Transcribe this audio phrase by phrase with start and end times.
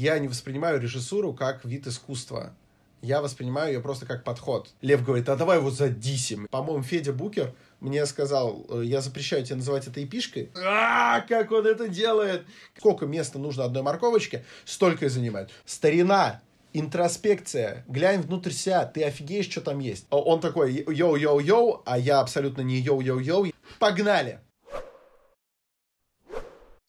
[0.00, 2.54] я не воспринимаю режиссуру как вид искусства.
[3.02, 4.70] Я воспринимаю ее просто как подход.
[4.80, 6.46] Лев говорит, а давай его задисим.
[6.50, 10.50] По-моему, Федя Букер мне сказал, «Э, я запрещаю тебе называть это эпишкой.
[10.54, 12.46] А, как он это делает!
[12.78, 15.50] Сколько места нужно одной морковочке, столько и занимает.
[15.66, 16.40] Старина,
[16.72, 20.06] интроспекция, глянь внутрь себя, ты офигеешь, что там есть.
[20.10, 23.52] Он такой, йоу-йоу-йоу, а я абсолютно не йоу-йоу-йоу.
[23.78, 24.40] Погнали!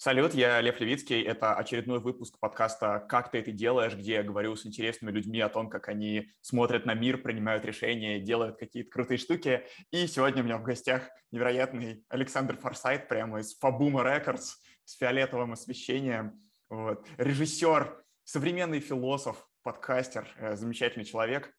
[0.03, 1.21] Салют, я Лев Левицкий.
[1.21, 5.47] Это очередной выпуск подкаста «Как ты это делаешь», где я говорю с интересными людьми о
[5.47, 9.63] том, как они смотрят на мир, принимают решения, делают какие-то крутые штуки.
[9.91, 15.51] И сегодня у меня в гостях невероятный Александр Форсайт прямо из Фабума Рекордс с фиолетовым
[15.51, 16.41] освещением.
[16.67, 17.05] Вот.
[17.17, 21.53] Режиссер, современный философ, подкастер, э, замечательный человек.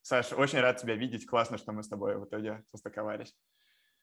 [0.00, 1.26] Саш, очень рад тебя видеть.
[1.26, 3.34] Классно, что мы с тобой в итоге состыковались.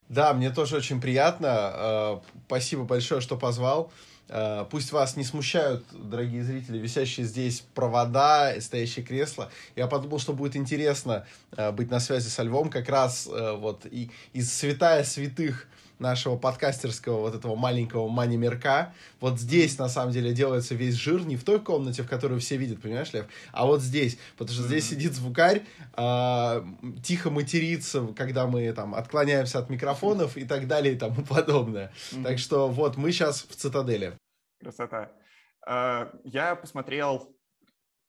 [0.09, 1.71] Да, мне тоже очень приятно.
[1.73, 3.91] Э, спасибо большое, что позвал.
[4.27, 9.51] Э, пусть вас не смущают, дорогие зрители, висящие здесь провода стоящие кресла.
[9.75, 14.51] Я подумал, что будет интересно э, быть на связи со Львом как раз вот из
[14.51, 15.67] святая святых
[16.00, 18.94] нашего подкастерского вот этого маленького мани-мерка.
[19.19, 22.58] Вот здесь, на самом деле, делается весь жир, не в той комнате, в которую все
[22.58, 24.17] видят, понимаешь, Лев, а вот здесь.
[24.38, 25.64] Потому что здесь сидит звукарь,
[25.97, 26.64] э,
[27.03, 31.91] тихо матерится, когда мы там отклоняемся от микрофонов и так далее и тому подобное.
[32.23, 34.13] Так что вот, мы сейчас в цитадели.
[34.59, 35.11] Красота.
[35.66, 37.36] А, я посмотрел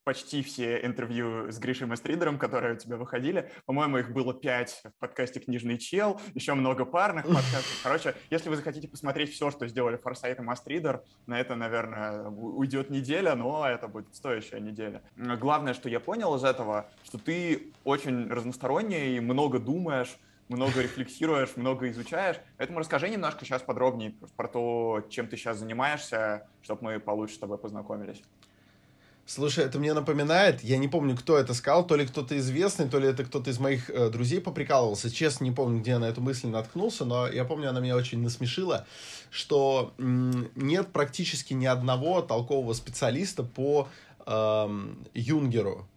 [0.03, 3.51] почти все интервью с Гришей Мастридером, которые у тебя выходили.
[3.65, 7.79] По-моему, их было пять в подкасте «Книжный чел», еще много парных подкастов.
[7.83, 12.89] Короче, если вы захотите посмотреть все, что сделали Форсайт и Мастридер, на это, наверное, уйдет
[12.89, 15.03] неделя, но это будет стоящая неделя.
[15.15, 20.17] Главное, что я понял из этого, что ты очень разносторонний и много думаешь,
[20.49, 22.37] много рефлексируешь, много изучаешь.
[22.57, 27.39] Поэтому расскажи немножко сейчас подробнее про то, чем ты сейчас занимаешься, чтобы мы получше с
[27.39, 28.21] тобой познакомились.
[29.25, 32.99] Слушай, это мне напоминает, я не помню, кто это сказал, то ли кто-то известный, то
[32.99, 35.09] ли это кто-то из моих э, друзей поприкалывался.
[35.09, 38.21] Честно, не помню, где я на эту мысль наткнулся, но я помню, она меня очень
[38.21, 38.85] насмешила,
[39.29, 43.87] что м- нет практически ни одного толкового специалиста по
[44.25, 45.87] э, Юнгеру.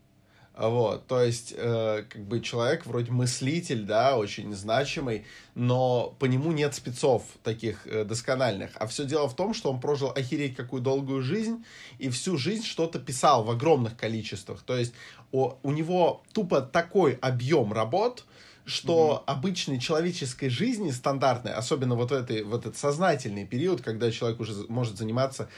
[0.56, 5.26] Вот, то есть, э, как бы человек вроде мыслитель, да, очень значимый,
[5.56, 8.70] но по нему нет спецов таких э, доскональных.
[8.76, 11.64] А все дело в том, что он прожил охереть какую долгую жизнь
[11.98, 14.62] и всю жизнь что-то писал в огромных количествах.
[14.62, 14.94] То есть
[15.32, 18.24] о, у него тупо такой объем работ,
[18.64, 19.32] что mm-hmm.
[19.32, 24.54] обычной человеческой жизни стандартной, особенно вот в, этой, в этот сознательный период, когда человек уже
[24.68, 25.48] может заниматься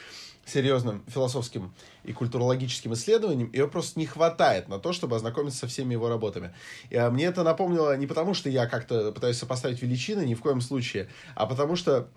[0.46, 1.74] серьезным философским
[2.04, 6.54] и культурологическим исследованием, ее просто не хватает на то, чтобы ознакомиться со всеми его работами.
[6.88, 10.40] И, а, мне это напомнило не потому, что я как-то пытаюсь сопоставить величины, ни в
[10.40, 12.08] коем случае, а потому что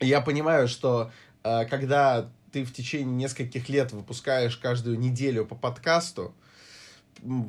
[0.00, 1.12] я понимаю, что
[1.42, 6.34] а, когда ты в течение нескольких лет выпускаешь каждую неделю по подкасту,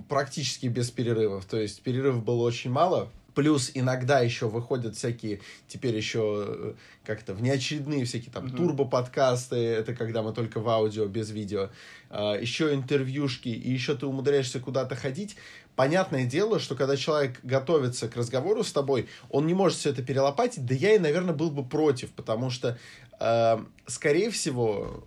[0.09, 5.95] практически без перерывов, то есть перерывов было очень мало, Плюс иногда еще выходят всякие, теперь
[5.95, 6.73] еще э,
[7.03, 8.55] как-то внеочередные всякие там mm-hmm.
[8.55, 11.69] турбо-подкасты, это когда мы только в аудио, без видео.
[12.09, 15.35] А, еще интервьюшки, и еще ты умудряешься куда-то ходить.
[15.75, 20.01] Понятное дело, что когда человек готовится к разговору с тобой, он не может все это
[20.01, 22.77] перелопатить, да я и, наверное, был бы против, потому что,
[23.19, 25.03] э, скорее всего,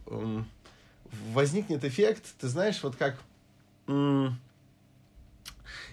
[1.32, 3.18] возникнет эффект, ты знаешь, вот как...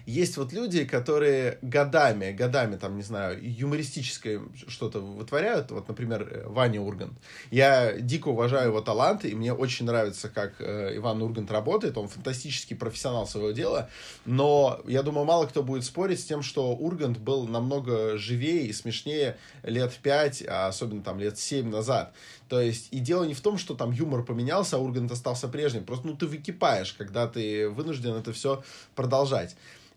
[0.06, 5.72] Есть вот люди, которые годами, годами, там, не знаю, юмористическое что-то вытворяют.
[5.72, 7.18] Вот, например, э, Ваня Ургант.
[7.50, 11.98] Я дико уважаю его таланты, и мне очень нравится, как э, Иван Ургант работает.
[11.98, 13.90] Он фантастический профессионал своего дела.
[14.24, 18.72] Но я думаю, мало кто будет спорить с тем, что Ургант был намного живее и
[18.72, 22.14] смешнее лет пять, а особенно там лет семь назад.
[22.48, 25.84] То есть, и дело не в том, что там юмор поменялся, а Ургант остался прежним.
[25.84, 28.62] Просто, ну, ты выкипаешь, когда ты вынужден это все
[28.94, 29.56] продолжать.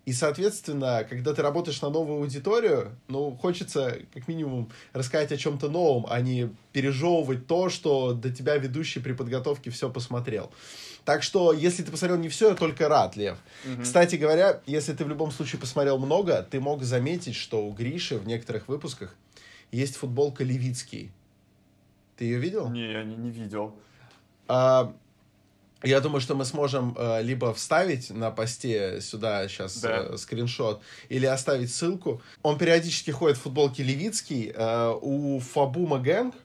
[0.09, 5.69] И, соответственно, когда ты работаешь на новую аудиторию, ну, хочется как минимум рассказать о чем-то
[5.69, 10.51] новом, а не пережевывать то, что до тебя ведущий при подготовке все посмотрел.
[11.05, 13.37] Так что, если ты посмотрел не все, я только рад, Лев.
[13.71, 13.83] Угу.
[13.83, 18.17] Кстати говоря, если ты в любом случае посмотрел много, ты мог заметить, что у Гриши
[18.17, 19.15] в некоторых выпусках
[19.71, 21.11] есть футболка Левицкий.
[22.17, 22.67] Ты ее видел?
[22.71, 23.75] Не, я не, не видел.
[24.47, 24.91] А,
[25.83, 30.07] я думаю, что мы сможем э, либо вставить на посте сюда сейчас да.
[30.09, 32.21] э, скриншот, или оставить ссылку.
[32.41, 34.51] Он периодически ходит в футболке Левицкий.
[34.53, 36.35] Э, у Фабума Гэнг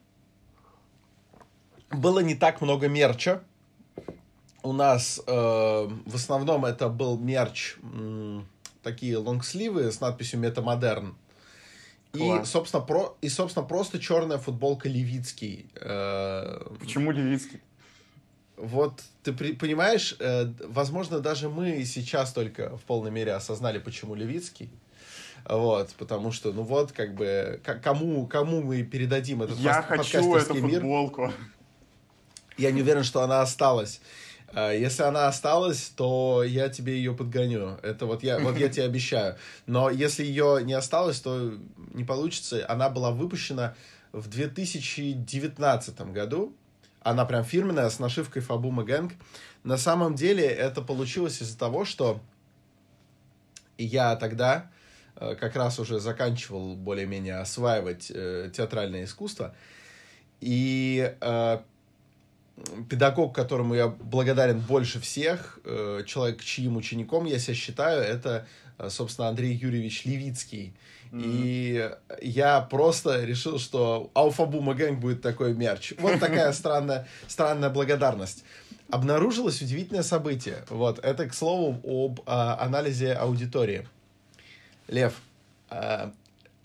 [1.90, 3.42] было не так много мерча.
[4.62, 8.40] У нас э, в основном это был мерч, э,
[8.82, 11.16] такие лонгсливы с надписью «Метамодерн».
[12.14, 15.68] И, собственно, про, и, собственно, просто черная футболка Левицкий.
[15.74, 17.60] Э, Почему Левицкий?
[18.56, 24.14] Вот ты при, понимаешь, э, возможно, даже мы сейчас только в полной мере осознали, почему
[24.14, 24.70] Левицкий.
[25.48, 30.54] Вот, потому что, ну вот, как бы, кому, кому мы передадим этот Я хочу эту
[30.54, 30.80] мир?
[30.80, 31.32] футболку.
[32.56, 34.00] Я не уверен, что она осталась.
[34.54, 37.78] А, если она осталась, то я тебе ее подгоню.
[37.82, 39.36] Это вот я, вот я тебе обещаю.
[39.66, 41.52] Но если ее не осталось, то
[41.92, 42.64] не получится.
[42.68, 43.74] Она была выпущена
[44.12, 46.54] в 2019 году.
[47.04, 49.12] Она прям фирменная, с нашивкой Фабума Гэнг.
[49.62, 52.20] На самом деле это получилось из-за того, что
[53.76, 54.70] я тогда
[55.16, 59.54] э, как раз уже заканчивал более-менее осваивать э, театральное искусство.
[60.40, 61.58] И э,
[62.88, 65.58] педагог, которому я благодарен больше всех,
[66.06, 68.46] человек, чьим учеником я себя считаю, это,
[68.88, 70.72] собственно, Андрей Юрьевич Левицкий.
[71.14, 71.22] Mm-hmm.
[71.22, 71.90] И
[72.22, 75.92] я просто решил, что Ауфабума Гэнг будет такой мерч.
[75.98, 78.42] Вот такая странная, странная благодарность.
[78.90, 80.64] Обнаружилось удивительное событие.
[80.68, 83.86] Вот, это, к слову, об а, анализе аудитории.
[84.88, 85.14] Лев,
[85.70, 86.12] а,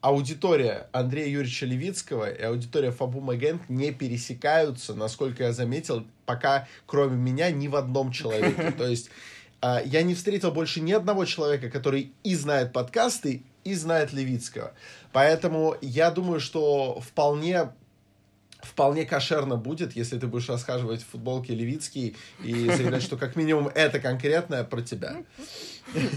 [0.02, 7.18] аудитория Андрея Юрьевича Левицкого и аудитория Фабу Магент не пересекаются, насколько я заметил, пока кроме
[7.18, 8.72] меня ни в одном человеке.
[8.78, 9.12] То есть
[9.62, 14.74] а, я не встретил больше ни одного человека, который и знает подкасты, и знает Левицкого.
[15.12, 17.70] Поэтому я думаю, что вполне
[18.62, 23.70] вполне кошерно будет, если ты будешь расхаживать в футболке Левицкий и заявлять, что как минимум
[23.74, 25.24] это конкретное про тебя.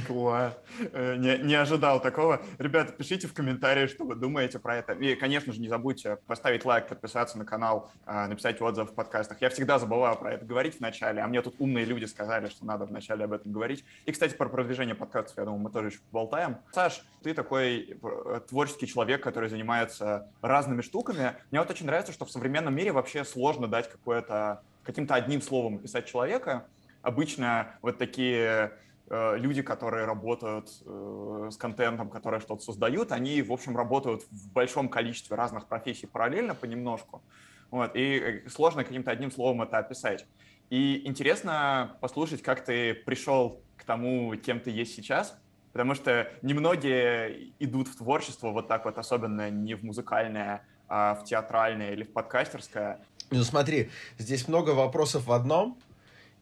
[0.07, 0.55] Класс.
[0.93, 2.43] Э, не, не ожидал такого.
[2.59, 4.93] Ребята, пишите в комментариях, что вы думаете про это.
[4.93, 9.41] И, конечно же, не забудьте поставить лайк, подписаться на канал, а, написать отзыв в подкастах.
[9.41, 12.65] Я всегда забываю про это говорить в начале, а мне тут умные люди сказали, что
[12.65, 13.85] надо вначале об этом говорить.
[14.05, 16.59] И, кстати, про продвижение подкастов, я думаю, мы тоже еще поболтаем.
[16.73, 21.35] Саш, ты такой э, творческий человек, который занимается разными штуками.
[21.51, 25.77] Мне вот очень нравится, что в современном мире вообще сложно дать какое-то каким-то одним словом
[25.77, 26.67] описать человека.
[27.03, 28.73] Обычно вот такие
[29.13, 34.89] люди, которые работают э, с контентом, которые что-то создают, они, в общем, работают в большом
[34.89, 37.23] количестве разных профессий параллельно, понемножку.
[37.71, 40.27] Вот, и э, сложно каким-то одним словом это описать.
[40.71, 45.39] И интересно послушать, как ты пришел к тому, кем ты есть сейчас,
[45.73, 51.25] потому что немногие идут в творчество вот так вот, особенно не в музыкальное, а в
[51.25, 53.01] театральное или в подкастерское.
[53.31, 55.79] Ну смотри, здесь много вопросов в одном,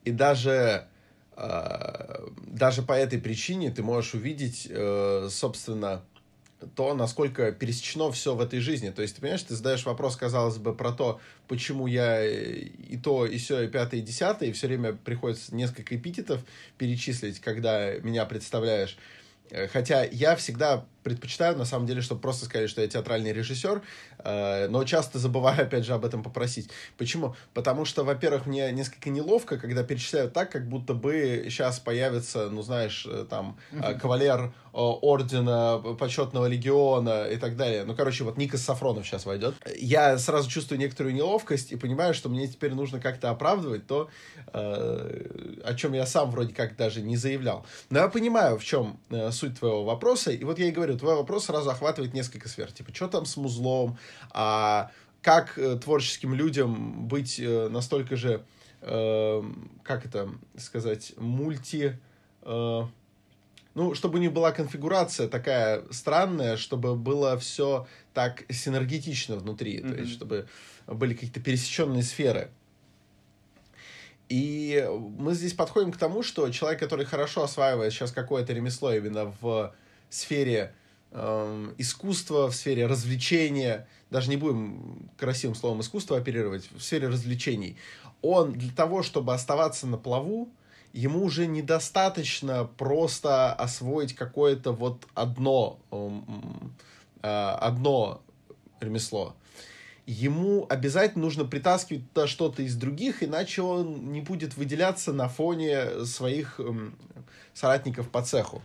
[0.04, 0.86] и даже, э,
[2.46, 6.02] даже по этой причине ты можешь увидеть, э, собственно,
[6.74, 8.90] то, насколько пересечено все в этой жизни.
[8.90, 13.24] То есть, ты понимаешь, ты задаешь вопрос, казалось бы, про то, почему я и то,
[13.24, 16.42] и все, и пятое, и десятое, и все время приходится несколько эпитетов
[16.76, 18.98] перечислить, когда меня представляешь.
[19.50, 23.82] Э, хотя я всегда предпочитаю, на самом деле, чтобы просто сказать, что я театральный режиссер,
[24.18, 26.70] э, но часто забываю, опять же, об этом попросить.
[26.98, 27.34] Почему?
[27.54, 32.62] Потому что, во-первых, мне несколько неловко, когда перечисляют так, как будто бы сейчас появится, ну,
[32.62, 33.56] знаешь, э, там,
[34.00, 37.84] кавалер ордена почетного легиона и так далее.
[37.84, 39.54] Ну, короче, вот Никас Сафронов сейчас войдет.
[39.76, 44.08] Я сразу чувствую некоторую неловкость и понимаю, что мне теперь нужно как-то оправдывать то,
[44.52, 47.66] о чем я сам вроде как даже не заявлял.
[47.90, 49.00] Но я понимаю, в чем
[49.32, 52.70] суть твоего вопроса, и вот я и говорю, говорю, твой вопрос сразу охватывает несколько сфер.
[52.72, 53.98] Типа, что там с музлом,
[54.30, 54.90] а
[55.22, 58.44] как э, творческим людям быть э, настолько же,
[58.80, 59.42] э,
[59.82, 61.98] как это сказать, мульти...
[62.42, 62.82] Э,
[63.74, 69.94] ну, чтобы не была конфигурация такая странная, чтобы было все так синергетично внутри, mm-hmm.
[69.94, 70.48] то есть чтобы
[70.88, 72.50] были какие-то пересеченные сферы.
[74.28, 79.32] И мы здесь подходим к тому, что человек, который хорошо осваивает сейчас какое-то ремесло именно
[79.40, 79.72] в
[80.08, 80.74] сфере
[81.12, 87.76] э, искусства, в сфере развлечения, даже не будем красивым словом искусство оперировать, в сфере развлечений,
[88.22, 90.50] он для того, чтобы оставаться на плаву,
[90.92, 98.20] ему уже недостаточно просто освоить какое-то вот одно, э, одно
[98.80, 99.34] ремесло.
[100.06, 106.04] Ему обязательно нужно притаскивать туда что-то из других, иначе он не будет выделяться на фоне
[106.04, 106.90] своих э,
[107.54, 108.60] соратников по цеху.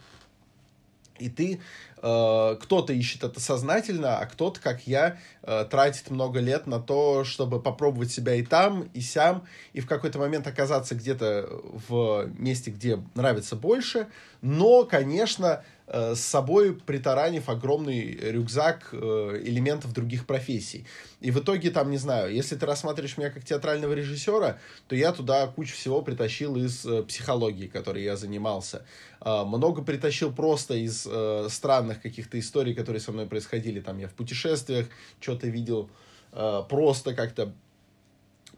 [1.20, 1.62] И ты,
[2.02, 7.24] э, кто-то ищет это сознательно, а кто-то, как я, э, тратит много лет на то,
[7.24, 11.48] чтобы попробовать себя и там, и сям, и в какой-то момент оказаться где-то
[11.88, 14.08] в месте, где нравится больше,
[14.42, 20.86] но, конечно, с собой притаранив огромный рюкзак э, элементов других профессий.
[21.22, 25.12] И в итоге, там, не знаю, если ты рассматриваешь меня как театрального режиссера, то я
[25.12, 28.86] туда кучу всего притащил из э, психологии, которой я занимался.
[29.22, 31.08] Много притащил просто из
[31.52, 33.80] странных каких-то историй, которые со мной происходили.
[33.80, 34.88] Там я в путешествиях
[35.20, 35.90] что-то видел,
[36.32, 37.52] просто как-то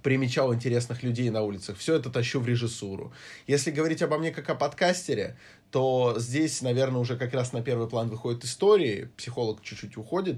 [0.04, 1.78] примечал интересных людей на улицах.
[1.78, 3.12] Все это тащу в режиссуру.
[3.48, 5.38] Если говорить обо мне как о подкастере,
[5.72, 10.38] то здесь, наверное, уже как раз на первый план выходят истории, психолог чуть-чуть уходит,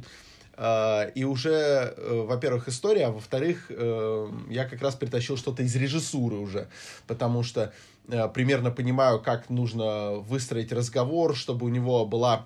[0.61, 5.73] а, и уже, э, во-первых, история, а во-вторых, э, я как раз притащил что-то из
[5.73, 6.67] режиссуры уже,
[7.07, 7.71] потому что
[8.09, 12.45] э, примерно понимаю, как нужно выстроить разговор, чтобы у него была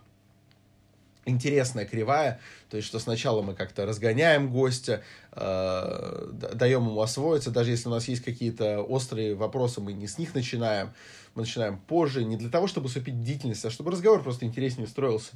[1.26, 2.40] интересная кривая,
[2.70, 7.92] то есть что сначала мы как-то разгоняем гостя, э, даем ему освоиться, даже если у
[7.92, 10.94] нас есть какие-то острые вопросы, мы не с них начинаем,
[11.36, 15.34] мы начинаем позже, не для того, чтобы супить бдительность, а чтобы разговор просто интереснее строился.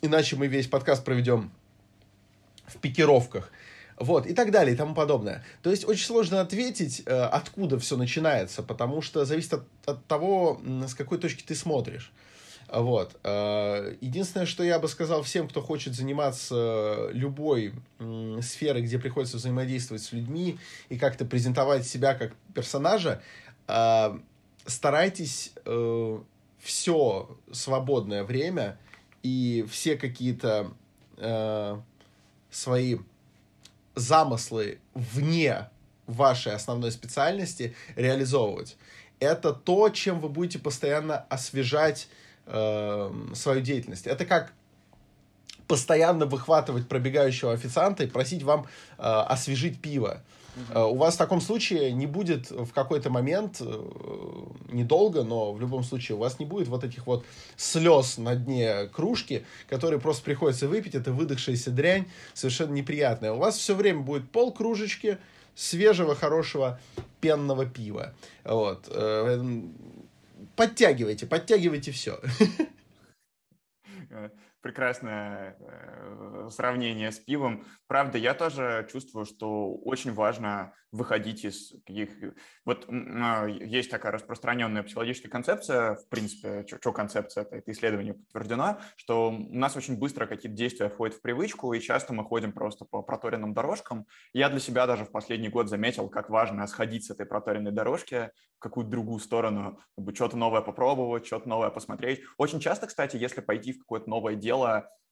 [0.00, 1.50] Иначе мы весь подкаст проведем
[2.66, 3.50] в пикировках.
[4.00, 5.44] Вот, и так далее, и тому подобное.
[5.60, 10.60] То есть очень сложно ответить, э, откуда все начинается, потому что зависит от, от того,
[10.86, 12.12] с какой точки ты смотришь.
[12.70, 13.16] Вот.
[13.24, 17.72] Э, единственное, что я бы сказал всем, кто хочет заниматься любой
[18.42, 20.58] сферой, где приходится взаимодействовать с людьми
[20.88, 23.22] и как-то презентовать себя как персонажа,
[23.66, 24.18] э,
[24.66, 25.52] старайтесь
[26.58, 28.78] все свободное время
[29.22, 30.72] и все какие-то
[31.16, 31.80] э,
[32.50, 32.98] свои
[33.94, 35.68] замыслы вне
[36.06, 38.76] вашей основной специальности реализовывать.
[39.20, 42.08] Это то, чем вы будете постоянно освежать
[42.48, 44.06] э, свою деятельность.
[44.06, 44.52] Это как
[45.68, 50.22] постоянно выхватывать пробегающего официанта и просить вам э, освежить пиво.
[50.70, 53.84] Э, у вас в таком случае не будет в какой-то момент, э,
[54.72, 57.24] недолго, но в любом случае у вас не будет вот этих вот
[57.56, 63.32] слез на дне кружки, которые просто приходится выпить, это выдохшаяся дрянь, совершенно неприятная.
[63.32, 65.18] У вас все время будет пол кружечки
[65.54, 66.80] свежего, хорошего
[67.20, 68.14] пенного пива.
[68.44, 68.88] Вот.
[70.58, 72.18] Э, подтягивайте, подтягивайте все.
[74.60, 77.64] Прекрасное э, сравнение с пивом.
[77.86, 82.10] Правда, я тоже чувствую, что очень важно выходить из каких...
[82.64, 88.78] Вот а, есть такая распространенная психологическая концепция, в принципе, что концепция, это, это исследование подтверждено,
[88.96, 92.84] что у нас очень быстро какие-то действия входят в привычку, и часто мы ходим просто
[92.84, 94.06] по проторенным дорожкам.
[94.32, 98.30] Я для себя даже в последний год заметил, как важно сходить с этой проторенной дорожки
[98.56, 99.78] в какую-то другую сторону,
[100.14, 102.22] что-то новое попробовать, что-то новое посмотреть.
[102.38, 104.47] Очень часто, кстати, если пойти в какое-то новое дело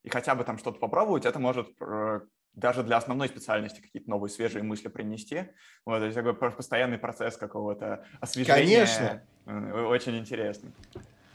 [0.03, 2.21] и хотя бы там что-то попробовать, это может э,
[2.55, 5.51] даже для основной специальности какие-то новые свежие мысли принести.
[5.85, 8.87] Вот, то есть такой постоянный процесс какого-то освежения.
[8.87, 9.23] Конечно.
[9.47, 10.71] Э, очень интересный.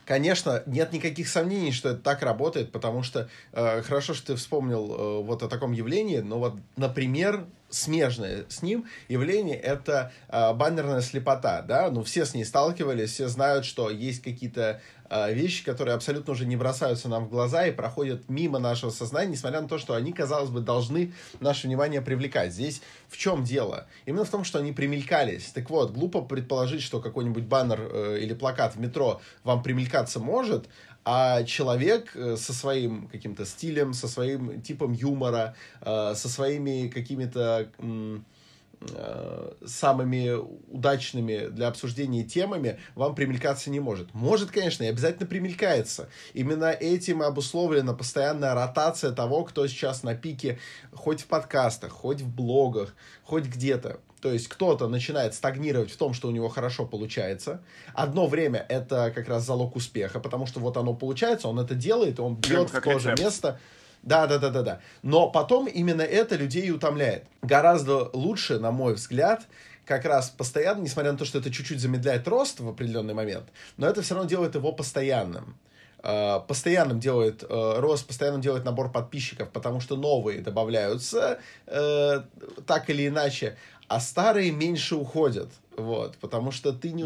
[0.06, 4.94] Конечно, нет никаких сомнений, что это так работает, потому что э, хорошо, что ты вспомнил
[4.94, 11.02] э, вот о таком явлении, но вот, например, смежное с ним явление это э, баннерная
[11.02, 15.96] слепота, да, ну все с ней сталкивались, все знают, что есть какие-то э, вещи, которые
[15.96, 19.78] абсолютно уже не бросаются нам в глаза и проходят мимо нашего сознания, несмотря на то,
[19.78, 22.54] что они, казалось бы, должны наше внимание привлекать.
[22.54, 23.88] Здесь в чем дело?
[24.06, 25.46] Именно в том, что они примелькались.
[25.54, 30.68] Так вот, глупо предположить, что какой-нибудь баннер э, или плакат в метро вам примелькаться может,
[31.04, 37.70] а человек э, со своим каким-то стилем, со своим типом юмора, э, со своими какими-то
[37.80, 40.36] э, самыми
[40.72, 44.14] удачными для обсуждения темами вам примелькаться не может.
[44.14, 46.10] Может, конечно, и обязательно примелькается.
[46.34, 50.60] Именно этим обусловлена постоянная ротация того, кто сейчас на пике
[50.94, 54.00] хоть в подкастах, хоть в блогах, хоть где-то.
[54.22, 57.62] То есть кто-то начинает стагнировать в том, что у него хорошо получается.
[57.94, 62.20] Одно время это как раз залог успеха, потому что вот оно получается, он это делает,
[62.20, 63.60] он бьет в то же место.
[64.04, 64.82] Да, да, да, да, да.
[65.04, 67.26] Но потом именно это людей и утомляет.
[67.42, 69.48] Гораздо лучше, на мой взгляд,
[69.86, 73.88] как раз постоянно, несмотря на то, что это чуть-чуть замедляет рост в определенный момент, но
[73.88, 75.58] это все равно делает его постоянным.
[76.04, 81.38] Uh, постоянным делает uh, рост, постоянным делает набор подписчиков, потому что новые добавляются
[81.68, 82.26] uh,
[82.66, 83.56] так или иначе,
[83.92, 87.04] а старые меньше уходят, вот, потому что ты не,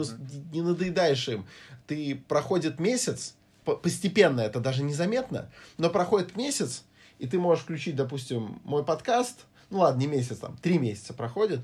[0.53, 1.47] не надоедаешь им.
[1.87, 6.83] Ты проходит месяц, постепенно это даже незаметно, но проходит месяц,
[7.17, 11.61] и ты можешь включить, допустим, мой подкаст, ну ладно, не месяц, там, три месяца проходит,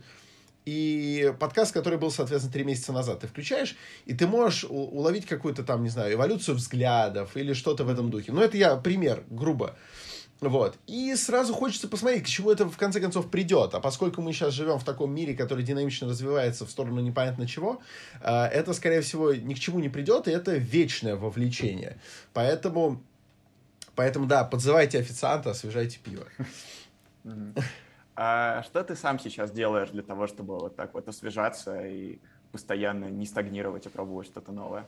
[0.66, 3.75] и подкаст, который был, соответственно, три месяца назад, ты включаешь,
[4.08, 8.32] и ты можешь уловить какую-то там, не знаю, эволюцию взглядов или что-то в этом духе.
[8.32, 9.75] Ну, это я пример, грубо.
[10.42, 10.80] Вот.
[10.88, 13.76] И сразу хочется посмотреть, к чему это в конце концов придет.
[13.76, 17.80] А поскольку мы сейчас живем в таком мире, который динамично развивается в сторону непонятно чего,
[18.22, 22.00] а, это, скорее всего, ни к чему не придет, и это вечное вовлечение.
[22.34, 23.04] Поэтому,
[23.96, 26.26] поэтому да, подзывайте официанта, освежайте пиво.
[28.16, 32.20] А что ты сам сейчас делаешь для того, чтобы вот так вот освежаться и
[32.52, 34.88] постоянно не стагнировать и пробовать что-то новое?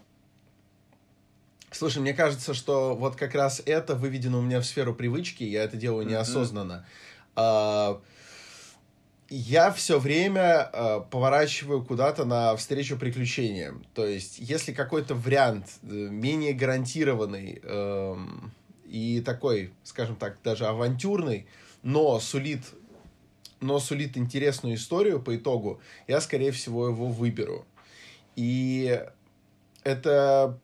[1.74, 5.64] Слушай, мне кажется, что вот как раз это выведено у меня в сферу привычки, я
[5.64, 6.86] это делаю неосознанно.
[7.36, 8.02] Mm-hmm.
[9.30, 13.84] я все время э, поворачиваю куда-то на встречу приключениям.
[13.96, 18.16] То есть, если какой-то вариант э, менее гарантированный э,
[18.86, 21.48] и такой, скажем так, даже авантюрный,
[21.82, 22.62] но сулит,
[23.62, 27.66] но сулит интересную историю по итогу, я, скорее всего, его выберу.
[28.36, 29.02] И
[29.84, 30.60] это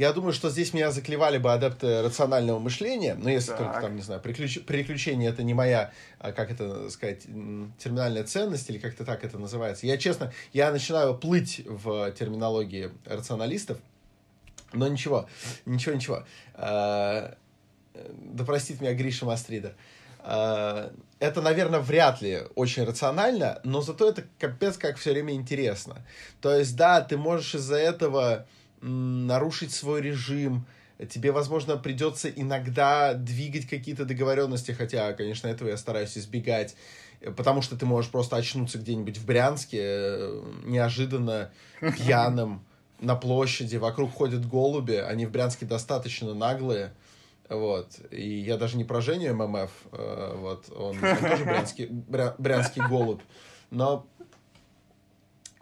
[0.00, 3.58] я думаю, что здесь меня заклевали бы адепты рационального мышления, но если так.
[3.58, 4.58] только там, не знаю, приключ...
[4.64, 7.24] приключения это не моя, а, как это сказать,
[7.78, 9.86] терминальная ценность или как-то так это называется.
[9.86, 13.76] Я, честно, я начинаю плыть в терминологии рационалистов,
[14.72, 15.28] но ничего,
[15.66, 16.24] ничего, ничего.
[16.54, 17.36] А,
[17.92, 19.74] да простит меня Гриша Мастридер.
[20.20, 26.06] А, это, наверное, вряд ли очень рационально, но зато это капец как все время интересно.
[26.40, 28.46] То есть, да, ты можешь из-за этого
[28.80, 30.66] нарушить свой режим,
[31.08, 36.76] тебе, возможно, придется иногда двигать какие-то договоренности, хотя, конечно, этого я стараюсь избегать,
[37.36, 42.64] потому что ты можешь просто очнуться где-нибудь в Брянске, э, неожиданно пьяным,
[43.00, 46.92] на площади, вокруг ходят голуби, они в Брянске достаточно наглые,
[47.48, 52.82] вот, и я даже не про Женю ММФ, э, вот, он, он тоже брянский, брянский
[52.86, 53.22] голубь,
[53.70, 54.06] но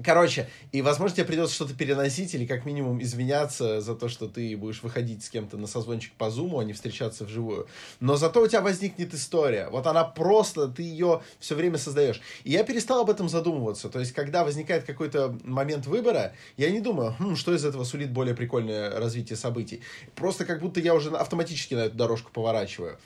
[0.05, 4.57] Короче, и, возможно, тебе придется что-то переносить или как минимум извиняться за то, что ты
[4.57, 7.67] будешь выходить с кем-то на созвончик по зуму, а не встречаться вживую.
[7.99, 9.69] Но зато у тебя возникнет история.
[9.71, 12.21] Вот она просто, ты ее все время создаешь.
[12.45, 13.89] И я перестал об этом задумываться.
[13.89, 18.13] То есть, когда возникает какой-то момент выбора, я не думаю, хм, что из этого сулит
[18.13, 19.83] более прикольное развитие событий.
[20.15, 22.99] Просто как будто я уже автоматически на эту дорожку поворачиваю.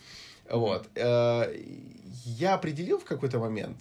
[0.51, 0.89] Вот.
[0.97, 1.57] Э,
[2.27, 3.79] я определил в какой-то момент,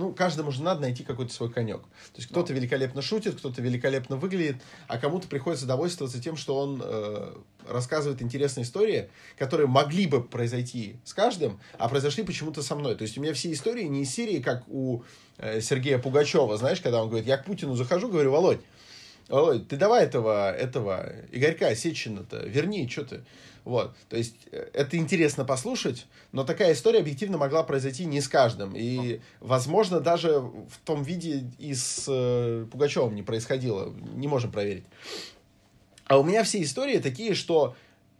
[0.00, 1.82] ну, каждому же надо найти какой-то свой конек.
[1.82, 4.56] То есть кто-то великолепно шутит, кто-то великолепно выглядит,
[4.88, 7.34] а кому-то приходится довольствоваться тем, что он э,
[7.68, 12.96] рассказывает интересные истории, которые могли бы произойти с каждым, а произошли почему-то со мной.
[12.96, 15.02] То есть у меня все истории не из серии, как у
[15.36, 18.60] э, Сергея Пугачева, знаешь, когда он говорит, я к Путину захожу, говорю, Володь,
[19.28, 23.20] Володь, ты давай этого, этого Игорька Сечина-то верни, что ты.
[23.64, 28.28] Вот, то есть э, это интересно послушать, но такая история объективно могла произойти не с
[28.28, 28.74] каждым.
[28.74, 33.92] И, возможно, даже в том виде и с э, Пугачевым не происходило.
[34.14, 34.84] Не можем проверить.
[36.06, 37.76] А у меня все истории такие, что,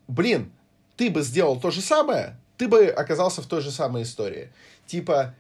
[0.07, 0.53] блин,
[0.97, 4.53] ты бы сделал то же самое, ты бы оказался в той же самой истории.
[4.87, 5.35] Типа,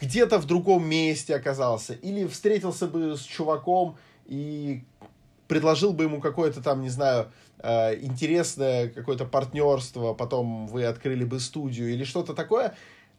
[0.00, 4.84] где-то в другом месте оказался, или встретился бы с чуваком и
[5.48, 11.40] предложил бы ему какое-то там, не знаю, э, интересное какое-то партнерство, потом вы открыли бы
[11.40, 12.74] студию или что-то такое,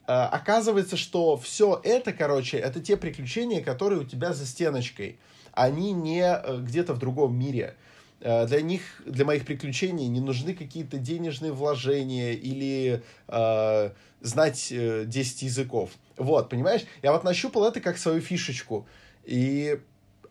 [0.08, 5.20] э, оказывается, что все это, короче, это те приключения, которые у тебя за стеночкой.
[5.54, 7.76] Они не э, где-то в другом мире.
[8.22, 15.92] Для них, для моих приключений не нужны какие-то денежные вложения или э, знать 10 языков.
[16.18, 16.82] Вот, понимаешь?
[17.02, 18.86] Я вот нащупал это как свою фишечку.
[19.24, 19.80] И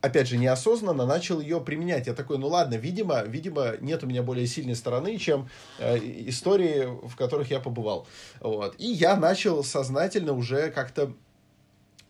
[0.09, 2.07] опять же, неосознанно начал ее применять.
[2.07, 6.87] Я такой, ну ладно, видимо, видимо, нет у меня более сильной стороны, чем э, истории,
[7.07, 8.07] в которых я побывал.
[8.41, 8.75] Вот.
[8.79, 11.13] И я начал сознательно уже как-то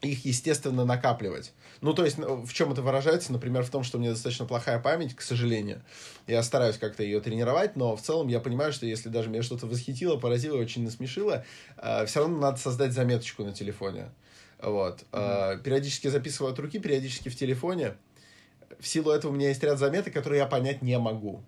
[0.00, 1.52] их, естественно, накапливать.
[1.80, 3.32] Ну, то есть, в чем это выражается?
[3.32, 5.82] Например, в том, что у меня достаточно плохая память, к сожалению.
[6.26, 9.66] Я стараюсь как-то ее тренировать, но в целом я понимаю, что если даже меня что-то
[9.66, 11.44] восхитило, поразило, очень насмешило,
[11.76, 14.10] э, все равно надо создать заметочку на телефоне.
[14.60, 15.04] Вот.
[15.12, 15.62] Mm-hmm.
[15.62, 17.94] Периодически записываю от руки, периодически в телефоне.
[18.80, 21.42] В силу этого у меня есть ряд заметок, которые я понять не могу.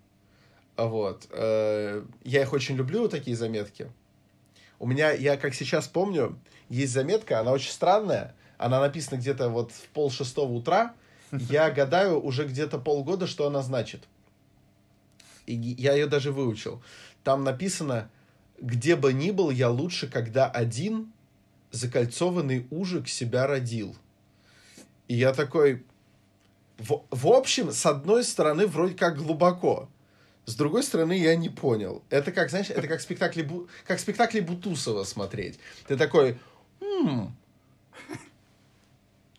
[0.76, 1.26] Вот.
[1.30, 3.90] Э, я их очень люблю, такие заметки.
[4.78, 8.34] У меня, я как сейчас помню, есть заметка, она очень странная.
[8.56, 10.94] Она написана где-то вот в пол шестого утра.
[11.32, 14.02] Я гадаю уже где-то полгода, что она значит.
[15.46, 16.82] И я ее даже выучил.
[17.24, 18.10] Там написано,
[18.60, 21.12] где бы ни был, я лучше, когда один,
[21.70, 23.96] закольцованный ужик себя родил.
[25.08, 25.84] И я такой,
[26.78, 29.88] в, в общем, с одной стороны, вроде как глубоко.
[30.46, 32.02] С другой стороны, я не понял.
[32.10, 33.48] Это как, знаешь, это как спектакли,
[33.86, 35.58] как спектакли Бутусова смотреть.
[35.86, 36.38] Ты такой,
[36.80, 37.36] м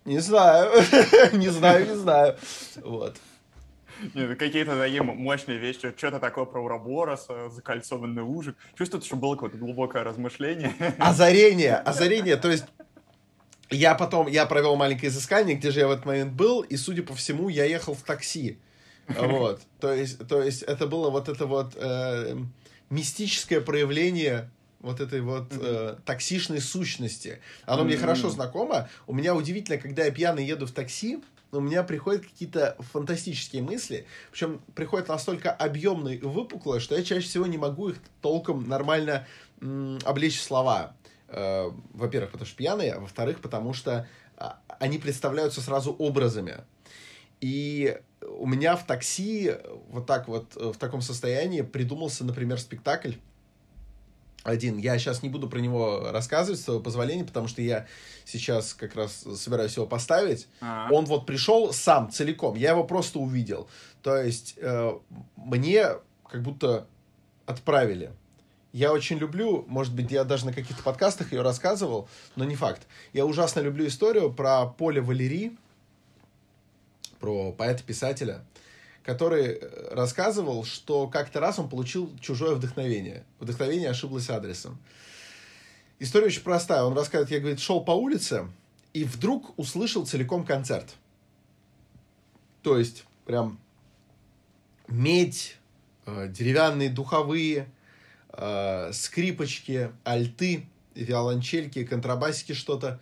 [0.06, 0.72] не знаю,
[1.34, 2.38] не знаю, не знаю.
[2.78, 3.18] Вот.
[4.38, 8.56] Какие-то такие мощные вещи, что-то такое про Урабороса, закольцованный ужик.
[8.78, 10.74] Чувствуется, что было какое-то глубокое размышление.
[10.98, 12.66] Озарение, озарение, то есть
[13.70, 17.04] я потом, я провел маленькое изыскание, где же я в этот момент был, и, судя
[17.04, 18.60] по всему, я ехал в такси.
[19.08, 22.38] Вот, то есть, то есть это было вот это вот э,
[22.90, 27.40] мистическое проявление вот этой вот э, таксишной сущности.
[27.66, 28.90] Оно мне хорошо знакомо.
[29.08, 34.06] У меня удивительно, когда я пьяный еду в такси, у меня приходят какие-то фантастические мысли,
[34.32, 39.28] причем приходят настолько объемные и выпуклые, что я чаще всего не могу их толком нормально
[39.60, 40.96] м, облечь в слова.
[41.28, 46.58] Э, во-первых, потому что пьяные, а во-вторых, потому что а, они представляются сразу образами.
[47.40, 49.54] И у меня в такси
[49.90, 53.14] вот так вот в таком состоянии придумался, например, спектакль
[54.44, 54.78] один.
[54.78, 57.88] Я сейчас не буду про него рассказывать, с твоего позволения, потому что я
[58.26, 60.48] сейчас как раз собираюсь его поставить.
[60.62, 60.94] А-а-а.
[60.94, 62.56] Он вот пришел сам, целиком.
[62.56, 63.70] Я его просто увидел.
[64.02, 64.94] То есть э,
[65.36, 65.88] мне
[66.28, 66.88] как будто
[67.46, 68.12] отправили.
[68.74, 72.88] Я очень люблю, может быть, я даже на каких-то подкастах ее рассказывал, но не факт.
[73.12, 75.58] Я ужасно люблю историю про Поля Валери,
[77.20, 78.46] про поэта-писателя,
[79.04, 83.26] который э, рассказывал, что как-то раз он получил чужое вдохновение.
[83.40, 84.78] Вдохновение ошиблось адресом.
[86.00, 86.84] История очень простая.
[86.84, 88.48] Он рассказывает, я, говорит, шел по улице
[88.94, 90.96] и вдруг услышал целиком концерт.
[92.62, 93.60] То есть, прям
[94.88, 95.58] медь,
[96.06, 97.68] э, деревянные духовые,
[98.34, 103.00] э, скрипочки, альты, виолончельки, контрабасики что-то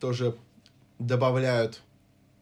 [0.00, 0.36] тоже
[0.98, 1.80] добавляют,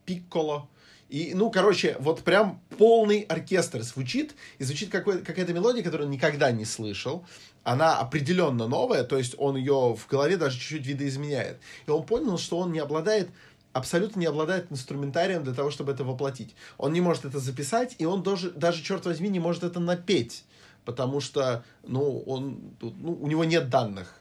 [0.07, 0.69] пикколо,
[1.09, 6.51] и, ну, короче, вот прям полный оркестр звучит, и звучит какая-то мелодия, которую он никогда
[6.51, 7.25] не слышал.
[7.63, 11.59] Она определенно новая, то есть он ее в голове даже чуть-чуть видоизменяет.
[11.87, 13.29] И он понял, что он не обладает
[13.73, 16.57] абсолютно не обладает инструментарием для того, чтобы это воплотить.
[16.79, 20.45] Он не может это записать, и он даже, даже черт возьми, не может это напеть,
[20.87, 24.19] потому что, ну, он, ну, у него нет данных.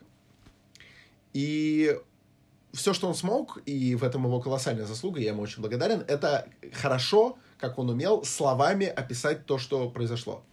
[1.31, 1.97] И
[2.75, 6.47] все, что он смог, и в этом его колоссальная заслуга, я ему очень благодарен, это
[6.73, 10.43] хорошо, как он умел, словами описать то, что произошло.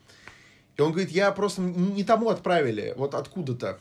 [0.76, 3.78] И он говорит, я просто не тому отправили, вот откуда-то.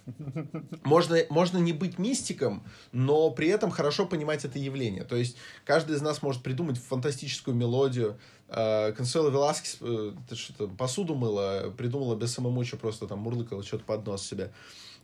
[0.84, 5.06] Можно, можно не быть мистиком, но при этом хорошо понимать это явление.
[5.06, 8.20] То есть каждый из нас может придумать фантастическую мелодию.
[8.50, 14.26] Консуэла Веласкес э, что-то посуду мыла, придумала без самомуча, просто там мурлыкала что-то под нос
[14.26, 14.52] себе.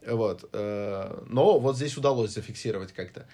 [0.08, 0.50] Вот.
[0.54, 3.26] Э, но вот здесь удалось зафиксировать как-то.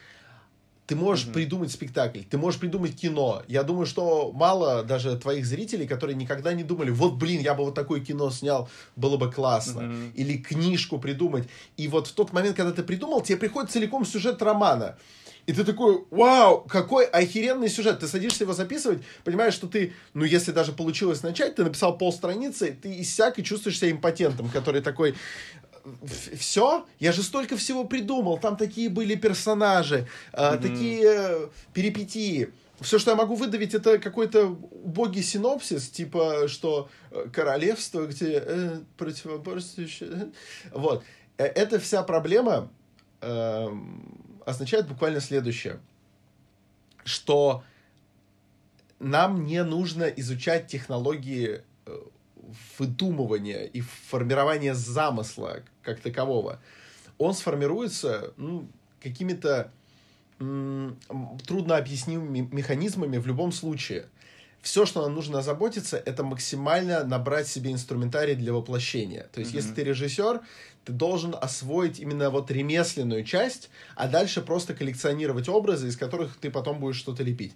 [0.86, 1.34] Ты можешь mm-hmm.
[1.34, 3.42] придумать спектакль, ты можешь придумать кино.
[3.48, 7.64] Я думаю, что мало даже твоих зрителей, которые никогда не думали, вот, блин, я бы
[7.64, 9.80] вот такое кино снял, было бы классно.
[9.80, 10.12] Mm-hmm.
[10.16, 11.48] Или книжку придумать.
[11.78, 14.98] И вот в тот момент, когда ты придумал, тебе приходит целиком сюжет романа.
[15.46, 18.00] И ты такой, вау, какой охеренный сюжет.
[18.00, 22.78] Ты садишься его записывать, понимаешь, что ты, ну, если даже получилось начать, ты написал полстраницы,
[22.82, 25.16] ты иссяк и чувствуешь себя импотентом, который такой,
[26.38, 30.62] все, я же столько всего придумал, там такие были персонажи, mm-hmm.
[30.62, 32.50] такие э, перипетии.
[32.80, 38.80] Все, что я могу выдавить, это какой-то убогий синопсис, типа, что э, королевство, где э,
[38.98, 40.32] противоборствующее...
[40.72, 41.04] Вот.
[41.38, 42.69] Э, эта вся проблема
[43.22, 43.67] э,
[44.46, 45.80] означает буквально следующее,
[47.04, 47.63] что
[49.00, 51.62] нам не нужно изучать технологии
[52.78, 56.60] выдумывания и формирования замысла как такового,
[57.17, 58.67] он сформируется ну,
[59.02, 59.72] какими-то
[60.39, 64.08] трудно объяснимыми механизмами в любом случае.
[64.62, 69.28] Все, что нам нужно озаботиться, это максимально набрать себе инструментарий для воплощения.
[69.34, 69.56] То есть, mm-hmm.
[69.58, 70.41] если ты режиссер,
[70.86, 76.50] ты должен освоить именно вот ремесленную часть, а дальше просто коллекционировать образы, из которых ты
[76.50, 77.54] потом будешь что-то лепить.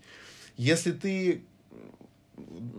[0.58, 1.44] Если ты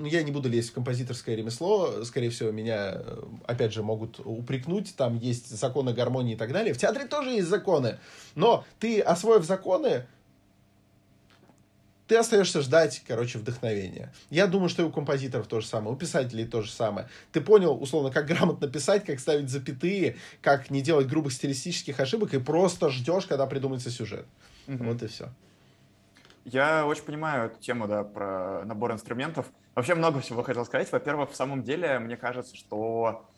[0.05, 4.94] я не буду лезть в композиторское ремесло, скорее всего, меня, э, опять же, могут упрекнуть,
[4.97, 6.75] там есть законы гармонии и так далее.
[6.75, 7.99] В театре тоже есть законы,
[8.35, 10.07] но ты, освоив законы,
[12.07, 14.12] ты остаешься ждать, короче, вдохновения.
[14.31, 17.09] Я думаю, что и у композиторов то же самое, у писателей то же самое.
[17.33, 22.33] Ты понял, условно, как грамотно писать, как ставить запятые, как не делать грубых стилистических ошибок,
[22.33, 24.25] и просто ждешь, когда придумается сюжет.
[24.68, 24.85] Угу.
[24.85, 25.29] Вот и все.
[26.50, 29.46] Я очень понимаю эту тему, да, про набор инструментов.
[29.74, 30.90] Вообще много всего хотел сказать.
[30.90, 33.28] Во-первых, в самом деле, мне кажется, что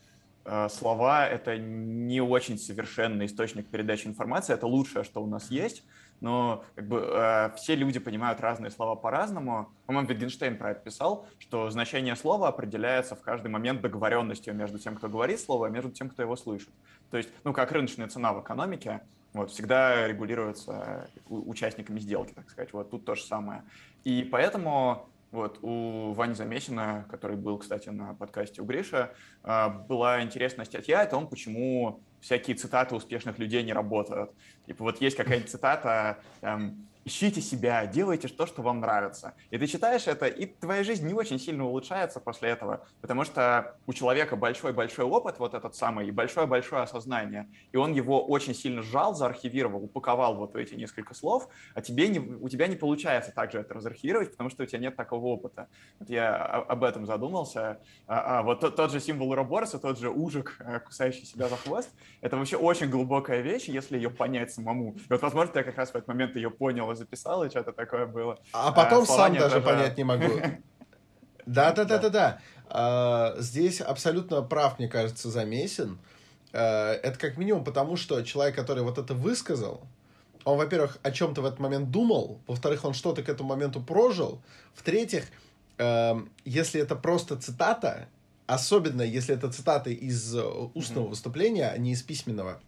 [0.45, 4.55] э, слова— это не очень совершенный источник передачи информации.
[4.55, 5.83] Это лучшее, что у нас есть.
[6.21, 9.73] Но как бы э, все люди понимают разные слова по-разному.
[9.87, 14.95] По-моему, Wittgenstein про это писал, что значение слова определяется в каждый момент договоренностью между тем,
[14.95, 16.71] кто говорит слово, и между тем, кто его слышит.
[17.11, 19.01] То есть, ну, как рыночная цена в экономике,
[19.33, 22.73] вот, всегда регулируется участниками сделки, так сказать.
[22.73, 23.63] Вот тут то же самое.
[24.05, 29.13] И поэтому вот у Вани Замесина, который был, кстати, на подкасте у Гриша,
[29.43, 34.33] а, была интересная статья о том, почему всякие цитаты успешных людей не работают.
[34.67, 39.35] Типа вот есть какая-нибудь цитата, там, ищите себя, делайте то, что вам нравится.
[39.51, 43.77] И ты читаешь это, и твоя жизнь не очень сильно улучшается после этого, потому что
[43.87, 48.83] у человека большой-большой опыт, вот этот самый, и большое-большое осознание, и он его очень сильно
[48.83, 53.59] сжал, заархивировал, упаковал вот эти несколько слов, а тебе не, у тебя не получается также
[53.59, 55.69] это разархивировать, потому что у тебя нет такого опыта.
[55.99, 57.81] Вот я об этом задумался.
[58.07, 61.57] А, а, вот тот, тот же символ Уроборса, тот же ужик, э, кусающий себя за
[61.57, 64.97] хвост, Это вообще очень глубокая вещь, если ее понять самому.
[64.97, 67.73] И вот, возможно, я как раз в этот момент ее понял и записал, и что-то
[67.73, 68.39] такое было.
[68.53, 70.41] А потом а, сам даже понять не могу.
[71.47, 72.41] Да-да-да-да-да.
[72.69, 75.99] А, здесь абсолютно прав, мне кажется, замесен.
[76.53, 79.83] А, это как минимум потому, что человек, который вот это высказал,
[80.45, 84.41] он, во-первых, о чем-то в этот момент думал, во-вторых, он что-то к этому моменту прожил,
[84.75, 85.25] в-третьих,
[85.79, 88.09] эм, если это просто цитата,
[88.47, 90.43] особенно если это цитаты из э,
[90.75, 92.61] устного выступления, а не из письменного,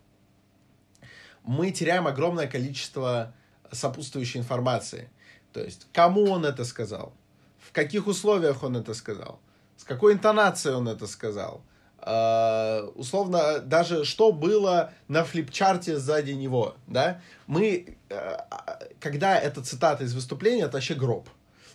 [1.44, 3.34] мы теряем огромное количество
[3.72, 5.10] сопутствующей информации.
[5.52, 7.12] То есть, кому он это сказал,
[7.58, 9.40] в каких условиях он это сказал,
[9.76, 11.62] с какой интонацией он это сказал,
[12.04, 18.42] Uh, условно, даже что было на флипчарте сзади него, да, мы, uh,
[18.98, 21.28] когда это цитата из выступления, это вообще гроб.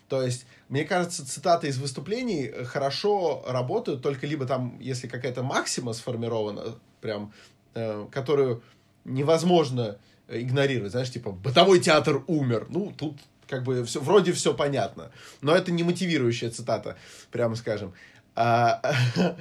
[0.10, 5.94] То есть, мне кажется, цитаты из выступлений хорошо работают, только либо там, если какая-то максима
[5.94, 7.32] сформирована, прям,
[7.74, 8.62] uh, которую
[9.06, 9.98] невозможно
[10.28, 15.12] игнорировать, знаешь, типа, бытовой театр умер, ну, тут как бы все, вроде все понятно,
[15.42, 16.98] но это не мотивирующая цитата,
[17.32, 17.94] прямо скажем.
[18.36, 18.82] А,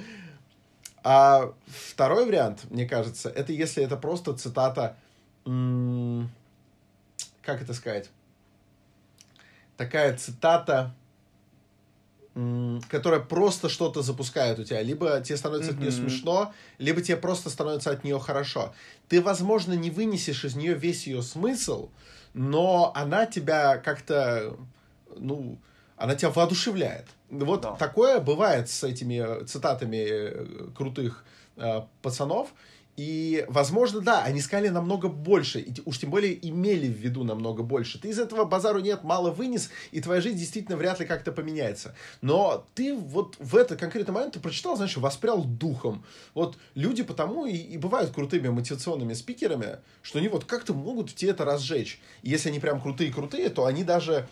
[1.09, 4.97] А второй вариант, мне кажется, это если это просто цитата,
[5.45, 8.11] как это сказать,
[9.77, 10.93] такая цитата,
[12.91, 14.83] которая просто что-то запускает у тебя.
[14.83, 15.75] Либо тебе становится mm-hmm.
[15.75, 18.75] от нее смешно, либо тебе просто становится от нее хорошо.
[19.09, 21.89] Ты, возможно, не вынесешь из нее весь ее смысл,
[22.35, 24.55] но она тебя как-то,
[25.17, 25.59] ну,
[25.97, 27.07] она тебя воодушевляет.
[27.31, 27.73] Вот да.
[27.77, 30.47] такое бывает с этими цитатами э,
[30.77, 31.25] крутых
[31.57, 32.53] э, пацанов.
[32.97, 37.63] И, возможно, да, они сказали намного больше, и уж тем более имели в виду намного
[37.63, 38.01] больше.
[38.01, 41.95] Ты из этого базару нет, мало вынес, и твоя жизнь действительно вряд ли как-то поменяется.
[42.23, 46.05] Но ты вот в этот конкретный момент ты прочитал, знаешь, воспрял духом.
[46.35, 51.15] Вот люди потому и, и бывают крутыми мотивационными спикерами, что они вот как-то могут в
[51.15, 52.01] тебе это разжечь.
[52.23, 54.27] И если они прям крутые-крутые, то они даже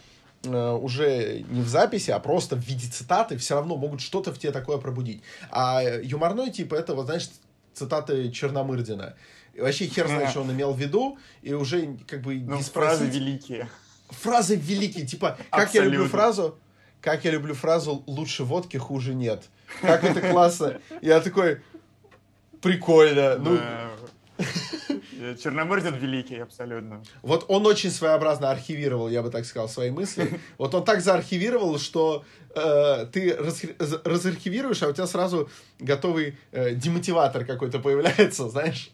[0.46, 4.38] Э, уже не в записи, а просто в виде цитаты все равно могут что-то в
[4.38, 5.22] тебе такое пробудить.
[5.50, 7.28] А юморной тип это, вот, знаешь,
[7.74, 9.16] цитаты Черномырдина.
[9.54, 12.62] И вообще хер знает, что он имел в виду, и уже как бы ну, не
[12.62, 12.98] спросить...
[12.98, 13.68] фразы великие.
[14.08, 15.78] Фразы великие, типа, как Абсолютно.
[15.78, 16.58] я люблю фразу,
[17.00, 19.44] как я люблю фразу «лучше водки, хуже нет».
[19.80, 20.80] Как это классно.
[21.02, 21.62] Я такой,
[22.60, 23.36] прикольно.
[23.36, 23.58] Ну,
[25.42, 27.02] Черномырдин великий, абсолютно.
[27.22, 30.40] Вот он очень своеобразно архивировал, я бы так сказал, свои мысли.
[30.58, 33.62] Вот он так заархивировал, что э, ты раз,
[34.04, 38.90] разархивируешь, а у тебя сразу готовый э, демотиватор какой-то появляется, знаешь?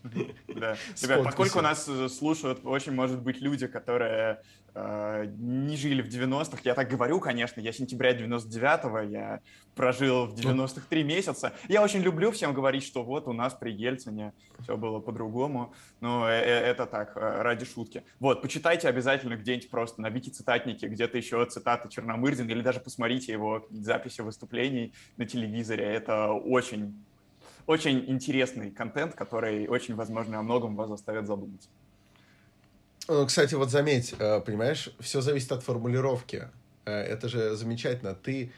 [0.49, 0.77] Да.
[1.03, 4.43] Ребят, поскольку нас слушают, очень может быть люди, которые
[4.75, 6.61] э, не жили в 90-х.
[6.65, 9.41] Я так говорю, конечно, я сентября 99-го, я
[9.75, 11.53] прожил в 90-х три месяца.
[11.69, 15.73] Я очень люблю всем говорить, что вот у нас при Ельцине все было по-другому.
[16.01, 18.03] Но э, э, это так, э, ради шутки.
[18.19, 23.67] Вот, почитайте обязательно где-нибудь просто на вики-цитатнике, где-то еще цитаты Черномырдина, или даже посмотрите его
[23.71, 25.85] записи выступлений на телевизоре.
[25.85, 26.70] Это очень
[27.67, 31.69] очень интересный контент, который очень, возможно, о многом вас заставит задуматься.
[33.09, 36.49] Ну, кстати, вот заметь, э, понимаешь, все зависит от формулировки.
[36.85, 38.15] Э, это же замечательно.
[38.15, 38.53] Ты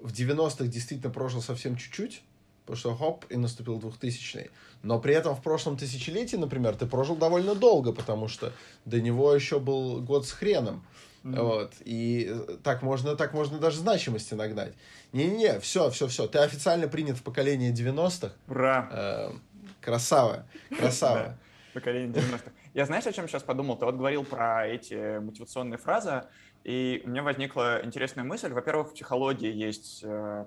[0.00, 2.22] в 90-х действительно прожил совсем чуть-чуть,
[2.66, 4.50] потому что хоп, и наступил 2000-й.
[4.82, 8.52] Но при этом в прошлом тысячелетии, например, ты прожил довольно долго, потому что
[8.84, 10.84] до него еще был год с хреном.
[11.24, 11.42] Mm-hmm.
[11.42, 11.72] Вот.
[11.84, 14.74] И э, так можно, так можно даже значимости нагнать.
[15.12, 16.26] Не-не-не, все, все, все.
[16.26, 18.34] Ты официально принят в поколение 90-х.
[18.46, 18.88] Ура!
[18.92, 19.30] Э,
[19.80, 20.46] красава,
[20.78, 21.38] красава.
[21.72, 22.50] Поколение 90-х.
[22.74, 23.78] Я знаешь, о чем сейчас подумал?
[23.78, 26.24] Ты вот говорил про эти мотивационные фразы,
[26.62, 28.52] и у меня возникла интересная мысль.
[28.52, 30.44] Во-первых, в психологии есть э,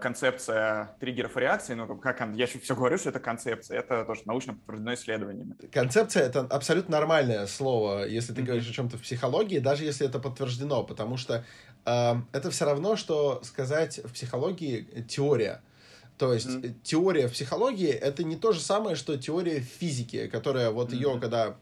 [0.00, 4.54] концепция триггеров и реакций, ну, как я все говорю, что это концепция, это тоже научно
[4.54, 5.54] подтверждено исследованиями.
[5.72, 8.44] Концепция— это абсолютно нормальное слово, если ты mm-hmm.
[8.44, 11.44] говоришь о чем-то в психологии, даже если это подтверждено, потому что
[11.84, 15.62] э, это все равно, что сказать в психологии теория.
[16.18, 16.74] То есть mm-hmm.
[16.82, 20.96] теория в психологии это не то же самое, что теория физики, которая вот mm-hmm.
[20.96, 21.56] ее, когда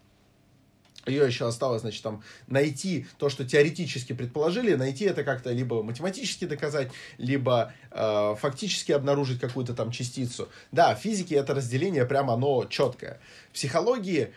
[1.07, 6.45] ее еще осталось, значит, там, найти то, что теоретически предположили, найти это как-то либо математически
[6.47, 10.49] доказать, либо э, фактически обнаружить какую-то там частицу.
[10.73, 13.21] Да, в физике это разделение прямо оно четкое.
[13.51, 14.33] В психологии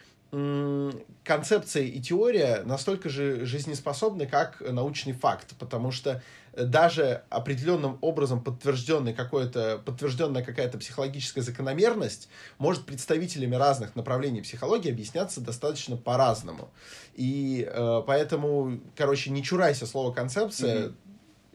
[1.24, 6.22] концепция и теория настолько же жизнеспособны, как научный факт, потому что
[6.54, 15.40] даже определенным образом подтвержденный какой-то, подтвержденная какая-то психологическая закономерность может представителями разных направлений психологии объясняться
[15.40, 16.70] достаточно по-разному.
[17.16, 20.88] И э, поэтому, короче, не чурайся слова концепция,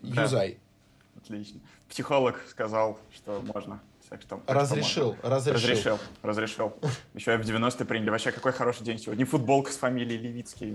[0.02, 0.22] mm-hmm.
[0.22, 0.58] юзай.
[1.14, 1.20] Да.
[1.22, 1.60] Отлично.
[1.88, 3.80] Психолог сказал, что можно
[4.12, 5.54] Так что, так разрешил, что разрешил.
[5.54, 6.72] Разрешил, разрешил.
[7.14, 8.10] Еще в 90-е приняли.
[8.10, 9.24] Вообще, какой хороший день сегодня.
[9.24, 10.74] футболка с фамилией Левицкий.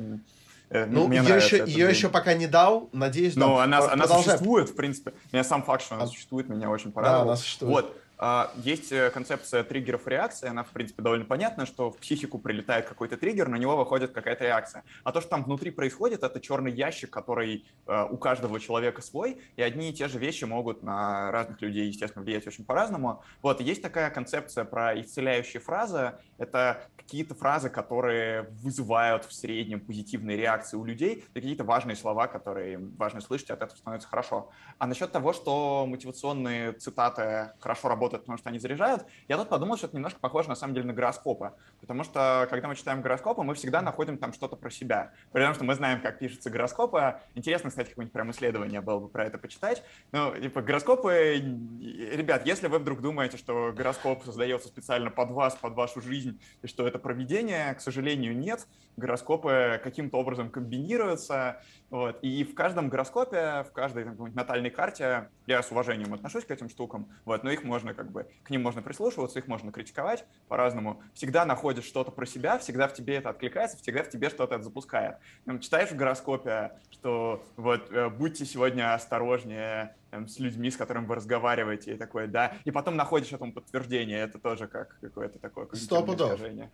[0.71, 4.07] Э, ну, Мне ее, еще, ее еще пока не дал, надеюсь, Но ну, она, она
[4.07, 5.13] существует, в принципе.
[5.31, 6.07] Меня сам факт, что она а...
[6.07, 7.25] существует, меня очень порадовал.
[7.25, 7.85] Да, она существует.
[7.85, 7.97] Вот.
[8.19, 12.87] А, есть э, концепция триггеров реакции, она, в принципе, довольно понятна, что в психику прилетает
[12.87, 14.83] какой-то триггер, на него выходит какая-то реакция.
[15.03, 19.39] А то, что там внутри происходит, это черный ящик, который э, у каждого человека свой,
[19.55, 23.23] и одни и те же вещи могут на разных людей, естественно, влиять очень по-разному.
[23.43, 30.35] Вот, есть такая концепция про исцеляющие фразы, это какие-то фразы, которые вызывают в среднем позитивные
[30.35, 34.49] реакции у людей, это какие-то важные слова, которые важно слышать, от этого становится хорошо.
[34.77, 39.05] А насчет того, что мотивационные цитаты хорошо работают работают, потому что они заряжают.
[39.27, 41.53] Я тут подумал, что это немножко похоже на самом деле на гороскопы.
[41.81, 45.11] Потому что, когда мы читаем гороскопы, мы всегда находим там что-то про себя.
[45.31, 47.19] Потому что мы знаем, как пишутся гороскопы.
[47.35, 49.83] Интересно, кстати, какое-нибудь прям исследование было бы про это почитать.
[50.11, 51.35] Ну, типа, гороскопы...
[51.37, 56.67] Ребят, если вы вдруг думаете, что гороскоп создается специально под вас, под вашу жизнь, и
[56.67, 58.67] что это проведение, к сожалению, нет.
[58.95, 61.61] Гороскопы каким-то образом комбинируются.
[61.89, 62.19] Вот.
[62.21, 66.69] И в каждом гороскопе, в каждой там, натальной карте я с уважением отношусь к этим
[66.69, 71.01] штукам, вот, но их можно как бы, к ним можно прислушиваться, их можно критиковать по-разному.
[71.13, 74.63] Всегда находишь что-то про себя, всегда в тебе это откликается, всегда в тебе что-то это
[74.63, 75.17] запускает.
[75.45, 81.05] Там, читаешь в гороскопе, что вот э, будьте сегодня осторожнее там, с людьми, с которыми
[81.05, 85.67] вы разговариваете, и такое, да, и потом находишь этому подтверждение, это тоже как какое-то такое
[85.73, 86.69] искажение.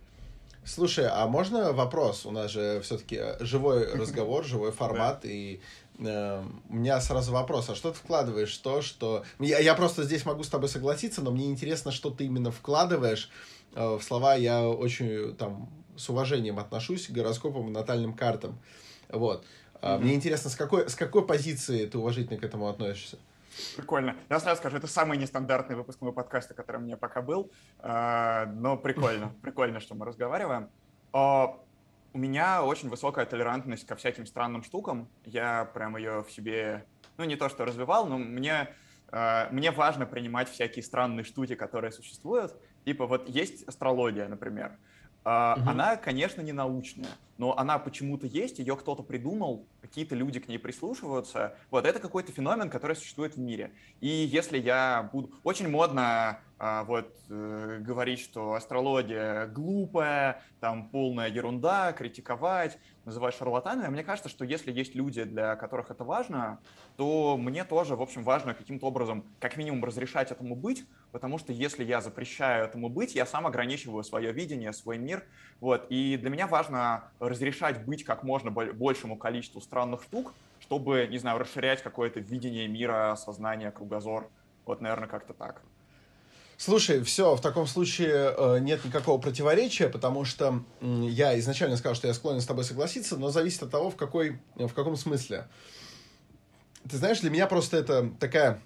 [0.66, 2.24] Слушай, а можно вопрос?
[2.24, 7.74] У нас же все-таки живой разговор, живой формат, и э, у меня сразу вопрос, а
[7.74, 9.24] что ты вкладываешь то, что...
[9.38, 13.30] Я, я просто здесь могу с тобой согласиться, но мне интересно, что ты именно вкладываешь
[13.74, 14.34] э, в слова.
[14.34, 18.58] Я очень там с уважением отношусь к гороскопам и натальным картам.
[19.08, 19.44] Вот.
[19.80, 19.98] Mm-hmm.
[19.98, 23.18] Мне интересно, с какой, с какой позиции ты уважительно к этому относишься?
[23.76, 24.16] Прикольно.
[24.30, 27.52] Я сразу скажу, это самый нестандартный выпуск моего подкаста, который у меня пока был.
[27.80, 30.70] Но прикольно, прикольно, что мы разговариваем.
[32.14, 35.08] У меня очень высокая толерантность ко всяким странным штукам.
[35.24, 38.68] Я прям ее в себе, ну не то что развивал, но мне,
[39.08, 42.54] а, мне важно принимать всякие странные штуки, которые существуют.
[42.84, 44.78] Типа вот есть астрология, например.
[45.24, 45.32] Угу.
[45.32, 50.58] Она, конечно, не научная, но она почему-то есть, ее кто-то придумал, какие-то люди к ней
[50.58, 51.56] прислушиваются.
[51.72, 53.72] Вот это какой-то феномен, который существует в мире.
[54.00, 55.32] И если я буду...
[55.42, 56.38] Очень модно
[56.84, 63.88] вот э, говорить, что астрология глупая, там полная ерунда, критиковать, называть шарлатанами.
[63.88, 66.58] Мне кажется, что если есть люди, для которых это важно,
[66.96, 71.52] то мне тоже, в общем, важно каким-то образом, как минимум, разрешать этому быть, потому что
[71.52, 75.22] если я запрещаю этому быть, я сам ограничиваю свое видение, свой мир.
[75.60, 75.86] Вот.
[75.90, 81.38] И для меня важно разрешать быть как можно большему количеству странных штук, чтобы, не знаю,
[81.38, 84.30] расширять какое-то видение мира, сознание, кругозор.
[84.64, 85.62] Вот, наверное, как-то так.
[86.56, 91.94] Слушай, все, в таком случае э, нет никакого противоречия, потому что э, я изначально сказал,
[91.94, 95.48] что я склонен с тобой согласиться, но зависит от того, в, какой, в каком смысле.
[96.88, 98.60] Ты знаешь, для меня просто это такая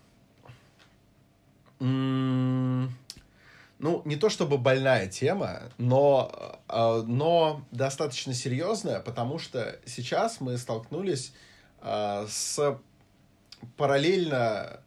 [3.79, 10.59] ну, не то чтобы больная тема, но, а, но достаточно серьезная, потому что сейчас мы
[10.59, 11.33] столкнулись
[11.81, 12.79] а, с
[13.77, 14.81] параллельно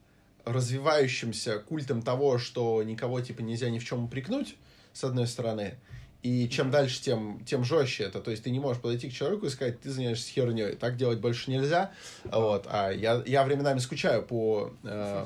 [0.46, 4.56] развивающимся культом того, что никого типа нельзя ни в чем упрекнуть,
[4.94, 5.76] с одной стороны,
[6.24, 8.22] и чем дальше, тем, тем жестче это.
[8.22, 10.76] То есть ты не можешь подойти к человеку и сказать, ты занимаешься херней.
[10.76, 11.92] Так делать больше нельзя.
[12.26, 12.68] Вот.
[12.70, 15.26] А я, я временами скучаю по э,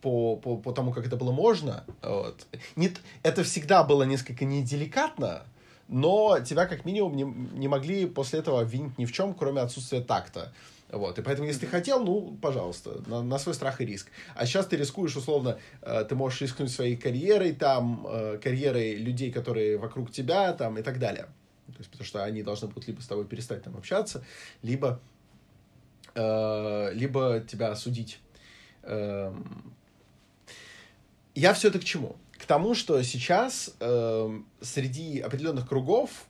[0.00, 1.84] по, по, по тому, как это было можно.
[2.02, 2.46] Вот.
[2.74, 5.42] Не, это всегда было несколько неделикатно,
[5.88, 7.22] но тебя как минимум не,
[7.58, 10.52] не могли после этого обвинить ни в чем, кроме отсутствия такта.
[10.90, 11.18] Вот.
[11.18, 14.08] И поэтому, если ты хотел, ну, пожалуйста, на, на свой страх и риск.
[14.34, 19.32] А сейчас ты рискуешь, условно, э, ты можешь рискнуть своей карьерой, там, э, карьерой людей,
[19.32, 21.26] которые вокруг тебя, там, и так далее.
[21.66, 24.24] То есть, потому что они должны будут либо с тобой перестать там общаться,
[24.62, 25.00] либо,
[26.14, 28.20] э, либо тебя осудить.
[28.84, 29.74] Эм,
[31.34, 32.16] я все это к чему?
[32.38, 36.26] К тому, что сейчас э, среди определенных кругов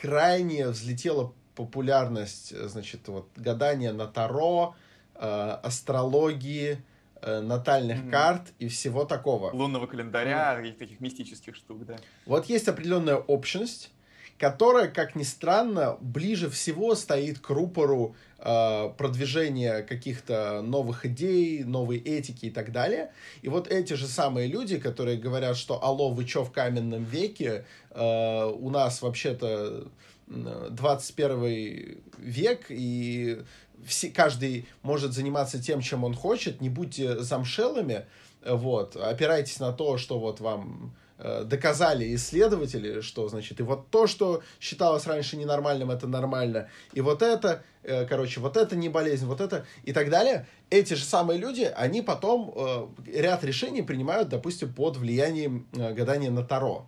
[0.00, 4.76] крайне взлетела популярность, значит, вот гадания на Таро,
[5.16, 6.78] э, астрологии,
[7.20, 8.10] э, натальных mm-hmm.
[8.10, 9.50] карт и всего такого.
[9.50, 10.68] Лунного календаря mm.
[10.68, 11.96] и таких мистических штук, да.
[12.26, 13.90] Вот есть определенная общность,
[14.38, 21.98] которая, как ни странно, ближе всего стоит к рупору э, продвижения каких-то новых идей, новой
[21.98, 23.10] этики и так далее.
[23.42, 27.64] И вот эти же самые люди, которые говорят, что «Алло, вы чё в каменном веке?
[27.90, 29.88] Э, у нас вообще-то
[30.28, 33.42] 21 век, и
[33.84, 38.06] все, каждый может заниматься тем, чем он хочет, не будьте замшелыми,
[38.44, 44.06] вот, опирайтесь на то, что вот вам Э, доказали исследователи, что, значит, и вот то,
[44.06, 49.26] что считалось раньше ненормальным, это нормально, и вот это, э, короче, вот это не болезнь,
[49.26, 50.46] вот это и так далее.
[50.70, 52.86] Эти же самые люди, они потом э,
[53.20, 56.86] ряд решений принимают, допустим, под влиянием гадания на Таро.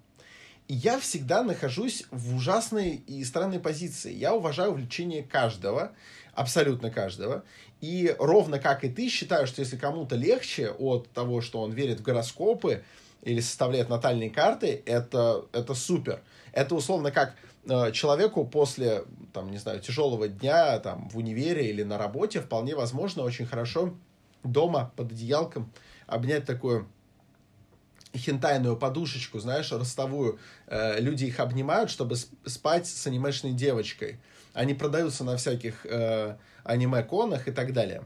[0.73, 4.13] Я всегда нахожусь в ужасной и странной позиции.
[4.13, 5.91] Я уважаю влечение каждого,
[6.33, 7.43] абсолютно каждого.
[7.81, 11.99] И ровно как и ты, считаю, что если кому-то легче от того, что он верит
[11.99, 12.85] в гороскопы,
[13.23, 16.23] или составляет натальные карты, это, это супер.
[16.53, 17.35] Это условно как
[17.69, 19.03] э, человеку после,
[19.33, 23.93] там, не знаю, тяжелого дня там, в универе или на работе вполне возможно очень хорошо
[24.45, 25.73] дома под одеялком
[26.07, 26.87] обнять такую
[28.15, 30.39] хентайную подушечку, знаешь, ростовую.
[30.67, 34.21] Э, люди их обнимают, чтобы спать с анимешной девочкой.
[34.53, 38.05] Они продаются на всяких э, аниме-конах и так далее.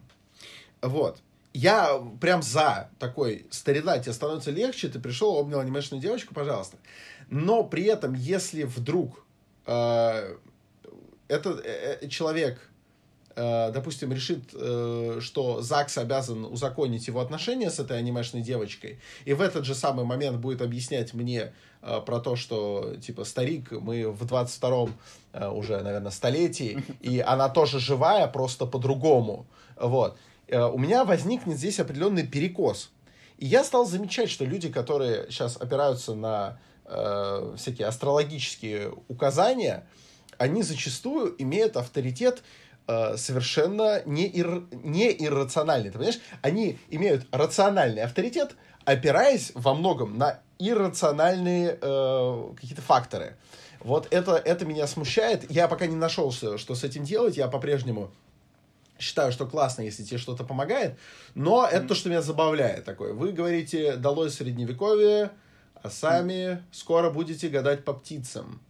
[0.83, 1.19] Вот
[1.55, 6.77] я прям за такой старина, тебе становится легче, ты пришел, обнял анимешную девочку, пожалуйста.
[7.31, 9.25] Но при этом, если вдруг
[9.65, 10.37] э,
[11.29, 12.59] этот э, э, человек,
[13.37, 19.41] допустим, решит, э, что ЗАГС обязан узаконить его отношения с этой анимешной девочкой, и в
[19.41, 24.22] этот же самый момент будет объяснять мне э, про то, что, типа, старик, мы в
[24.22, 24.95] 22-м
[25.32, 30.16] э, уже, наверное, столетии, и она тоже живая, просто по-другому, вот,
[30.49, 32.91] Э, у меня возникнет здесь определенный перекос.
[33.39, 39.87] И я стал замечать, что люди, которые сейчас опираются на э, всякие астрологические указания,
[40.39, 42.43] они зачастую имеют авторитет э,
[42.87, 45.91] совершенно не, ир, не иррациональный.
[45.91, 46.20] Ты понимаешь?
[46.43, 53.37] Они имеют рациональный авторитет, опираясь во многом на иррациональные э, какие-то факторы.
[53.80, 55.51] Вот это, это меня смущает.
[55.51, 57.37] Я пока не нашелся, что с этим делать.
[57.37, 58.11] Я по-прежнему
[58.99, 60.97] считаю, что классно, если тебе что-то помогает,
[61.35, 63.12] но это то, что меня забавляет такое.
[63.12, 65.30] Вы говорите «долой средневековье»,
[65.74, 68.61] а сами скоро будете гадать по птицам.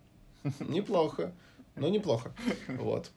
[0.58, 1.32] Неплохо,
[1.76, 2.32] но неплохо.
[2.68, 3.10] Вот.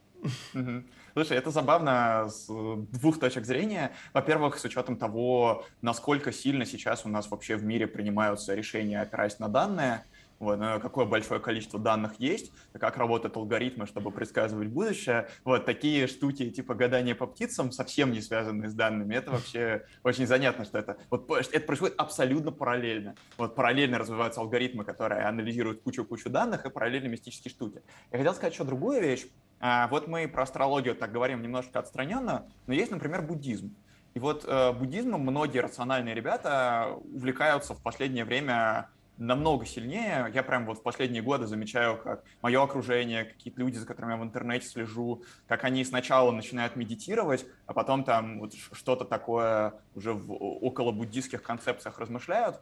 [1.14, 3.92] Слушай, это забавно с двух точек зрения.
[4.14, 9.40] Во-первых, с учетом того, насколько сильно сейчас у нас вообще в мире принимаются решения, опираясь
[9.40, 10.04] на данные–
[10.40, 15.28] вот, какое большое количество данных есть, как работают алгоритмы, чтобы предсказывать будущее.
[15.44, 20.28] Вот такие штуки типа гадания по птицам, совсем не связанные с данными, это вообще очень
[20.28, 23.16] занятно, что это, вот, это происходит абсолютно параллельно.
[23.38, 27.82] Вот параллельно развиваются алгоритмы, которые анализируют кучу-кучу данных, и параллельно мистические штуки.
[28.12, 29.26] Я хотел сказать еще другую вещь.
[29.60, 33.76] А, вот мы про астрологию так говорим немножко отстраненно, но есть, например, буддизм.
[34.14, 40.32] И вот э, буддизмом многие рациональные ребята увлекаются в последнее время намного сильнее.
[40.34, 44.18] Я прям вот в последние годы замечаю, как мое окружение, какие-то люди, за которыми я
[44.18, 50.14] в интернете слежу, как они сначала начинают медитировать, а потом там вот что-то такое уже
[50.14, 52.62] в около буддийских концепциях размышляют.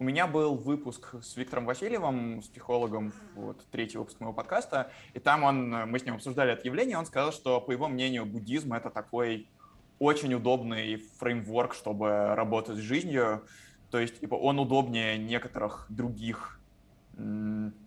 [0.00, 5.20] У меня был выпуск с Виктором Васильевым, с психологом, вот, третий выпуск моего подкаста, и
[5.20, 8.72] там он, мы с ним обсуждали это явление, он сказал, что, по его мнению, буддизм—
[8.74, 9.48] это такой
[10.00, 13.44] очень удобный фреймворк, чтобы работать с жизнью,
[13.92, 16.58] то есть типа, он удобнее некоторых других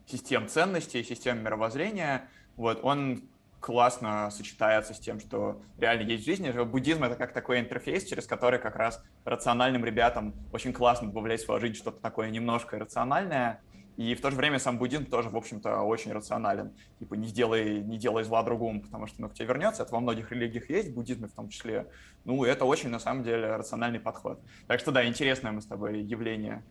[0.05, 2.29] систем ценностей, систем мировоззрения.
[2.55, 3.23] Вот, он
[3.59, 6.51] классно сочетается с тем, что реально есть в жизни.
[6.63, 11.45] Буддизм— это как такой интерфейс, через который как раз рациональным ребятам очень классно добавлять в
[11.45, 13.61] свою жизнь что-то такое немножко рациональное,
[13.97, 16.71] и в то же время сам буддизм тоже, в общем-то, очень рационален.
[16.99, 19.81] Типа не сделай, не делай зла другому, потому что ну, к тебе вернется.
[19.81, 21.87] Это во многих религиях есть, в буддизме в том числе.
[22.23, 24.39] Ну, это очень, на самом деле, рациональный подход.
[24.67, 26.63] Так что да, интересное мы с тобой явление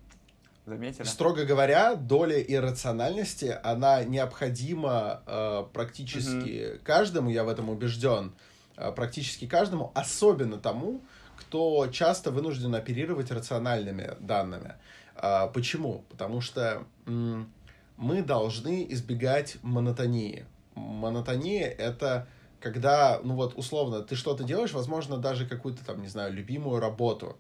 [0.66, 1.04] заметили.
[1.04, 6.80] Строго говоря, доля иррациональности, она необходима э, практически угу.
[6.84, 8.32] каждому, я в этом убежден,
[8.76, 11.00] э, практически каждому, особенно тому,
[11.36, 14.74] кто часто вынужден оперировать рациональными данными.
[15.14, 16.04] А, почему?
[16.08, 20.44] Потому что мы должны избегать монотонии.
[20.74, 22.26] Монотония— это
[22.60, 27.38] когда, ну вот, условно, ты что-то делаешь, возможно, даже какую-то там, не знаю, любимую работу.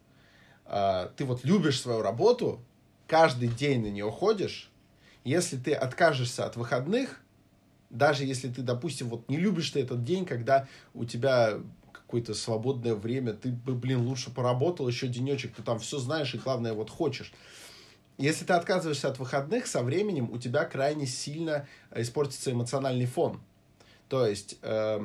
[0.64, 2.60] А, ты вот любишь свою работу,
[3.06, 4.70] каждый день на нее ходишь,
[5.24, 7.20] если ты откажешься от выходных,
[7.90, 11.58] даже если ты, допустим, вот не любишь ты этот день, когда у тебя
[11.92, 16.38] какое-то свободное время, ты бы, блин, лучше поработал еще денечек, ты там все знаешь и,
[16.38, 17.32] главное, вот хочешь.
[18.18, 23.40] Если ты отказываешься от выходных, со временем у тебя крайне сильно испортится эмоциональный фон.
[24.08, 25.00] То есть, э,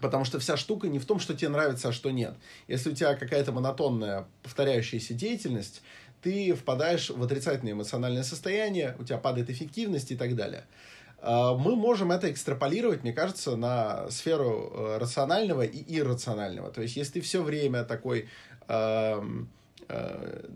[0.00, 2.34] потому что вся штука не в том, что тебе нравится, а что нет.
[2.68, 5.82] Если у тебя какая-то монотонная повторяющаяся деятельность,
[6.26, 10.64] ты впадаешь в отрицательное эмоциональное состояние, у тебя падает эффективность и так далее.
[11.22, 16.72] э, мы можем это экстраполировать, мне кажется, на сферу э, рационального и иррационального.
[16.72, 18.28] То есть, если ты все время такой
[18.66, 19.22] э,
[19.88, 20.50] э,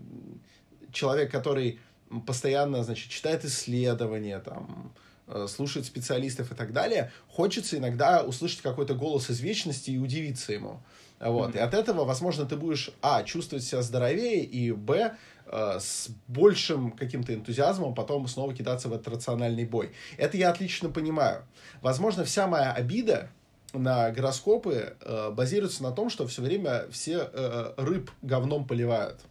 [0.91, 1.79] человек, который
[2.25, 4.91] постоянно, значит, читает исследования, там,
[5.27, 10.51] э, слушает специалистов и так далее, хочется иногда услышать какой-то голос из вечности и удивиться
[10.51, 10.81] ему.
[11.21, 11.51] Вот.
[11.51, 11.57] Mm-hmm.
[11.57, 15.15] И от этого, возможно, ты будешь, а, чувствовать себя здоровее, и, б,
[15.51, 19.91] с большим каким-то энтузиазмом потом снова кидаться в этот рациональный бой.
[20.17, 21.43] Это я отлично понимаю.
[21.81, 23.29] Возможно, вся моя обида
[23.73, 29.21] на гороскопы э, базируется на том, что все время все э, рыб говном поливают.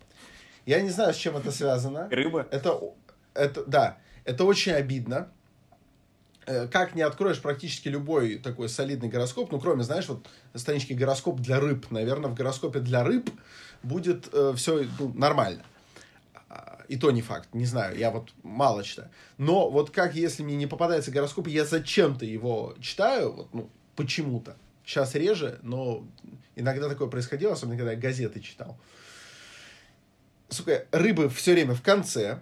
[0.66, 2.08] Я не знаю, с чем это связано.
[2.10, 2.46] Рыба?
[2.50, 2.78] Это,
[3.34, 5.30] это, да, это очень обидно.
[6.46, 11.40] Э, как не откроешь практически любой такой солидный гороскоп, ну, кроме, знаешь, вот странички гороскоп
[11.40, 13.30] для рыб, наверное, в гороскопе для рыб
[13.82, 15.62] будет э, все ну, нормально.
[15.62, 15.66] А,
[16.90, 19.10] и то не факт, не знаю, я вот мало читаю.
[19.38, 24.56] Но вот как если мне не попадается гороскоп, я зачем-то его читаю, вот, ну, почему-то.
[24.84, 26.04] Сейчас реже, но
[26.56, 28.76] иногда такое происходило, особенно когда я газеты читал.
[30.48, 32.40] Сука, рыбы все время в конце,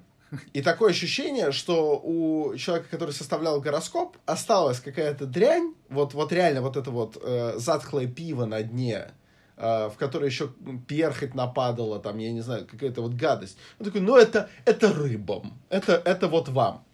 [0.55, 6.63] и такое ощущение, что у человека, который составлял гороскоп, осталась какая-то дрянь, вот, вот реально
[6.63, 9.11] вот это вот э, затхлое пиво на дне,
[9.59, 10.51] в которое еще
[10.87, 13.59] перхоть нападала, там, я не знаю, какая-то вот гадость.
[13.79, 16.85] Он такой, ну это, это рыбам, это, это вот вам.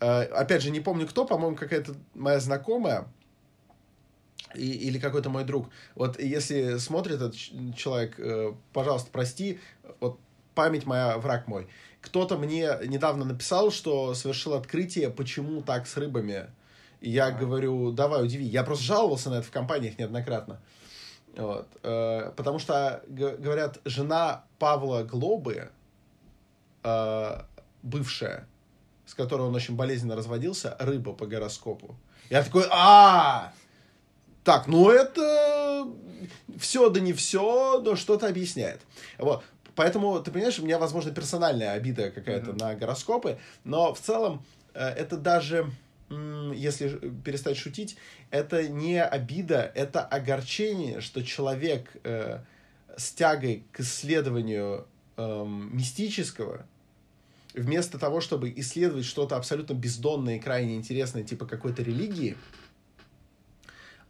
[0.00, 3.06] Э, опять же, не помню кто, по-моему, какая-то моя знакомая,
[4.54, 5.68] и, или какой-то мой друг.
[5.94, 7.36] Вот если смотрит этот
[7.76, 9.60] человек, э, пожалуйста, прости,
[10.00, 10.18] вот
[10.54, 11.68] память моя, враг мой.
[12.00, 16.46] Кто-то мне недавно написал, что совершил открытие, почему так с рыбами.
[17.00, 17.30] И я а.
[17.30, 18.44] говорю, давай, удиви.
[18.44, 20.60] Я просто жаловался на это в компаниях неоднократно.
[21.36, 21.68] Вот.
[21.82, 25.70] Э, потому что, говорят, жена Павла Глобы,
[26.84, 27.42] э,
[27.82, 28.46] бывшая,
[29.06, 31.96] с которой он очень болезненно разводился, рыба по гороскопу.
[32.30, 33.52] Я такой, а,
[34.44, 35.88] так, ну это
[36.58, 38.80] все да не все, но что-то объясняет.
[39.18, 39.44] Вот.
[39.74, 42.60] Поэтому, ты понимаешь, у меня, возможно, персональная обида какая-то mm-hmm.
[42.60, 45.70] на гороскопы, но в целом э, это даже,
[46.54, 47.96] если перестать шутить,
[48.30, 52.40] это не обида, это огорчение, что человек э,
[52.96, 54.86] с тягой к исследованию
[55.16, 56.66] э, мистического,
[57.54, 62.36] вместо того, чтобы исследовать что-то абсолютно бездонное и крайне интересное, типа какой-то религии,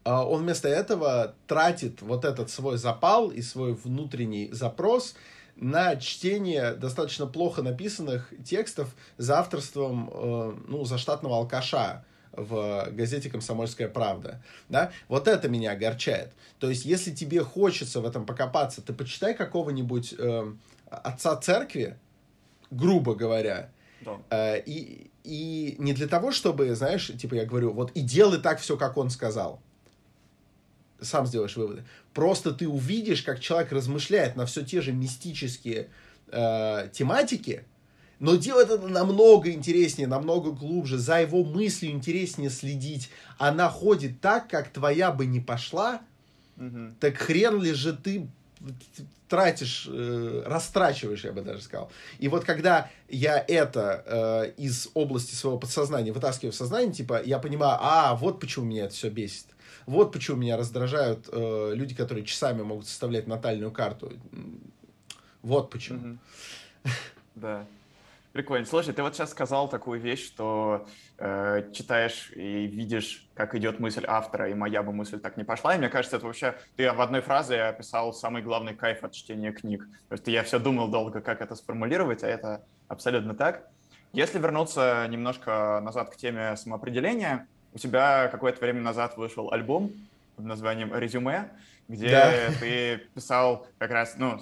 [0.05, 5.15] он вместо этого тратит вот этот свой запал и свой внутренний запрос
[5.57, 13.89] на чтение достаточно плохо написанных текстов за авторством, э, ну, заштатного алкаша в газете «Комсомольская
[13.89, 14.43] правда».
[14.69, 14.91] Да?
[15.09, 16.33] Вот это меня огорчает.
[16.59, 20.53] То есть, если тебе хочется в этом покопаться, ты почитай какого-нибудь э,
[20.91, 21.99] отца церкви,
[22.71, 24.19] грубо говоря, да.
[24.31, 28.59] э, и, и не для того, чтобы, знаешь, типа я говорю, вот и делай так
[28.61, 29.61] все, как он сказал
[31.03, 31.85] сам сделаешь выводы.
[32.15, 35.89] Просто ты увидишь, как человек размышляет на все те же мистические
[36.29, 37.65] э, тематики,
[38.19, 40.99] но делает это намного интереснее, намного глубже.
[40.99, 43.11] За его мыслью интереснее следить.
[43.37, 46.03] Она ходит так, как твоя бы не пошла.
[46.57, 46.95] Угу.
[47.01, 48.29] Так хрен ли же ты
[49.29, 51.91] тратишь, э, растрачиваешь, я бы даже сказал.
[52.19, 57.39] И вот когда я это э, из области своего подсознания вытаскиваю в сознание, типа, я
[57.39, 59.47] понимаю, а, вот почему меня это все бесит.
[59.87, 64.13] Вот почему меня раздражают э, люди, которые часами могут составлять натальную карту.
[65.43, 66.19] Вот почему.
[67.35, 67.67] Да.
[68.33, 68.65] Прикольно.
[68.65, 70.87] Слушай, ты вот сейчас сказал такую вещь, что
[71.19, 75.75] э, читаешь и видишь, как идет мысль автора, и моя бы мысль так не пошла.
[75.75, 76.55] И мне кажется, это вообще...
[76.77, 79.87] Ты в одной фразе описал самый главный кайф от чтения книг.
[80.09, 83.69] То есть я все думал долго, как это сформулировать, а это абсолютно так.
[84.15, 89.93] Если вернуться немножко назад к теме самоопределения, у тебя какое-то время назад вышел альбом
[90.37, 91.51] под названием «Резюме»,
[91.89, 92.33] где да.
[92.59, 94.41] ты писал как раз, ну,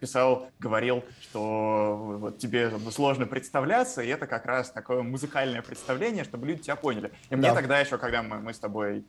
[0.00, 6.46] писал, говорил, что вот тебе сложно представляться, и это как раз такое музыкальное представление, чтобы
[6.46, 7.12] люди тебя поняли.
[7.30, 7.36] И да.
[7.36, 9.04] мне тогда еще, когда мы, мы с тобой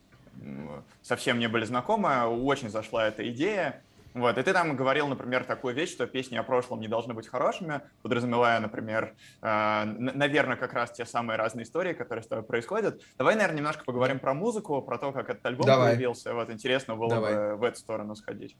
[1.02, 3.82] совсем не были знакомы, очень зашла эта идея,
[4.14, 7.26] вот, и ты там говорил, например, такую вещь, что песни о прошлом не должны быть
[7.26, 13.02] хорошими, подразумевая, например, э, наверное, как раз те самые разные истории, которые с тобой происходят.
[13.18, 15.94] Давай, наверное, немножко поговорим про музыку, про то, как этот альбом Давай.
[15.94, 16.32] появился.
[16.32, 17.34] Вот интересно было Давай.
[17.34, 18.56] бы в эту сторону сходить.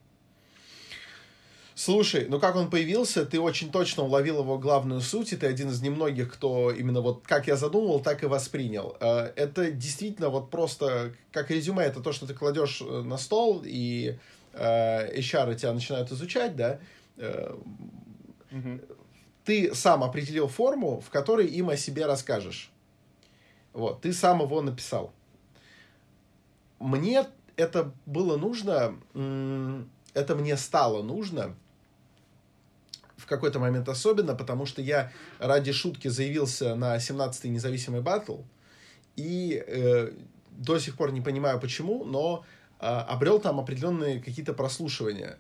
[1.77, 5.71] Слушай, ну как он появился, ты очень точно уловил его главную суть, и ты один
[5.71, 8.97] из немногих, кто именно вот как я задумывал, так и воспринял.
[9.01, 13.63] Э, это действительно вот просто как резюме, это то, что ты кладешь э, на стол,
[13.65, 14.19] и
[14.57, 16.81] HR тебя начинают изучать, да,
[17.17, 17.55] э,
[18.51, 18.81] угу.
[19.45, 22.71] ты сам определил форму, в которой им о себе расскажешь.
[23.73, 25.13] Вот, ты сам его написал.
[26.79, 27.27] Мне
[27.57, 28.97] это было нужно,
[30.15, 31.55] это мне стало нужно
[33.25, 38.43] в какой-то момент особенно, потому что я ради шутки заявился на 17-й независимый батл,
[39.17, 40.13] и э,
[40.51, 45.39] до сих пор не понимаю почему, но э, обрел там определенные какие-то прослушивания.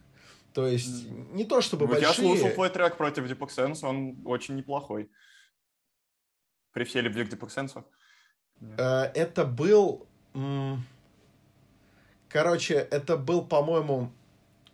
[0.52, 2.08] То есть не то чтобы ну, большие...
[2.08, 5.10] Я слушал твой трек против Deepak он очень неплохой.
[6.72, 7.84] При всей любви к Deepak.
[8.78, 10.06] Э, это был...
[12.28, 14.12] Короче, это был, по-моему,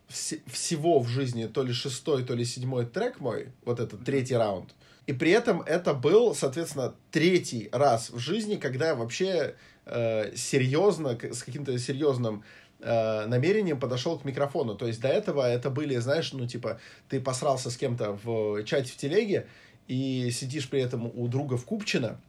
[0.08, 4.36] вс- всего в жизни то ли шестой, то ли седьмой трек мой, вот этот третий
[4.36, 4.74] раунд.
[5.06, 9.56] И при этом это был, соответственно, третий раз в жизни, когда я вообще
[9.90, 12.44] э, серьезно, с каким-то серьезным
[12.80, 14.74] э, намерением подошел к микрофону.
[14.76, 18.92] То есть до этого это были, знаешь, ну типа ты посрался с кем-то в чате
[18.92, 19.46] в телеге
[19.88, 22.20] и сидишь при этом у друга в Купчино,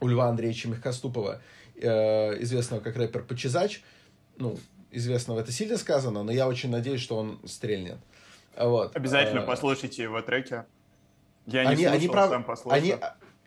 [0.00, 1.40] у Льва Андреевича Мягкоступова,
[1.76, 3.82] э, известного как рэпер Почезач,
[4.36, 4.58] ну,
[4.90, 7.98] известного это сильно сказано, но я очень надеюсь, что он стрельнет.
[8.56, 8.96] Вот.
[8.96, 10.64] Обязательно а, послушайте его треки.
[11.46, 12.30] Я не они, слушал, они прав...
[12.30, 12.78] сам послушал.
[12.78, 12.96] Они,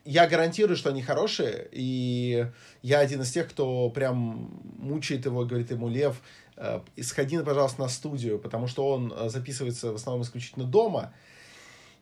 [0.06, 2.48] я гарантирую, что они хорошие, и
[2.82, 6.22] я один из тех, кто прям мучает его, говорит ему, Лев,
[6.58, 11.14] э, сходи, пожалуйста, на студию, потому что он э, записывается в основном исключительно дома,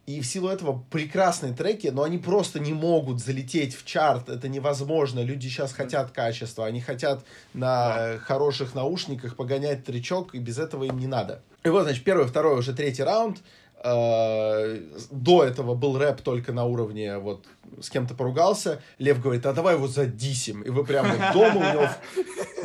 [0.07, 4.29] и в силу этого прекрасные треки, но они просто не могут залететь в чарт.
[4.29, 5.19] Это невозможно.
[5.19, 6.65] Люди сейчас хотят качества.
[6.65, 11.43] Они хотят на хороших наушниках погонять тречок, и без этого им не надо.
[11.65, 13.39] И вот, значит, первый, второй, уже третий раунд.
[13.83, 14.79] Э,
[15.11, 17.45] до этого был рэп только на уровне вот
[17.79, 18.81] с кем-то поругался.
[18.97, 20.61] Лев говорит, а давай его задисим.
[20.63, 21.89] И вы прямо дома у него,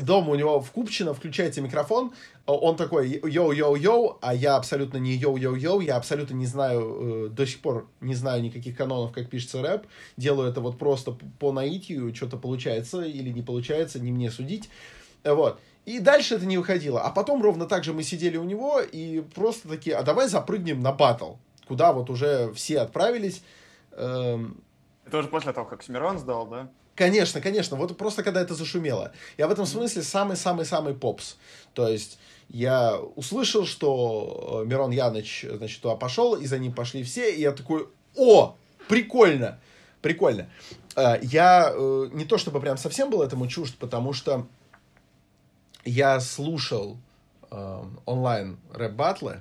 [0.00, 2.12] дома у него в Купчино включаете микрофон,
[2.46, 7.60] он такой йоу-йоу-йоу, а я абсолютно не йоу-йоу-йоу, я абсолютно не знаю, э, до сих
[7.60, 9.86] пор не знаю никаких канонов, как пишется рэп.
[10.16, 14.70] Делаю это вот просто по наитию, что-то получается или не получается, не мне судить.
[15.24, 15.60] Вот.
[15.84, 17.00] И дальше это не выходило.
[17.00, 20.80] А потом ровно так же мы сидели у него и просто такие, а давай запрыгнем
[20.80, 21.34] на батл,
[21.66, 23.42] куда вот уже все отправились.
[23.92, 24.62] Эм...
[25.04, 26.70] Это уже после того, как Смирон сдал, да?
[26.94, 27.76] Конечно, конечно.
[27.76, 29.12] Вот просто когда это зашумело.
[29.38, 31.36] Я в этом смысле самый-самый-самый попс.
[31.74, 32.18] То есть
[32.48, 37.40] я услышал, что э, Мирон Яныч, значит, туда пошел, и за ним пошли все, и
[37.40, 38.56] я такой, о,
[38.88, 39.58] прикольно,
[40.02, 40.50] прикольно.
[40.94, 44.46] Э, я э, не то чтобы прям совсем был этому чужд, потому что
[45.84, 46.98] я слушал
[47.50, 49.40] э, онлайн рэп-батлы,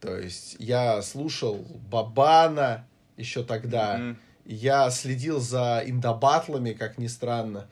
[0.00, 2.86] то есть я слушал Бабана
[3.16, 4.16] еще тогда, mm-hmm.
[4.44, 7.68] я следил за индобатлами, как ни странно.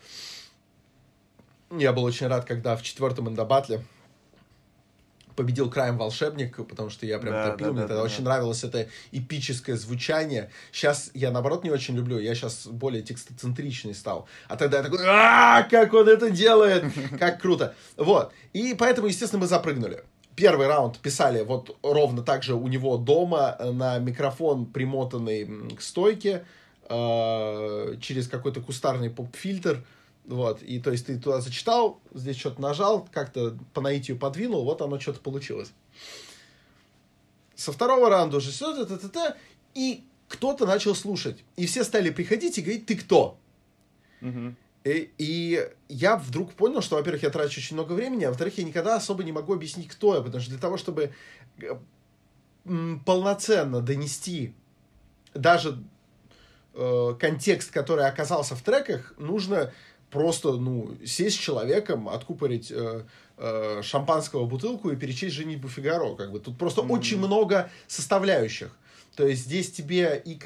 [1.70, 3.84] Я был очень рад, когда в четвертом индобатле
[5.36, 8.24] победил краем волшебник, потому что я прям да, топил, да, мне да, тогда да, очень
[8.24, 8.30] да.
[8.30, 10.50] нравилось это эпическое звучание.
[10.72, 14.26] Сейчас я, наоборот, не очень люблю, я сейчас более текстоцентричный стал.
[14.48, 16.84] А тогда я такой, а как он это делает,
[17.18, 17.74] как круто.
[17.96, 20.02] Вот, и поэтому, естественно, мы запрыгнули.
[20.34, 25.80] Первый раунд писали вот ровно так же у него дома э, на микрофон, примотанный к
[25.80, 26.44] стойке,
[26.88, 29.82] э, через какой-то кустарный поп-фильтр.
[30.26, 34.82] Вот, и то есть ты туда зачитал, здесь что-то нажал, как-то по наитию подвинул, вот
[34.82, 35.70] оно что-то получилось.
[37.54, 39.36] Со второго раунда уже все, т -т -т -т,
[39.74, 41.44] и кто-то начал слушать.
[41.56, 43.38] И все стали приходить и говорить, ты кто?
[44.20, 44.54] Угу.
[44.84, 48.64] И, и я вдруг понял, что, во-первых, я трачу очень много времени, а во-вторых, я
[48.64, 51.12] никогда особо не могу объяснить, кто я, потому что для того, чтобы
[51.60, 51.74] э,
[53.04, 54.54] полноценно донести
[55.34, 55.82] даже
[56.74, 59.72] э, контекст, который оказался в треках, нужно
[60.10, 63.04] просто, ну, сесть с человеком, откупорить э,
[63.36, 66.14] э, шампанского бутылку и перечесть «Женитьбу Фигаро».
[66.14, 66.40] Как бы.
[66.40, 66.92] Тут просто mm-hmm.
[66.92, 68.70] очень много составляющих.
[69.14, 70.38] То есть здесь тебе и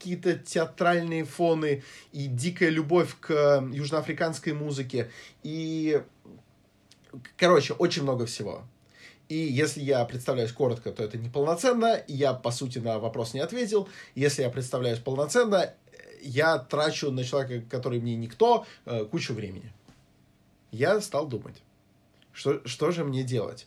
[0.00, 1.82] какие-то театральные фоны,
[2.12, 5.10] и дикая любовь к южноафриканской музыке,
[5.42, 6.02] и,
[7.36, 8.62] короче, очень много всего.
[9.28, 13.88] И если я представляюсь коротко, то это неполноценно, я, по сути, на вопрос не ответил.
[14.14, 15.72] Если я представляюсь полноценно,
[16.22, 19.72] я трачу на человека, который мне никто, э, кучу времени.
[20.70, 21.62] Я стал думать,
[22.32, 23.66] что, что же мне делать.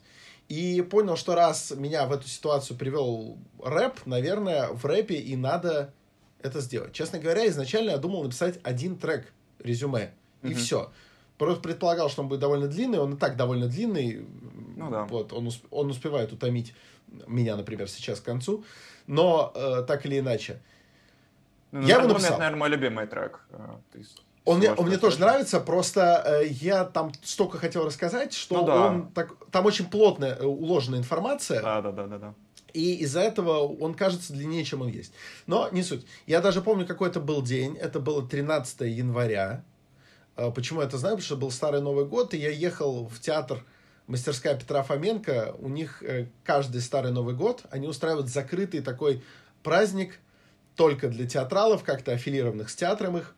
[0.49, 5.93] И понял, что раз меня в эту ситуацию привел рэп, наверное, в рэпе и надо
[6.41, 6.93] это сделать.
[6.93, 10.53] Честно говоря, изначально я думал написать один трек, резюме, и mm-hmm.
[10.55, 10.91] все.
[11.37, 14.25] Просто предполагал, что он будет довольно длинный, он и так довольно длинный.
[14.75, 15.05] Ну да.
[15.05, 16.73] Вот, он, усп- он успевает утомить
[17.27, 18.63] меня, например, сейчас к концу.
[19.07, 20.61] Но э, так или иначе.
[21.73, 22.31] Ну, я его написал.
[22.31, 23.39] Это, наверное, мой любимый трек.
[23.49, 23.75] Э,
[24.45, 28.65] он мне, он мне тоже нравится, просто э, я там столько хотел рассказать, что ну,
[28.67, 28.85] да.
[28.85, 31.63] он так, там очень плотная э, уложена информация.
[31.63, 32.33] Да, да, да, да, да.
[32.73, 35.13] И из-за этого он кажется длиннее, чем он есть.
[35.47, 36.05] Но не суть.
[36.27, 37.75] Я даже помню, какой это был день.
[37.75, 39.63] Это было 13 января.
[40.35, 41.15] А, почему я это знаю?
[41.15, 43.63] Потому что был Старый Новый год, и я ехал в театр
[44.05, 45.55] мастерская Петра Фоменко.
[45.59, 49.23] У них э, каждый Старый Новый год они устраивают закрытый такой
[49.63, 50.19] праздник
[50.75, 53.35] только для театралов, как-то аффилированных с театром их.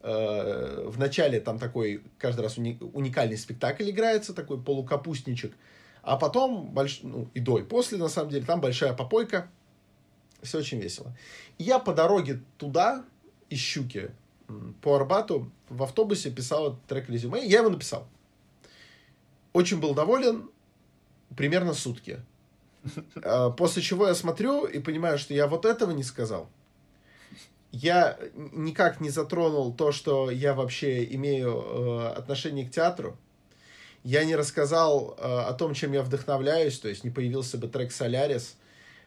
[0.00, 5.52] Э, в начале там такой каждый раз уникальный спектакль играется, такой полукапустничек–
[6.02, 7.00] а потом, больш...
[7.02, 9.48] ну, и до, и после, на самом деле, там большая попойка.
[10.42, 11.16] Все очень весело.
[11.58, 13.04] И я по дороге туда,
[13.48, 14.10] из Щуки,
[14.80, 17.46] по Арбату, в автобусе писал трек резюме.
[17.46, 18.08] Я его написал.
[19.52, 20.50] Очень был доволен.
[21.36, 22.20] Примерно сутки.
[23.22, 26.50] А, после чего я смотрю и понимаю, что я вот этого не сказал.
[27.72, 33.18] Я никак не затронул то, что я вообще имею э, отношение к театру
[34.04, 37.92] я не рассказал э, о том, чем я вдохновляюсь, то есть не появился бы трек
[37.92, 38.56] «Солярис»,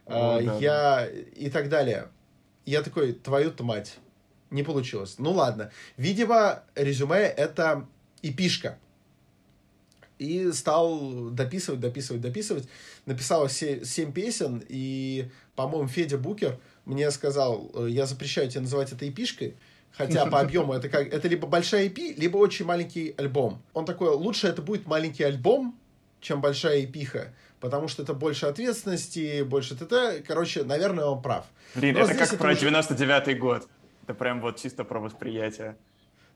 [0.05, 1.07] э, о, да, я да.
[1.07, 2.07] и так далее.
[2.66, 3.97] Я такой, твою-то мать,
[4.49, 5.16] не получилось.
[5.18, 5.72] Ну ладно.
[5.97, 7.88] Видимо, резюме— это
[8.22, 8.78] эпишка.
[10.18, 12.70] И стал дописывать, дописывать, дописывать.
[13.05, 19.08] Написал 7 песен, и, по-моему, Федя Букер мне сказал, «Э, я запрещаю тебе называть это
[19.08, 19.56] эпишкой,
[19.98, 23.62] Хотя по объему это как это либо большая EP, либо очень маленький альбом.
[23.74, 25.80] Он такой, лучше это будет маленький альбом,
[26.20, 30.26] чем большая эпиха, потому что это больше ответственности, больше ТТ.
[30.28, 31.46] Короче, наверное, он прав.
[31.76, 32.68] Блин, Но это как это про уже...
[32.68, 33.68] 99-й год.
[34.04, 35.78] Это прям вот чисто про восприятие.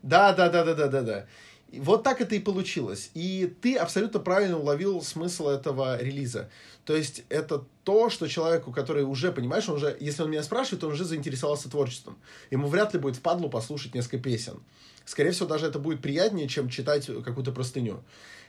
[0.01, 1.25] Да, да, да, да, да, да, да.
[1.71, 3.11] Вот так это и получилось.
[3.13, 6.49] И ты абсолютно правильно уловил смысл этого релиза.
[6.85, 10.83] То есть это то, что человеку, который уже, понимаешь, он уже, если он меня спрашивает,
[10.83, 12.17] он уже заинтересовался творчеством.
[12.49, 14.59] Ему вряд ли будет впадлу послушать несколько песен.
[15.05, 18.03] Скорее всего, даже это будет приятнее, чем читать какую-то простыню.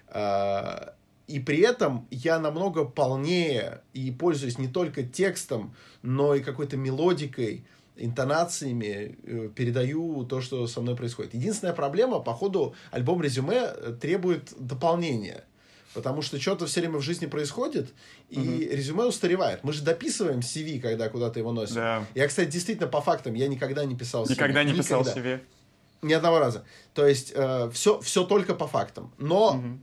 [0.09, 0.95] А,
[1.27, 7.65] и при этом я намного полнее и пользуюсь не только текстом, но и какой-то мелодикой,
[8.01, 11.35] интонациями э, передаю то, что со мной происходит.
[11.35, 15.45] Единственная проблема, по ходу альбом резюме э, требует дополнения.
[15.93, 17.93] Потому что что-то все время в жизни происходит,
[18.29, 18.77] и угу.
[18.77, 19.65] резюме устаревает.
[19.65, 21.77] Мы же дописываем CV, когда куда-то его носим.
[21.77, 22.07] Да.
[22.15, 24.31] Я, кстати, действительно, по фактам, я никогда не писал CV.
[24.31, 25.03] Никогда не никогда.
[25.03, 25.41] писал CV.
[26.03, 26.65] Ни одного раза.
[26.95, 29.13] То есть, э, все, все только по фактам.
[29.19, 29.79] Но угу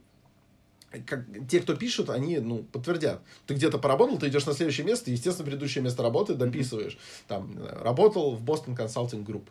[1.05, 3.21] как, те, кто пишут, они, ну, подтвердят.
[3.45, 6.97] Ты где-то поработал, ты идешь на следующее место, естественно, предыдущее место работы дописываешь.
[7.27, 9.47] Там, работал в Boston Consulting Group.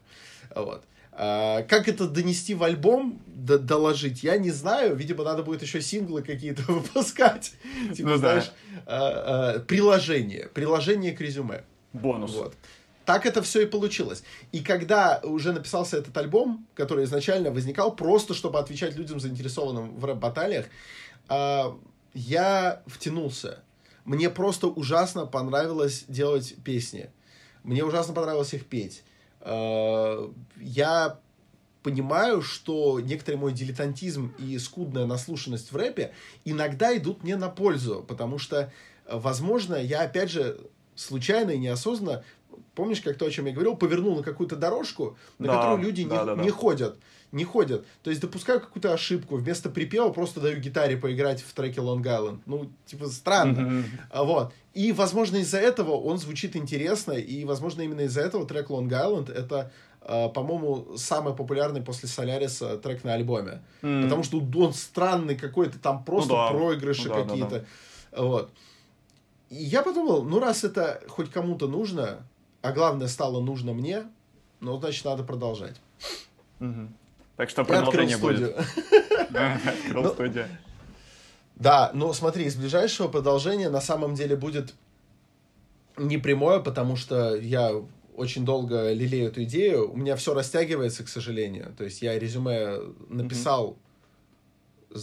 [0.55, 0.84] Вот.
[1.18, 4.94] А, как это донести в альбом, д- доложить, я не знаю.
[4.97, 7.55] Видимо, надо будет еще синглы какие-то выпускать.
[7.94, 8.82] Типа, ну, знаешь, да.
[8.86, 10.49] а, а, приложение.
[10.53, 11.64] Приложение к резюме.
[11.94, 12.34] Бонус.
[12.34, 12.55] Вот.
[13.07, 14.24] Так это все и получилось.
[14.53, 20.05] И когда уже написался этот альбом, который изначально возникал просто, чтобы отвечать людям, заинтересованным в
[20.05, 20.66] рэп-баталиях,
[21.29, 23.62] я втянулся.
[24.05, 27.11] Мне просто ужасно понравилось делать песни.
[27.64, 29.03] Мне ужасно понравилось их петь.
[29.41, 31.18] А, я
[31.83, 36.12] понимаю, что некоторый мой дилетантизм и скудная наслушанность в рэпе
[36.45, 38.72] иногда идут мне на пользу, потому что,
[39.09, 40.59] возможно, я, опять же,
[40.97, 42.24] случайно и неосознанно,
[42.77, 46.05] помнишь, как то, о чем я говорил, повернул на какую-то дорожку, на да, которую люди
[46.05, 46.43] да, не, да, да.
[46.43, 46.97] не ходят
[47.33, 47.85] не ходят.
[48.03, 52.41] То есть допускаю какую-то ошибку, вместо припева просто даю гитаре поиграть в треке Long Island.
[52.47, 53.59] Ну, типа, странно.
[53.59, 54.24] Mm-hmm.
[54.24, 54.53] Вот.
[54.74, 59.33] И, возможно, из-за этого он звучит интересно, и, возможно, именно из-за этого трек Long Island
[59.33, 59.70] это
[60.07, 63.64] Uh, по-моему, самый популярный после Соляриса трек на альбоме.
[63.83, 64.05] Mm.
[64.05, 66.51] Потому что он странный какой-то, там просто ну, да.
[66.51, 67.51] проигрыши ну, да, какие-то.
[67.51, 67.66] Да,
[68.12, 68.22] да.
[68.22, 68.51] Вот.
[69.51, 72.24] И я подумал, ну раз это хоть кому-то нужно,
[72.67, 74.03] а главное стало нужно мне,
[74.59, 75.77] ну, значит, надо продолжать.
[76.59, 76.89] Mm-hmm.
[77.37, 78.57] Так что продолжение будет.
[79.29, 80.49] Открыл ну, студию.
[81.55, 84.75] Да, но смотри, из ближайшего продолжения на самом деле будет
[85.97, 87.73] не прямое, потому что я
[88.17, 89.93] очень долго лелею эту идею.
[89.93, 91.73] У меня все растягивается, к сожалению.
[91.79, 93.77] То есть я резюме написал
[94.91, 94.99] mm-hmm.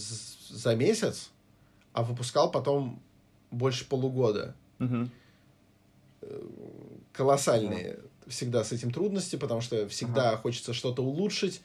[0.50, 1.30] за месяц,
[1.94, 3.02] а выпускал потом
[3.50, 4.54] больше полугода.
[4.80, 5.08] Mm-hmm.
[7.14, 10.38] Колоссальные всегда с этим трудности, потому что всегда uh-huh.
[10.38, 11.62] хочется что-то улучшить.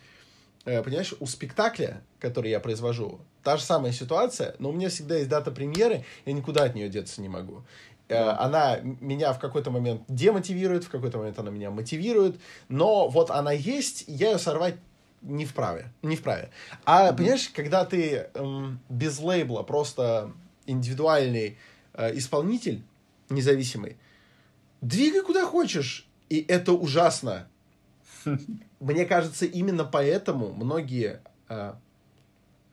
[0.66, 5.16] Э, понимаешь, у спектакля, который я произвожу, та же самая ситуация, но у меня всегда
[5.18, 7.64] есть дата премьеры, я никуда от нее деться не могу.
[8.10, 13.32] Э, она меня в какой-то момент демотивирует, в какой-то момент она меня мотивирует, но вот
[13.32, 14.76] она есть, я ее сорвать
[15.22, 16.50] не вправе, не вправе.
[16.86, 17.18] А, mm-hmm.
[17.18, 20.32] понимаешь, когда ты эм, без лейбла, просто
[20.66, 21.58] индивидуальный
[21.94, 22.84] э, исполнитель,
[23.30, 23.98] независимый,
[24.82, 27.48] двигай куда хочешь, и это ужасно.
[28.80, 31.74] Мне кажется, именно поэтому многие э,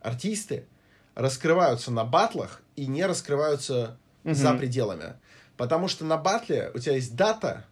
[0.01, 0.67] артисты
[1.15, 4.35] раскрываются на батлах и не раскрываются угу.
[4.35, 5.15] за пределами.
[5.57, 7.65] Потому что на батле у тебя есть дата,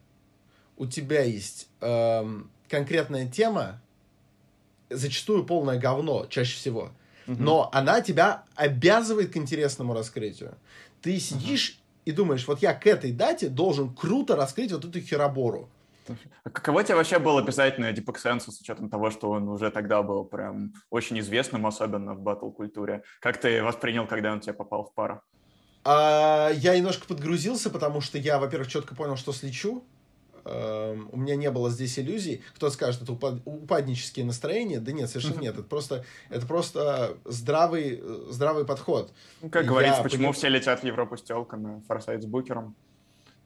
[0.76, 3.80] у тебя есть эм, конкретная тема,
[4.88, 6.92] зачастую полное говно, чаще всего.
[7.26, 7.42] Угу.
[7.42, 10.54] Но она тебя обязывает к интересному раскрытию.
[11.02, 11.78] Ты сидишь.
[12.04, 15.68] И думаешь, вот я к этой дате должен круто раскрыть вот эту херобору.
[16.44, 20.02] А каково тебе вообще был обязательно Deep Sense, с учетом того, что он уже тогда
[20.02, 23.02] был прям очень известным, особенно в батл-культуре?
[23.20, 25.22] Как ты воспринял, когда он тебе попал в пару?
[25.84, 29.84] А, я немножко подгрузился, потому что я, во-первых, четко понял, что слечу.
[30.46, 32.42] Эм, у меня не было здесь иллюзий.
[32.54, 33.40] Кто скажет, это упад...
[33.44, 34.78] упаднические настроения?
[34.78, 35.54] Да нет, совершенно нет.
[35.54, 39.12] Это просто, это просто здравый, здравый подход.
[39.40, 42.74] Ну, как говорится, почему все летят в Европу с телками, форсайт с букером?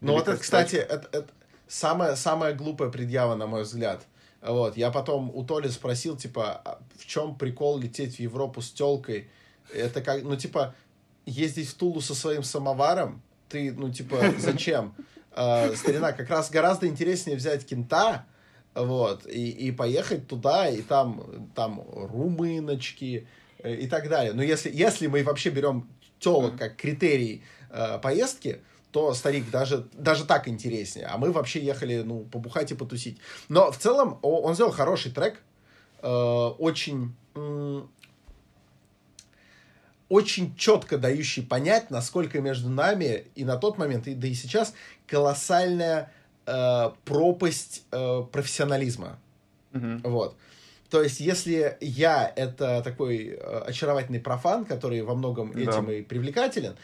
[0.01, 1.29] Ну вот это, кстати, это, это
[1.69, 4.07] самая, самая глупая предъява, на мой взгляд.
[4.41, 8.71] Вот, я потом у Толи спросил, типа, а в чем прикол лететь в Европу с
[8.71, 9.29] телкой?
[9.73, 10.75] Это как, ну, типа,
[11.27, 13.21] ездить в Тулу со своим самоваром?
[13.49, 14.95] Ты, ну, типа, зачем?
[15.39, 18.27] Э, старина, как раз гораздо интереснее взять кента,
[18.75, 23.27] вот, и, и поехать туда, и там, там румыночки
[23.59, 24.33] э, и так далее.
[24.33, 28.61] Но если, если мы вообще берем телок как критерий э, поездки,
[28.91, 31.07] то старик даже, даже так интереснее.
[31.07, 33.19] А мы вообще ехали, ну, побухать и потусить.
[33.49, 35.41] Но в целом он сделал хороший трек,
[36.03, 37.15] э, очень
[40.09, 44.75] очень четко дающий понять, насколько между нами и на тот момент, и да и сейчас,
[45.07, 46.13] колоссальная
[46.47, 49.19] э, пропасть э, профессионализма.
[49.73, 50.09] Mm-hmm.
[50.09, 50.37] Вот.
[50.91, 55.61] То есть, если я это такой э, очаровательный профан, который во многом да.
[55.61, 56.77] этим и привлекателен,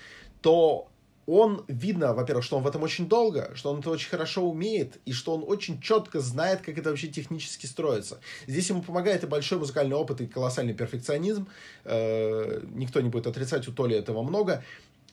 [0.42, 0.88] то
[1.26, 4.98] он, видно, во-первых, что он в этом очень долго, что он это очень хорошо умеет,
[5.04, 8.20] и что он очень четко знает, как это вообще технически строится.
[8.46, 11.48] Здесь ему помогает и большой музыкальный опыт, и колоссальный перфекционизм.
[11.84, 14.62] Э, никто не будет отрицать, у Толи этого много.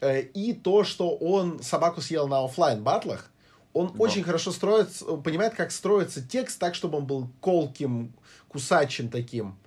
[0.02, 3.32] Э, и то, что он собаку съел на офлайн батлах,
[3.74, 3.94] он да.
[4.00, 4.90] очень хорошо строит,
[5.24, 8.14] понимает, как строится текст так, чтобы он был колким,
[8.50, 9.58] кусачим таким.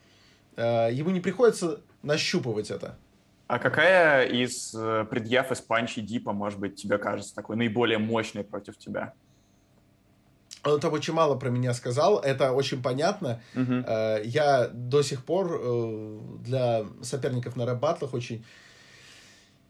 [0.56, 2.98] Э, ему не приходится нащупывать это.
[3.46, 8.42] А какая из э, предъяв из панчи Дипа, может быть, тебе кажется такой наиболее мощной
[8.42, 9.12] против тебя?
[10.64, 13.42] Он там очень мало про меня сказал, это очень понятно.
[13.54, 14.22] Uh-huh.
[14.24, 18.46] Я до сих пор э, для соперников на рэп-батлах очень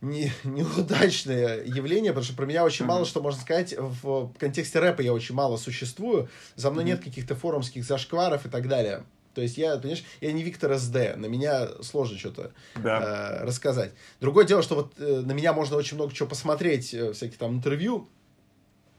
[0.01, 2.89] не, неудачное явление, потому что про меня очень uh-huh.
[2.89, 3.75] мало что можно сказать.
[3.77, 6.29] В контексте рэпа я очень мало существую.
[6.55, 6.89] За мной uh-huh.
[6.89, 9.05] нет каких-то форумских зашкваров и так далее.
[9.35, 13.41] То есть я, понимаешь, я не Виктор СД, на меня сложно что-то да.
[13.41, 13.93] э, рассказать.
[14.21, 17.57] Другое дело, что вот э, на меня можно очень много чего посмотреть, э, всякие там
[17.57, 18.09] интервью.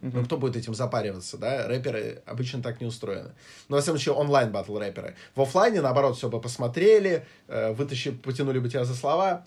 [0.02, 1.68] Ну, кто будет этим запариваться, да?
[1.68, 3.32] Рэперы обычно так не устроены.
[3.70, 5.16] Но, на самом деле, онлайн батл рэперы.
[5.34, 9.46] В офлайне, наоборот, все бы посмотрели, э, вытащили, потянули бы тебя за слова,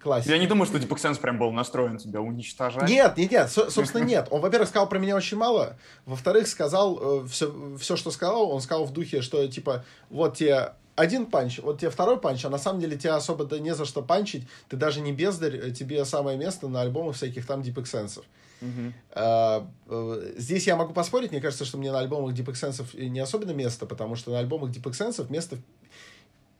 [0.00, 0.32] классика.
[0.32, 2.88] Я не думаю, что Deep Sense прям был настроен тебя уничтожать.
[2.88, 4.28] Нет, нет, нет, собственно, нет.
[4.30, 8.60] Он, во-первых, сказал про меня очень мало, во-вторых, сказал э, все, все, что сказал, он
[8.60, 12.58] сказал в духе, что, типа, вот тебе один панч, вот тебе второй панч, а на
[12.58, 16.38] самом деле тебя особо-то не за что панчить, ты даже не бездарь, э, тебе самое
[16.38, 18.22] место на альбомах всяких там Deep Sense.
[18.62, 20.34] Uh-huh.
[20.38, 23.84] Здесь я могу поспорить, мне кажется, что мне на альбомах Deep Sense не особенно место,
[23.84, 25.58] потому что на альбомах Deep Sense место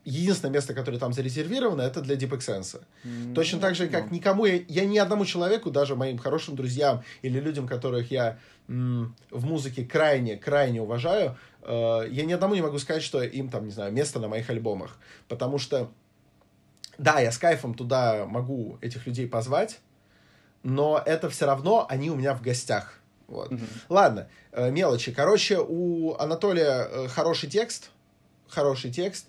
[0.07, 2.81] единственное место, которое там зарезервировано, это для Deep Sense.
[3.05, 3.35] Mm-hmm.
[3.35, 7.41] Точно так же, как никому, я, я ни одному человеку, даже моим хорошим друзьям или
[7.41, 8.39] людям, которых я
[8.69, 13.49] м, в музыке крайне, крайне уважаю, э, я ни одному не могу сказать, что им
[13.49, 14.97] там, не знаю, место на моих альбомах.
[15.27, 15.91] Потому что,
[16.99, 19.81] да, я с кайфом туда могу этих людей позвать,
[20.63, 23.01] но это все равно они у меня в гостях.
[23.27, 23.51] Вот.
[23.51, 23.69] Mm-hmm.
[23.89, 25.11] Ладно, э, мелочи.
[25.11, 27.91] Короче, у Анатолия э, хороший текст,
[28.47, 29.27] хороший текст.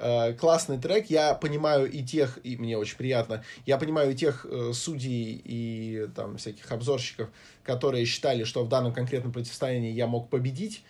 [0.00, 1.10] Э, классный трек.
[1.10, 6.08] Я понимаю и тех, и мне очень приятно, я понимаю и тех э, судей и
[6.14, 7.28] там всяких обзорщиков,
[7.64, 10.84] которые считали, что в данном конкретном противостоянии я мог победить.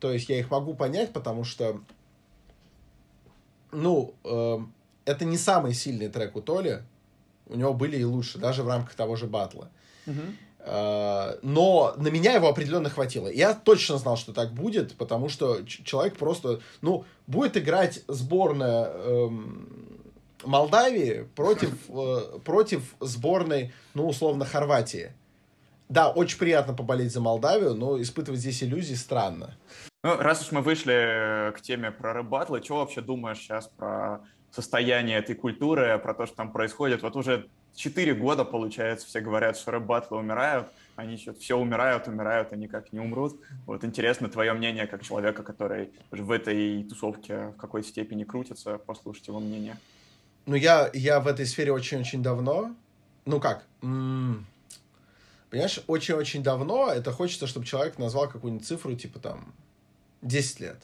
[0.00, 1.80] То есть я их могу понять, потому что,
[3.70, 4.58] ну, э,
[5.04, 6.82] это не самый сильный трек у Толи.
[7.46, 9.68] У него были и лучше, даже в рамках того же батла.
[10.06, 10.34] Uh-huh.
[10.66, 13.28] Э, но на меня его определенно хватило.
[13.28, 19.68] Я точно знал, что так будет, потому что человек просто, ну, будет играть сборная эм,
[20.44, 25.12] Молдавии против, э, против сборной, ну, условно, Хорватии.
[25.90, 29.54] Да, очень приятно поболеть за Молдавию, но испытывать здесь иллюзии странно.
[30.02, 34.22] Ну, раз уж мы вышли к теме про рэп что вообще думаешь сейчас про
[34.54, 37.02] состояние этой культуры, про то, что там происходит?
[37.02, 42.52] Вот уже четыре года, получается, все говорят, что рэп-баттлы умирают, они что все умирают, умирают,
[42.52, 43.40] они как не умрут.
[43.66, 49.26] Вот интересно твое мнение как человека, который в этой тусовке в какой-то степени крутится, послушать
[49.26, 49.76] его мнение.
[50.46, 52.74] Ну, я, я в этой сфере очень-очень давно.
[53.24, 53.64] Ну как?
[53.82, 54.46] М-м-
[55.50, 59.54] Понимаешь, очень-очень давно это хочется, чтобы человек назвал какую-нибудь цифру, типа там
[60.22, 60.82] 10 лет.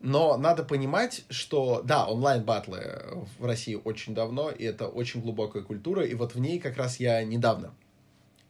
[0.00, 6.04] Но надо понимать, что, да, онлайн-батлы в России очень давно, и это очень глубокая культура,
[6.04, 7.74] и вот в ней как раз я недавно.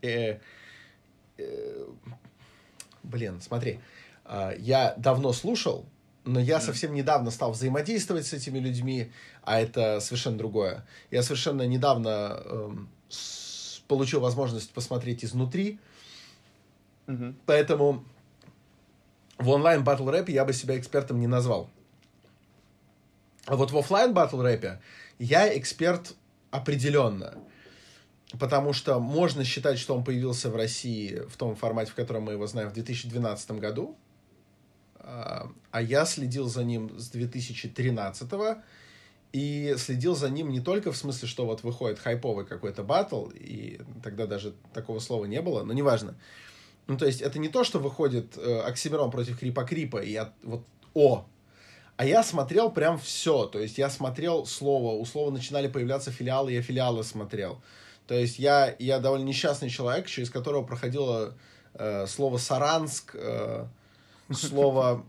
[0.00, 0.38] Э,
[1.38, 1.86] э,
[3.02, 3.80] блин, смотри,
[4.26, 5.86] э, я давно слушал,
[6.24, 9.10] но я совсем недавно стал взаимодействовать с этими людьми,
[9.42, 10.86] а это совершенно другое.
[11.10, 12.70] Я совершенно недавно э,
[13.08, 15.80] с, получил возможность посмотреть изнутри,
[17.08, 17.36] Мгм.
[17.44, 18.04] поэтому
[19.40, 21.70] в онлайн батл рэпе я бы себя экспертом не назвал.
[23.46, 24.80] А вот в офлайн батл рэпе
[25.18, 26.14] я эксперт
[26.50, 27.34] определенно.
[28.38, 32.32] Потому что можно считать, что он появился в России в том формате, в котором мы
[32.32, 33.96] его знаем, в 2012 году.
[35.00, 38.28] А а я следил за ним с 2013
[39.32, 43.80] и следил за ним не только в смысле, что вот выходит хайповый какой-то батл, и
[44.02, 46.16] тогда даже такого слова не было, но неважно.
[46.86, 50.32] Ну, то есть, это не то, что выходит э, Оксимирон против Крипа Крипа, и я
[50.42, 50.64] вот,
[50.94, 51.26] о,
[51.96, 53.46] а я смотрел прям все.
[53.46, 57.62] То есть, я смотрел слово, у слова начинали появляться филиалы, я филиалы смотрел.
[58.06, 61.34] То есть, я, я довольно несчастный человек, через которого проходило
[61.74, 63.66] э, слово Саранск, э,
[64.32, 65.04] слово,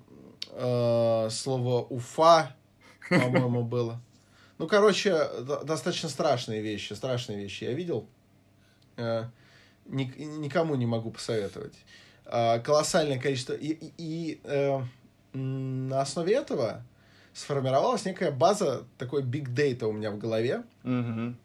[0.51, 2.55] э, слово Уфа,
[3.09, 3.99] по-моему, было.
[4.57, 8.05] Ну, короче, до- достаточно страшные вещи, страшные вещи я видел.
[8.97, 9.25] Э,
[9.85, 11.73] никому не могу посоветовать.
[12.25, 13.53] А, колоссальное количество.
[13.53, 14.81] И, и- и, э,
[15.33, 16.83] на основе этого
[17.33, 20.63] сформировалась некая база, такой big data у меня в голове.
[20.83, 21.37] Мгм.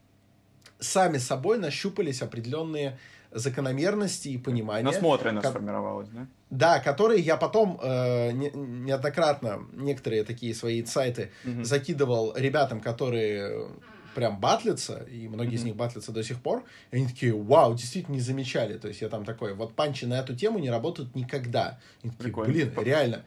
[0.79, 2.99] Сами собой нащупались определенные
[3.33, 4.85] закономерности и понимания.
[4.85, 6.27] Насмотренно как- сформировалось, да?
[6.51, 11.65] Да, которые я потом э, не- неоднократно, некоторые такие свои сайты Мгм.
[11.65, 13.69] закидывал ребятам, которые
[14.17, 15.67] прям батлятся, и многие из Мгм.
[15.69, 18.79] них батлятся до сих пор, и они такие, вау, действительно не замечали.
[18.79, 21.79] То есть я там такой, вот панчи на эту тему не работают никогда.
[22.03, 22.51] И такие, Прикольно.
[22.53, 23.25] блин, реально.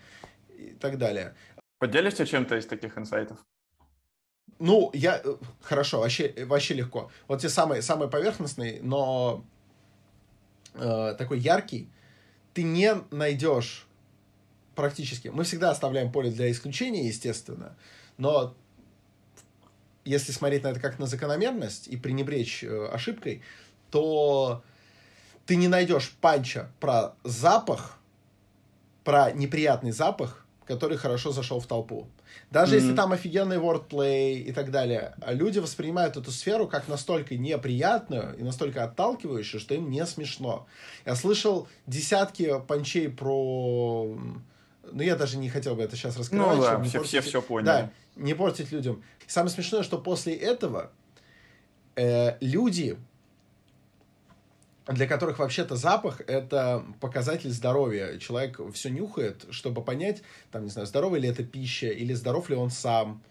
[0.57, 1.35] И так далее.
[1.77, 3.37] Поделишься чем-то из таких инсайтов?
[4.57, 5.21] Ну, я...
[5.23, 7.11] э, Хорошо, вообще, вообще легко.
[7.27, 9.45] Вот те самые, самый поверхностный, но
[10.73, 11.87] э, такой яркий,
[12.55, 13.85] ты не найдешь
[14.73, 15.27] практически.
[15.27, 17.77] Мы всегда оставляем поле для исключения, естественно,
[18.17, 18.55] но
[20.09, 23.41] если смотреть на это как на закономерность и пренебречь э, ошибкой,
[23.91, 24.63] то
[25.45, 27.97] ты не найдешь панча про запах,
[29.03, 32.07] про неприятный запах, который хорошо зашел в толпу.
[32.51, 32.95] Даже если Мгм.
[32.95, 38.83] там офигенный wordplay и так далее, люди воспринимают эту сферу как настолько неприятную и настолько
[38.83, 40.67] отталкивающую, что им не смешно.
[41.05, 44.15] Я слышал десятки панчей про...
[44.91, 46.57] Ну, я даже не хотел бы это сейчас раскрывать.
[46.57, 47.65] Ну да, все, все портить- все поняли.
[47.65, 49.03] Да, не портить людям.
[49.27, 50.91] Самое смешное, что после этого
[51.95, 52.97] э, люди,
[54.87, 58.17] для которых вообще-то запах это показатель здоровья.
[58.17, 62.55] Человек все нюхает, чтобы понять, там, не знаю, здоровая ли это пища, или здоров ли
[62.55, 63.21] он сам.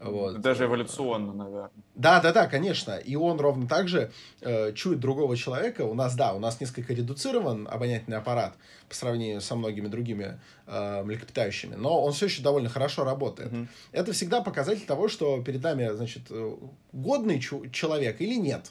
[0.00, 0.40] Вот.
[0.40, 1.70] Даже эволюционно, наверное.
[1.94, 2.96] Да, да, да, конечно.
[2.96, 5.82] И он ровно так же э, чует другого человека.
[5.82, 8.54] У нас, да, у нас несколько редуцирован обонятельный аппарат
[8.88, 13.52] по сравнению со многими другими э, млекопитающими, но он все еще довольно хорошо работает.
[13.52, 13.68] Мгм.
[13.92, 16.56] Это всегда показатель того, что перед нами, значит, э,
[16.92, 18.70] годный человек или нет.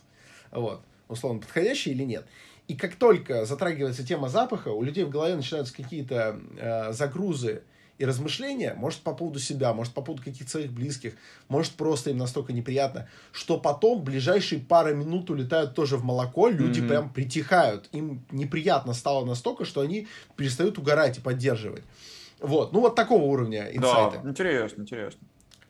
[0.51, 0.81] Вот.
[1.09, 2.25] Условно, подходящий или нет.
[2.67, 7.63] И как только затрагивается тема запаха, у людей в голове начинаются какие-то э, загрузы
[7.97, 11.13] и размышления, может, по поводу себя, может, по поводу каких-то своих близких,
[11.49, 16.79] может, просто им настолько неприятно, что потом ближайшие пара минут улетают тоже в молоко, люди
[16.79, 16.87] Мгм.
[16.87, 17.89] прям притихают.
[17.91, 21.83] Им неприятно стало настолько, что они перестают угорать и поддерживать.
[22.39, 24.21] Вот, ну вот такого уровня инсайта.
[24.23, 25.27] Да, интересно, интересно.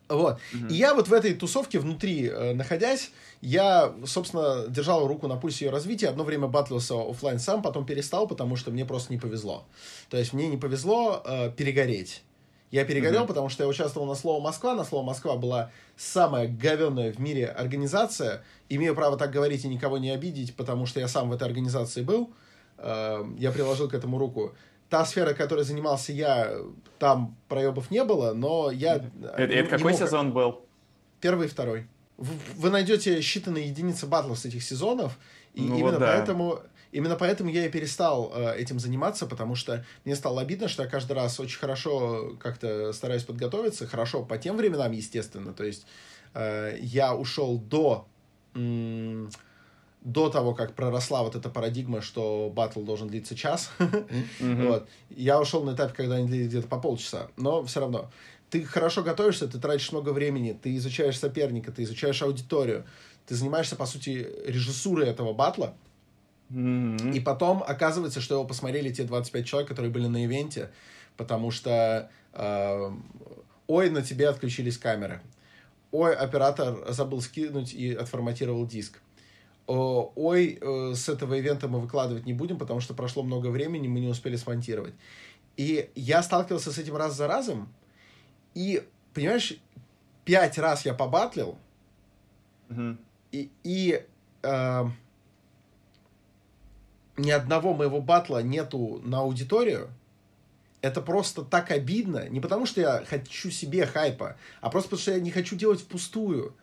[0.08, 0.38] Вот.
[0.52, 0.68] Мгм.
[0.68, 5.66] И я вот в этой тусовке внутри э, находясь, я, собственно, держал руку на пульсе
[5.66, 6.08] ее развития.
[6.08, 9.64] Одно время батлился оффлайн сам, потом перестал, потому что мне просто не повезло.
[10.10, 12.22] То есть мне не повезло э, перегореть.
[12.70, 13.28] Я перегорел, Мгм.
[13.28, 14.74] потому что я участвовал на Слово Москва.
[14.74, 18.42] На Слово Москва была самая говенная в мире организация.
[18.68, 22.02] Имею право так говорить и никого не обидеть, потому что я сам в этой организации
[22.02, 22.30] был.
[22.78, 24.54] Э, я приложил к этому руку.
[24.88, 26.50] Та сфера, которой занимался я,
[26.98, 28.96] там проебов не было, но я...
[29.36, 30.64] Это, это какой мог- сезон был?
[31.20, 31.86] Первый и второй.
[32.16, 35.18] Вы найдете считанные единицы батлов с этих сезонов,
[35.54, 36.06] и Ну именно вот да.
[36.06, 36.60] поэтому
[36.90, 40.88] именно поэтому я и перестал э, этим заниматься, потому что мне стало обидно, что я
[40.88, 45.86] каждый раз очень хорошо как-то стараюсь подготовиться, хорошо по тем временам, естественно, то есть
[46.34, 48.08] э, я ушел до
[50.02, 53.70] до того, как проросла вот эта парадигма, что батл должен длиться час.
[54.40, 54.88] Вот.
[55.10, 58.10] Я ушел на этап, когда они длились где-то по полчаса, но все равно.
[58.50, 62.86] Ты хорошо готовишься, ты тратишь много времени, ты изучаешь соперника, ты изучаешь аудиторию,
[63.26, 65.74] ты занимаешься, по сути, режиссурой этого батла.
[66.50, 70.70] И потом оказывается, что его посмотрели те 25 человек, которые были на ивенте,
[71.18, 72.90] потому что э,
[73.66, 75.20] ой, на тебе отключились камеры.
[75.90, 79.00] Ой, оператор забыл скинуть и отформатировал диск.
[79.68, 84.00] Ой, э, с этого ивента мы выкладывать не будем, потому что прошло много времени, мы
[84.00, 84.94] не успели смонтировать.
[85.58, 87.68] И я сталкивался с этим раз за разом,
[88.54, 89.54] и, понимаешь,
[90.24, 91.58] пять раз я побатлил,
[92.68, 92.98] Мгм.
[93.30, 94.04] и, и
[94.42, 94.84] э,
[97.18, 99.90] ни одного моего батла нету на аудиторию,
[100.80, 102.28] это просто так обидно.
[102.28, 105.80] Не потому, что я хочу себе хайпа, а просто потому, что я не хочу делать
[105.80, 106.54] впустую.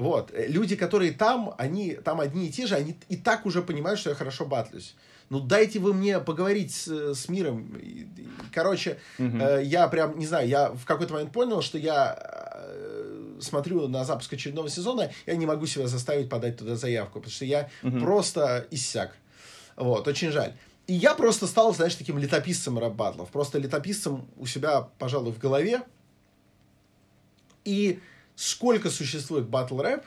[0.00, 0.30] Вот.
[0.32, 4.00] Э, Люди, которые там, они там одни и те же, они и так уже понимают,
[4.00, 4.94] что я хорошо батлюсь.
[5.28, 7.72] Ну, дайте вы мне поговорить с, с миром.
[8.52, 9.40] Короче, Мгм.
[9.40, 14.04] э, я прям, не знаю, я в какой-то момент понял, что я э, смотрю на
[14.04, 18.00] запуск очередного сезона, я не могу себя заставить подать туда заявку, потому что я Мгм.
[18.00, 19.12] просто иссяк.
[19.76, 20.52] Вот, очень жаль.
[20.88, 23.28] И я просто стал, знаешь, таким летописцем рэп-батлов.
[23.30, 25.82] Просто летописцем у себя, пожалуй, в голове.
[27.64, 28.00] И
[28.40, 30.02] сколько существует батл-рэп,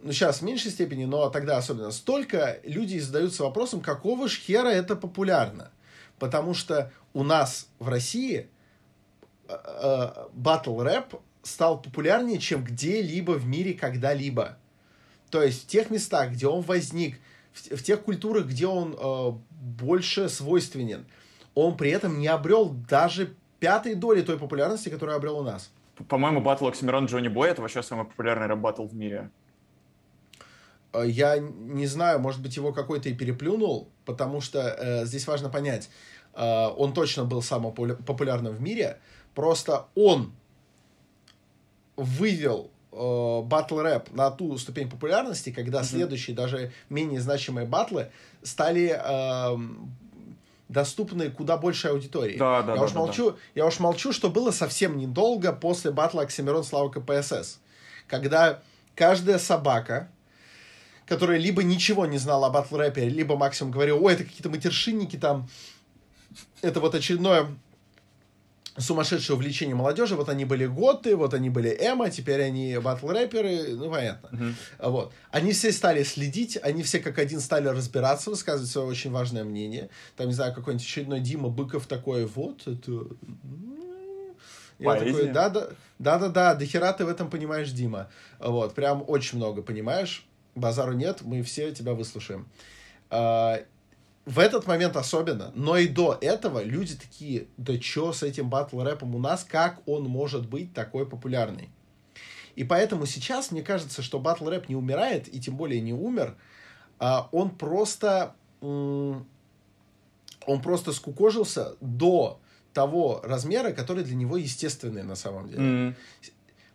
[0.00, 4.70] ну, сейчас в меньшей степени, но тогда особенно, столько люди задаются вопросом, какого ж хера
[4.70, 5.70] это популярно.
[6.18, 8.48] Потому что у нас в России
[10.32, 14.56] батл-рэп стал популярнее, чем где-либо в мире когда-либо.
[15.28, 17.20] То есть в тех местах, где он возник,
[17.52, 21.04] в, в тех культурах, где он э, больше свойственен,
[21.54, 25.70] он при этом не обрел даже пятой доли той популярности, которую обрел у нас.
[26.08, 29.30] По-моему, батл Оксимирон Джонни Бой это вообще самый популярный рэп-баттл в мире.
[30.92, 35.48] Э, Я не знаю, может быть, его какой-то и переплюнул, потому что э, здесь важно
[35.50, 35.90] понять,
[36.34, 38.98] э, он точно был самым популя- популярным в мире,
[39.34, 40.32] просто он
[41.96, 45.86] вывел батл рэп на ту ступень популярности, когда Мгм.
[45.86, 48.10] следующие, даже менее значимые батлы
[48.42, 49.94] стали эм,
[50.72, 52.38] доступны куда большей аудитории.
[52.38, 55.90] Да, да, я да, уж да, молчу, я уж молчу, что было совсем недолго после
[55.90, 57.60] батла Оксимирон Слава КПСС,
[58.08, 58.62] когда
[58.94, 60.10] каждая собака,
[61.06, 65.16] которая либо ничего не знала о батл рэпе, либо максимум говорила, ой, это какие-то матершинники
[65.16, 65.48] там,
[66.62, 67.48] это вот очередное
[68.76, 73.90] сумасшедшее увлечение молодежи, вот они были готы, вот они были эмо, теперь они батл-рэперы, ну,
[73.90, 74.28] понятно.
[74.32, 74.56] Мгм.
[74.78, 75.12] Вот.
[75.30, 79.90] Они все стали следить, они все как один стали разбираться, высказывать свое очень важное мнение.
[80.16, 83.06] Там, не знаю, какой-нибудь очередной Дима Быков такой, вот, это...
[84.78, 85.12] Я Поэзия.
[85.12, 85.68] такой, да-да,
[85.98, 88.10] да-да-да, до хера ты в этом понимаешь, Дима.
[88.40, 90.26] Вот, прям очень много понимаешь.
[90.54, 92.48] Базару нет, мы все тебя выслушаем.
[93.10, 93.60] А,
[94.24, 99.14] в этот момент особенно, но и до этого люди такие, да чё с этим батл-рэпом
[99.14, 101.70] у нас, как он может быть такой популярный?
[102.54, 106.36] И поэтому сейчас мне кажется, что батл-рэп не умирает, и тем более не умер,
[106.98, 109.26] а он просто, он
[110.62, 112.38] просто скукожился до
[112.74, 115.62] того размера, который для него естественный на самом деле.
[115.62, 115.96] М.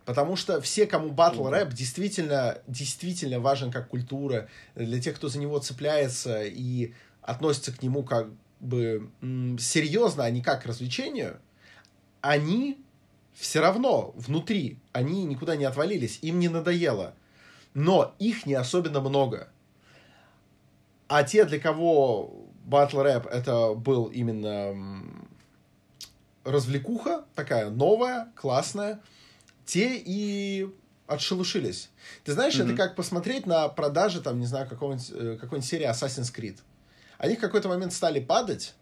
[0.05, 5.37] Потому что все, кому батл рэп действительно, действительно важен как культура, для тех, кто за
[5.37, 6.93] него цепляется и
[7.27, 9.11] относится к нему как бы
[9.59, 11.39] серьезно, а не как к развлечению,
[12.21, 12.79] они
[13.33, 17.13] все равно внутри, они никуда не отвалились, им не надоело.
[17.73, 19.49] Но их не особенно много.
[21.07, 24.73] А те, для кого батл рэп это был именно
[26.43, 29.01] развлекуха, такая новая, классная,
[29.65, 30.67] те и
[31.07, 31.89] отшелушились.
[32.23, 32.67] Ты знаешь, Мгм.
[32.67, 36.57] это как посмотреть на продажи, там, не знаю, какого-нибудь, э, какой-нибудь серии Assassin's Creed.
[37.17, 38.75] Они в какой-то момент стали падать,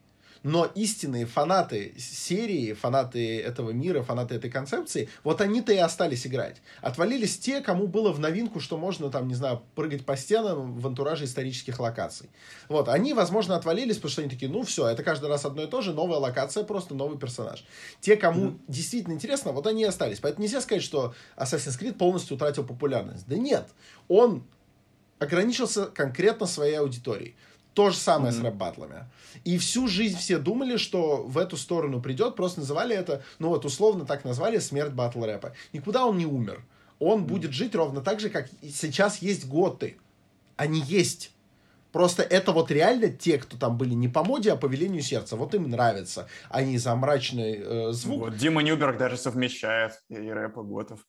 [0.44, 6.62] но истинные фанаты серии, фанаты этого мира, фанаты этой концепции, вот они-то и остались играть.
[6.84, 10.86] Отвалились те, кому было в новинку, что можно, там, не знаю, прыгать по стенам в
[10.86, 12.30] антураже исторических локаций.
[12.70, 15.68] Вот, они, возможно, отвалились, потому что они такие, ну все, это каждый раз одно и
[15.68, 17.66] то же, новая локация, просто новый персонаж.
[18.00, 18.62] Те, кому Мгм.
[18.68, 20.20] действительно интересно, вот они и остались.
[20.20, 23.26] Поэтому нельзя сказать, что Assassin's Creed полностью утратил популярность.
[23.28, 23.68] Да нет,
[24.10, 24.44] он
[25.18, 27.36] ограничился конкретно своей аудиторией.
[27.76, 28.46] То же самое с Мгм.
[28.46, 29.06] рэп-баттлами.
[29.44, 33.66] И всю жизнь все думали, что в эту сторону придет, просто называли это, ну вот
[33.66, 35.54] условно так назвали, смерть батл рэпа.
[35.74, 36.64] Никуда он не умер.
[37.00, 39.98] Он будет жить ровно так же, как сейчас есть готы.
[40.56, 41.32] Они есть.
[41.92, 45.36] Просто это вот реально те, кто там были не по моде, а по велению сердца.
[45.36, 46.28] Вот им нравится.
[46.50, 48.20] Они за мрачный э, звук.
[48.20, 51.00] Вот, Дима Нюберг даже совмещает и рэп, и готов.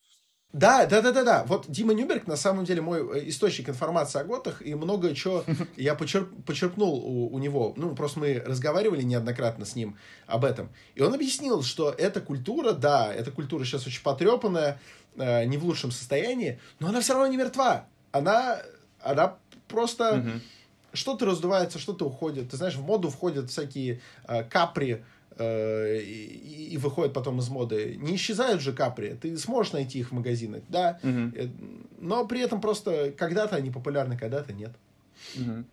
[0.52, 1.44] Да, да, да, да, да.
[1.46, 5.44] Вот Дима Нюберг на самом деле мой э, источник информации о готах, и многое чего
[5.76, 7.74] я почерп, почерпнул у, у него.
[7.76, 10.70] Ну, просто мы разговаривали неоднократно с ним об этом.
[10.94, 14.80] И он объяснил, что эта культура, да, эта культура сейчас очень потрепанная,
[15.16, 17.86] э, не в лучшем состоянии, но она все равно не мертва.
[18.12, 18.62] Она,
[19.00, 19.36] она
[19.68, 20.42] просто Мгм.
[20.94, 22.50] что-то раздувается, что-то уходит.
[22.50, 25.02] Ты знаешь, в моду входят всякие э, капри,
[25.38, 27.96] и, и выходят потом из моды.
[27.98, 29.14] Не исчезают же капри.
[29.20, 30.98] Ты сможешь найти их в магазинах, да.
[31.02, 31.34] Мгм.
[32.00, 34.72] Но при этом просто когда-то они популярны, когда-то нет.
[35.34, 35.66] Мгм.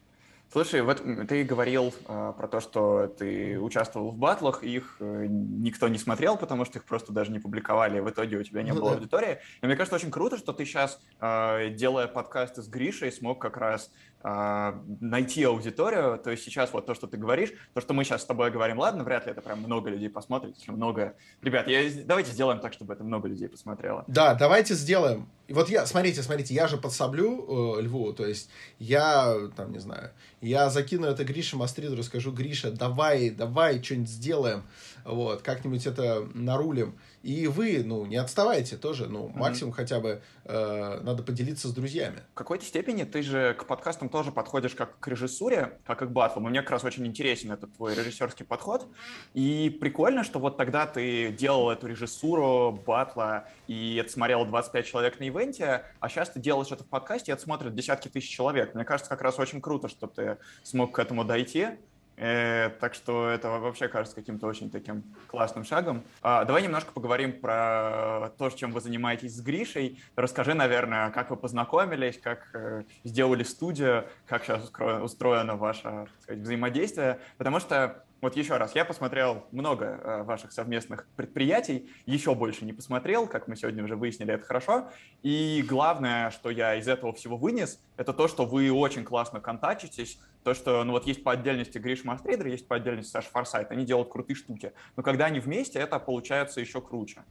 [0.51, 5.87] Слушай, вот ты говорил э, про то, что ты участвовал в батлах, их э, никто
[5.87, 8.75] не смотрел, потому что их просто даже не публиковали, в итоге у тебя не Ну
[8.75, 8.97] было да.
[8.97, 9.39] аудитории.
[9.63, 13.89] Но мне кажется, очень круто, что ты сейчас, делая подкасты с Гришей, смог как раз
[13.89, 16.17] э, найти аудиторию.
[16.17, 18.79] То есть сейчас вот то, что ты говоришь, то, что мы сейчас с тобой говорим,
[18.79, 21.15] ладно, вряд ли это прям много людей посмотрит, много...
[21.41, 21.81] Ребят, я...
[22.05, 24.05] давайте сделаем так, чтобы это много людей посмотрело.
[24.07, 25.29] Да, давайте сделаем.
[25.49, 30.11] Вот я, смотрите, смотрите, я же подсоблю э, Льву, то есть я, там, не знаю,
[30.39, 34.63] я закину это Грише Мастридеру, скажу, Гриша, давай, давай что-нибудь сделаем,
[35.03, 36.97] вот, как-нибудь это нарулим.
[37.23, 42.19] И вы, ну, не отставайте тоже, ну, максимум хотя бы э, надо поделиться с друзьями.
[42.33, 46.09] В какой-то степени ты же к подкастам тоже подходишь как к режиссуре, как и к
[46.09, 46.47] батлам.
[46.47, 48.87] И мне как раз очень интересен этот твой режиссерский подход.
[49.33, 55.19] И прикольно, что вот тогда ты делал эту режиссуру батла, и это смотрело 25 человек
[55.21, 58.75] на ивенте, а сейчас ты делаешь это в подкасте, и это смотрят десятки тысяч человек.
[58.75, 61.69] Мне кажется, как раз очень круто, что ты смог к этому дойти.
[62.15, 66.03] Э, так что это вообще кажется каким-то очень таким классным шагом.
[66.21, 70.01] А, давай немножко поговорим про то, чем вы занимаетесь с Гришей.
[70.15, 76.41] Расскажи, наверное, как вы познакомились, как э, сделали студию, как сейчас устро- устроено ваше сказать,
[76.43, 77.19] взаимодействие.
[77.37, 82.73] Потому что, вот еще раз, я посмотрел много э, ваших совместных предприятий, еще больше не
[82.73, 84.89] посмотрел, как мы сегодня уже выяснили, это хорошо.
[85.21, 90.19] И главное, что я из этого всего вынес, это то, что вы очень классно контактитесь,
[90.43, 93.85] то, что, ну вот есть по отдельности Гриш Мастрейдер, есть по отдельности Саша Форсайт, они
[93.85, 97.23] делают крутые штуки, но когда они вместе, это получается еще круче.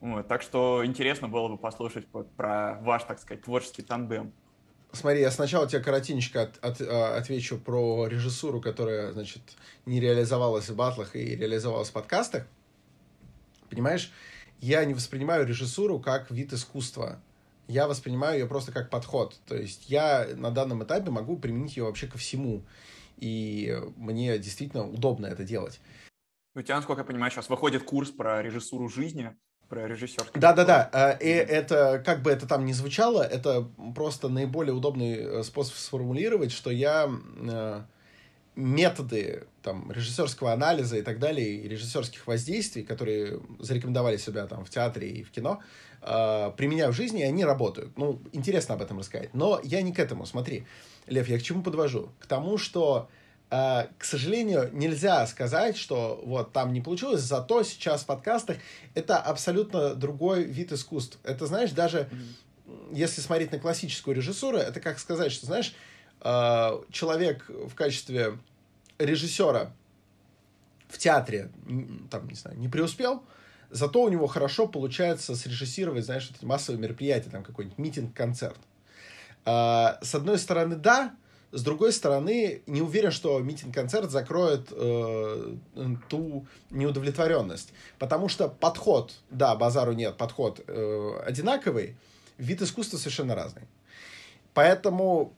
[0.00, 2.06] Вот, так что интересно было бы послушать
[2.36, 4.32] про ваш, так сказать, творческий тандем.
[4.94, 9.42] Смотри, я сначала тебе коротенько от- от- а, отвечу про режиссуру, которая, значит,
[9.86, 12.46] не реализовалась в батлах и реализовалась в подкастах.
[13.70, 14.12] Понимаешь,
[14.60, 17.20] я не воспринимаю режиссуру как вид искусства.
[17.66, 19.36] Я воспринимаю ее просто как подход.
[19.46, 22.62] То есть я на данном этапе могу применить ее вообще ко всему.
[23.16, 25.80] И мне действительно удобно это делать.
[26.54, 29.34] У тебя, насколько я понимаю, сейчас выходит курс про режиссуру жизни,
[29.74, 30.40] про режиссерский.
[30.40, 35.42] Да-да-да, э, и это, как бы это там ни звучало, это просто наиболее удобный э,
[35.42, 37.82] способ сформулировать, что я э,
[38.54, 44.70] методы там, режиссерского анализа и так далее, и режиссерских воздействий, которые зарекомендовали себя там в
[44.70, 45.60] театре и в кино,
[46.02, 47.98] э, применяю в жизни, и они работают.
[47.98, 49.34] Ну, интересно об этом рассказать.
[49.34, 50.66] Но я не к этому, смотри.
[51.06, 52.10] Лев, я к чему подвожу?
[52.20, 53.23] К тому, что э,
[53.98, 58.56] к сожалению, нельзя сказать, что вот там не получилось, зато сейчас в подкастах
[58.94, 61.18] это абсолютно другой вид искусств.
[61.22, 62.08] Это, знаешь, даже
[62.90, 65.74] если смотреть на классическую режиссуру, это как сказать, что, знаешь,
[66.22, 68.38] э, человек в качестве
[68.98, 69.72] режиссера
[70.88, 71.50] в театре,
[72.10, 73.22] там, не знаю, не преуспел,
[73.70, 78.58] зато у него хорошо получается срежиссировать, знаешь, вот эти массовые мероприятия, там какой-нибудь митинг, концерт.
[79.44, 81.14] А, С одной стороны, да,
[81.54, 85.54] с другой стороны, не уверен, что митинг-концерт закроет э,
[86.08, 87.72] ту неудовлетворенность.
[87.98, 91.96] Потому что подход, да, базару нет, подход э, одинаковый,
[92.38, 93.62] вид искусства совершенно разный.
[94.52, 95.32] Поэтому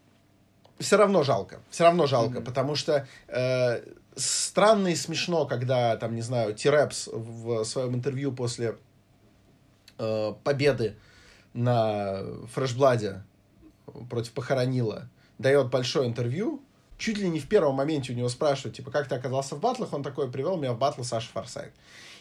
[0.79, 1.61] все равно жалко.
[1.71, 2.45] Все равно жалко, Мгм.
[2.45, 3.83] потому что э,
[4.15, 8.77] странно и смешно, когда, там, не знаю, Тирепс в своем интервью после
[9.99, 10.97] э, победы
[11.53, 12.23] на
[12.55, 13.23] Фрешбладе
[14.09, 15.09] против Похоронила
[15.39, 16.63] дает большое интервью,
[16.99, 19.93] чуть ли не в первом моменте у него спрашивают, типа, как ты оказался в батлах,
[19.93, 21.73] он такой привел меня в батл Саша Форсайт.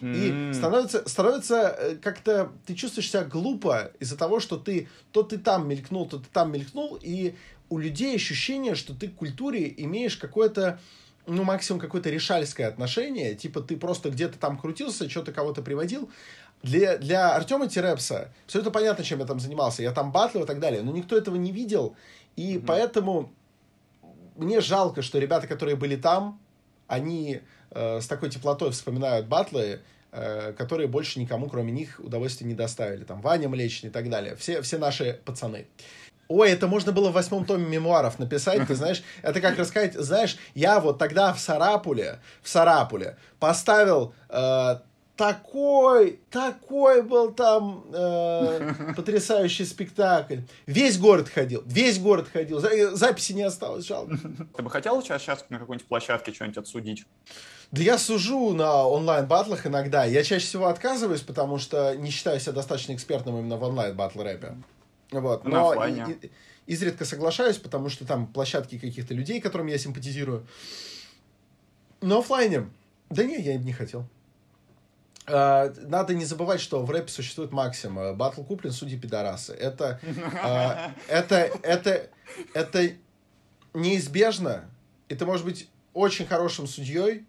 [0.02, 0.54] И М.
[0.54, 5.70] становится, становится э, как-то, ты чувствуешь себя глупо из-за того, что ты, то ты там
[5.70, 7.36] мелькнул, то ты там мелькнул, и
[7.70, 10.80] у людей ощущение, что ты к культуре имеешь какое-то,
[11.26, 16.10] ну, максимум какое-то решальское отношение, типа ты просто где-то там крутился, что-то кого-то приводил.
[16.62, 19.84] Для, для Артема Терепса абсолютно понятно, чем я там занимался.
[19.84, 21.96] Я там батлил и так далее, но никто этого не видел,
[22.36, 22.66] и Мгм.
[22.66, 23.34] поэтому
[24.36, 26.40] мне жалко, что ребята, которые были там,
[26.88, 27.41] они
[27.72, 29.82] э, с такой теплотой вспоминают батлы,
[30.12, 33.03] э, которые больше никому, кроме них, удовольствия не доставили.
[33.03, 34.36] Там Ваня Млечный и так далее.
[34.36, 35.68] Все, все наши пацаны.
[36.28, 40.38] Ой, это можно было в восьмом томе мемуаров написать, ты знаешь, это как рассказать, знаешь,
[40.56, 44.80] я вот тогда в Сарапуле, в Сарапуле поставил э,
[45.16, 50.40] такой, такой был там э, потрясающий спектакль.
[50.66, 54.18] Весь город ходил, весь город ходил, За- записи не осталось, жалко.
[54.56, 57.06] Ты бы хотел сейчас, сейчас на какой-нибудь площадке что-нибудь отсудить?
[57.72, 60.06] Да я сужу на онлайн-батлах иногда.
[60.06, 64.56] Я чаще всего отказываюсь, потому что не считаю себя достаточно экспертным именно в онлайн-батл рэпе.
[65.12, 65.44] Вот.
[65.46, 66.30] На Но и-
[66.68, 70.46] изредка соглашаюсь, потому что там площадки каких-то людей, которым я симпатизирую.
[72.02, 72.70] На офлайне,
[73.10, 74.06] да не, я не хотел.
[75.26, 78.14] Uh, надо не забывать, что в рэпе существует максима.
[78.14, 79.53] Батл куплен, судьи пидорасы.
[79.53, 82.10] Это, uh, это, это,
[82.53, 82.91] это
[83.73, 84.69] неизбежно.
[85.10, 87.26] И ты можешь быть очень хорошим судьей,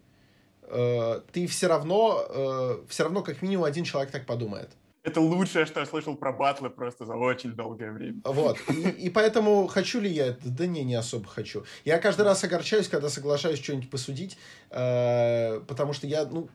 [0.62, 4.70] uh, ты все равно, все равно как минимум один человек так подумает.
[5.06, 8.20] Это лучшее, что я слышал про батлы просто за очень долгое время.
[8.24, 8.59] Вот.
[8.68, 10.48] И, и поэтому хочу ли я это?
[10.48, 11.62] Да не, не особо хочу.
[11.85, 14.36] Я каждый раз огорчаюсь, когда соглашаюсь что-нибудь посудить,
[14.70, 16.48] э, потому что я, ну,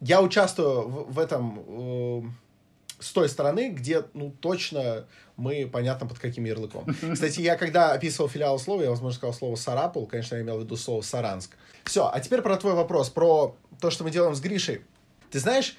[0.00, 2.22] я участвую в, в этом э,
[3.00, 5.06] с той стороны, где, ну, точно
[5.36, 6.86] мы понятно под каким ярлыком.
[7.12, 10.62] Кстати, я когда описывал филиал слова, я, возможно, сказал слово Сарапул, конечно, я имел в
[10.62, 11.56] виду слово Саранск.
[11.84, 14.82] Все, а теперь про твой вопрос, про то, что мы делаем с Гришей.
[15.30, 15.76] Ты знаешь,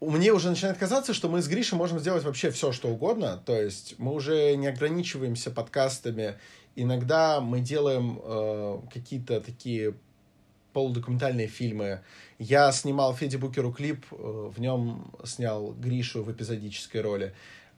[0.00, 3.42] мне уже начинает казаться, что мы с Гришей можем сделать вообще все, что угодно.
[3.44, 6.34] То есть мы уже не ограничиваемся подкастами.
[6.74, 9.94] Иногда мы делаем э, какие-то такие
[10.76, 12.02] полудокументальные фильмы.
[12.38, 14.14] Я снимал Феди Букеру клип, э,
[14.54, 17.34] в нем снял Гришу в эпизодической роли.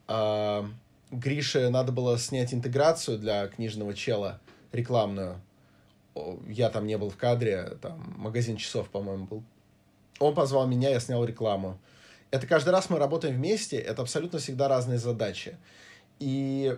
[0.09, 0.65] Э,
[1.13, 4.41] Грише надо было снять интеграцию для книжного чела
[4.73, 5.41] рекламную.
[6.49, 9.43] Я там не был в кадре, там магазин часов, по-моему, был.
[10.19, 11.79] Он позвал меня, я снял рекламу
[12.31, 15.57] это каждый раз мы работаем вместе, это абсолютно всегда разные задачи.
[16.19, 16.77] И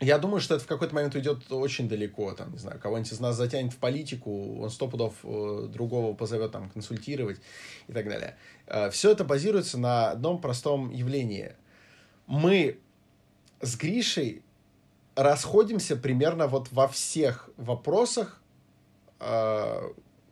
[0.00, 3.20] я думаю, что это в какой-то момент уйдет очень далеко, там, не знаю, кого-нибудь из
[3.20, 7.40] нас затянет в политику, он сто пудов э, другого позовет там консультировать
[7.88, 8.36] и так далее.
[8.66, 11.54] Э, Все это базируется на одном простом явлении.
[12.26, 12.78] Мы
[13.62, 14.42] с Гришей
[15.14, 18.42] расходимся примерно вот во всех вопросах,
[19.18, 19.80] э,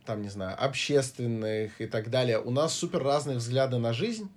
[0.05, 4.29] там, не знаю, общественных и так далее, у нас супер разные взгляды на жизнь,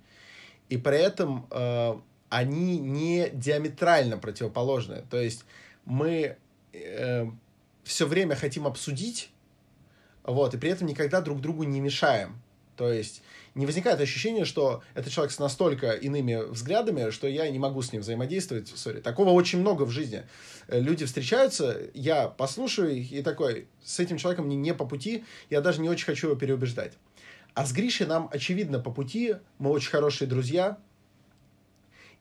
[0.69, 1.47] и при этом
[2.29, 5.03] они не диаметрально противоположны.
[5.09, 5.45] То есть
[5.85, 6.37] мы
[6.73, 7.25] э,
[7.83, 9.31] все время хотим обсудить,
[10.23, 12.41] вот, и при этом никогда друг другу не мешаем.
[12.75, 13.23] То есть
[13.55, 17.91] не возникает ощущения, что этот человек с настолько иными взглядами, что я не могу с
[17.91, 18.69] ним взаимодействовать.
[18.69, 19.01] Сори.
[19.01, 20.23] Такого очень много в жизни.
[20.67, 25.25] Э, люди встречаются, я послушаю их и такой, с этим человеком мне не по пути,
[25.49, 26.93] я даже не очень хочу его переубеждать.
[27.53, 30.77] А с Гришей нам, очевидно, по пути, мы очень хорошие друзья,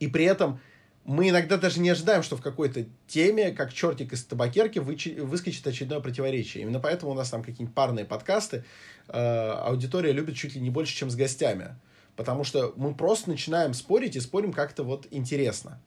[0.00, 0.60] и при этом
[1.04, 6.00] мы иногда даже не ожидаем, что в какой-то теме, как чертик из табакерки, выскочит очередное
[6.00, 6.62] противоречие.
[6.62, 8.64] Именно поэтому у нас там какие-нибудь парные подкасты
[9.08, 11.76] э, аудитория любит чуть ли не больше, чем с гостями.
[12.14, 15.80] Потому что мы просто начинаем спорить и спорим как-то вот интересно.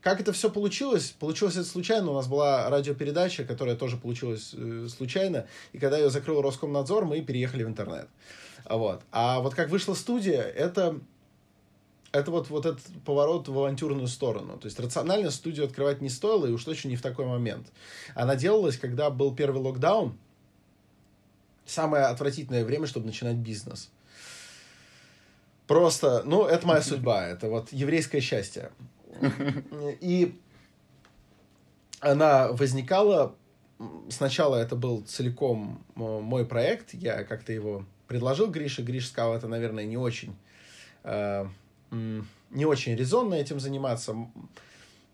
[0.00, 1.14] Как это все получилось?
[1.18, 2.10] Получилось это случайно.
[2.10, 5.46] У нас была радиопередача, которая тоже получилась э, случайно.
[5.72, 8.08] И когда ее закрыл Роскомнадзор, мы переехали в интернет.
[8.68, 9.02] Вот.
[9.12, 10.98] А вот как вышла студия, это
[12.12, 14.58] это вот, вот этот поворот в авантюрную сторону.
[14.58, 17.66] То есть рационально студию открывать не стоило, и уж точно не в такой момент.
[18.14, 20.16] Она делалась, когда был первый локдаун.
[21.66, 23.90] Самое отвратительное время, чтобы начинать бизнес.
[25.66, 27.26] Просто, ну, это моя судьба.
[27.28, 28.70] Это вот еврейское счастье.
[30.00, 30.34] И
[32.00, 33.34] она возникала...
[34.08, 36.94] Сначала это был целиком мой проект.
[36.94, 38.82] Я как-то его предложил Грише.
[38.82, 40.34] Гриш сказал, это, наверное, не очень
[41.04, 41.46] э,
[41.90, 44.16] не очень резонно этим заниматься.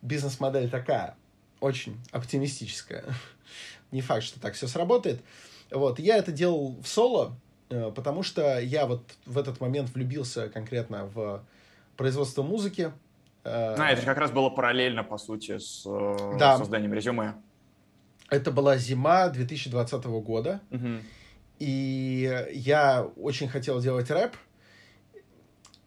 [0.02, 1.16] Бизнес-модель такая,
[1.60, 3.04] очень оптимистическая.
[3.90, 5.22] Не факт, что так все сработает.
[5.70, 7.36] Вот, я это делал в соло,
[7.70, 11.44] э, потому что я вот в этот момент влюбился конкретно в
[11.96, 12.92] производство музыки.
[13.44, 16.58] Э, а, это же как раз было параллельно, по сути, с э, да.
[16.58, 17.34] созданием резюме.
[18.30, 20.60] Это была зима 2020 года.
[20.70, 20.88] Угу.
[21.60, 24.36] И я очень хотел делать рэп,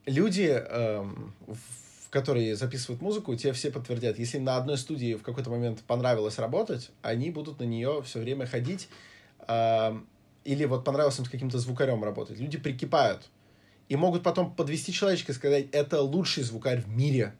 [0.08, 5.50] люди, эм, в которые записывают музыку, те все подтвердят, если на одной студии в какой-то
[5.50, 8.90] момент понравилось работать, они будут на нее все время ходить,
[9.48, 10.08] эм,
[10.46, 12.40] или вот понравилось им с каким-то звукарем работать.
[12.40, 13.30] Люди прикипают.
[13.90, 17.34] И могут потом подвести человечка и сказать, это лучший звукарь в мире.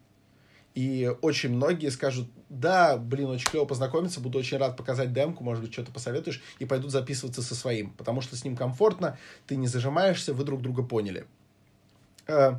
[0.74, 5.64] И очень многие скажут, да, блин, очень клево познакомиться, буду очень рад показать демку, может
[5.64, 9.66] быть, что-то посоветуешь, и пойдут записываться со своим, потому что с ним комфортно, ты не
[9.66, 11.26] зажимаешься, вы друг друга поняли.
[12.28, 12.56] Э,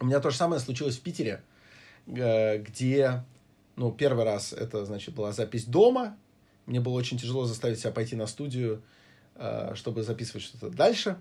[0.00, 1.42] у меня то же самое случилось в Питере,
[2.06, 3.22] э, где,
[3.76, 6.16] ну, первый раз это, значит, была запись дома.
[6.64, 8.82] Мне было очень тяжело заставить себя пойти на студию,
[9.34, 11.18] э, чтобы записывать что-то дальше.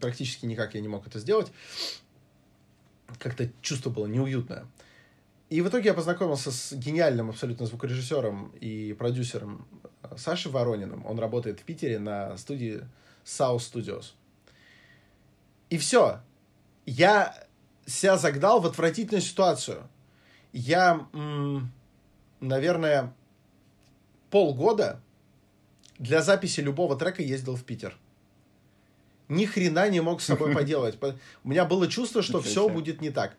[0.00, 1.50] Практически никак я не мог это сделать.
[3.18, 4.66] Как-то чувство было неуютное.
[5.48, 9.66] И в итоге я познакомился с гениальным абсолютно звукорежиссером и продюсером
[10.16, 11.06] Сашей Ворониным.
[11.06, 12.86] Он работает в Питере на студии
[13.24, 14.12] South Studios.
[15.70, 16.20] И все.
[16.86, 17.34] Я
[17.86, 19.88] себя загнал в отвратительную ситуацию.
[20.52, 21.06] я,
[22.40, 23.12] наверное,
[24.30, 25.00] полгода
[25.98, 27.96] для записи любого трека ездил в Питер.
[29.28, 30.98] Ни хрена не мог с собой поделать.
[31.44, 33.36] У меня было чувство, что все будет не так.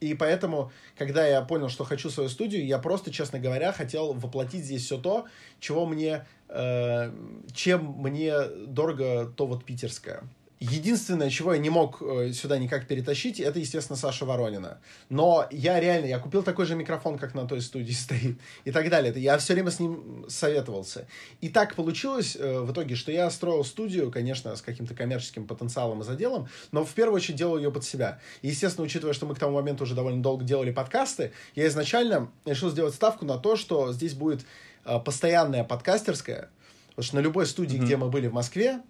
[0.00, 4.64] И поэтому, когда я понял, что хочу свою студию, я просто, честно говоря, хотел воплотить
[4.64, 5.26] здесь все то,
[5.60, 7.12] чего мне, э,
[7.54, 10.24] чем мне дорого то вот питерское.
[10.62, 14.78] Единственное, чего я не мог э, сюда никак перетащить, это, естественно, Саша Воронина.
[15.08, 18.88] Но я реально, я купил такой же микрофон, как на той студии стоит, и так
[18.88, 19.12] далее.
[19.16, 21.08] Я все время с ним советовался.
[21.40, 26.02] И так получилось э, в итоге, что я строил студию, конечно, с каким-то коммерческим потенциалом
[26.02, 28.20] и заделом, но в первую очередь делал ее под себя.
[28.42, 32.30] И, естественно, учитывая, что мы к тому моменту уже довольно долго делали подкасты, я изначально
[32.44, 34.46] решил сделать ставку на то, что здесь будет
[34.84, 36.50] э, постоянная подкастерская,
[36.90, 37.84] Потому что на любой студии, mm-hmm.
[37.84, 38.82] где мы были в Москве,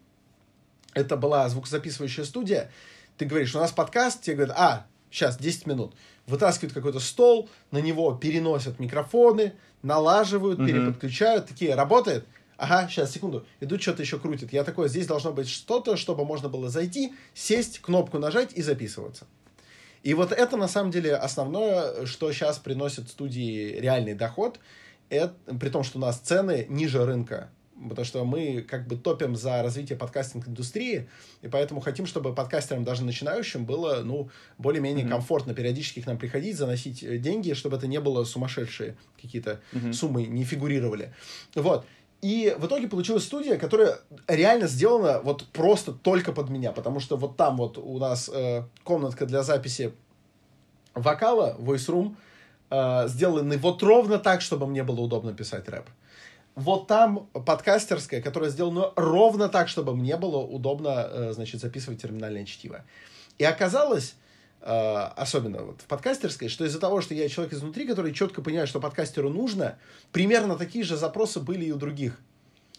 [0.95, 2.71] это была звукозаписывающая студия,
[3.17, 5.95] ты говоришь, у нас подкаст, тебе говорят, а, сейчас, 10 минут.
[6.27, 10.67] Вытаскивают какой-то стол, на него переносят микрофоны, налаживают, mm-hmm.
[10.67, 12.25] переподключают, такие, работает?
[12.57, 13.45] Ага, сейчас, секунду.
[13.61, 14.53] Идут, что-то еще крутят.
[14.53, 19.27] Я такой, здесь должно быть что-то, чтобы можно было зайти, сесть, кнопку нажать и записываться.
[20.03, 24.59] И вот это, на самом деле, основное, что сейчас приносит студии реальный доход,
[25.11, 27.51] это, при том, что у нас цены ниже рынка
[27.89, 31.09] потому что мы как бы топим за развитие подкастинг-индустрии,
[31.43, 35.11] и поэтому хотим, чтобы подкастерам, даже начинающим, было, ну, более-менее mm-hmm.
[35.11, 39.93] комфортно периодически к нам приходить, заносить э, деньги, чтобы это не было сумасшедшие какие-то mm-hmm.
[39.93, 41.13] суммы, не фигурировали.
[41.55, 41.87] Вот.
[42.21, 43.99] И в итоге получилась студия, которая
[44.29, 48.63] реально сделана вот просто только под меня, потому что вот там вот у нас э,
[48.85, 49.93] комнатка для записи
[50.95, 52.15] вокала, voice room,
[52.71, 55.87] э, сделаны вот ровно так, чтобы мне было удобно писать рэп
[56.55, 62.45] вот там подкастерская, которая сделана ровно так, чтобы мне было удобно, э, значит, записывать терминальное
[62.45, 62.85] чтиво.
[63.39, 64.15] И оказалось,
[64.61, 68.69] э, особенно вот в подкастерской, что из-за того, что я человек изнутри, который четко понимает,
[68.69, 69.79] что подкастеру нужно,
[70.13, 72.21] примерно такие же запросы были и у других.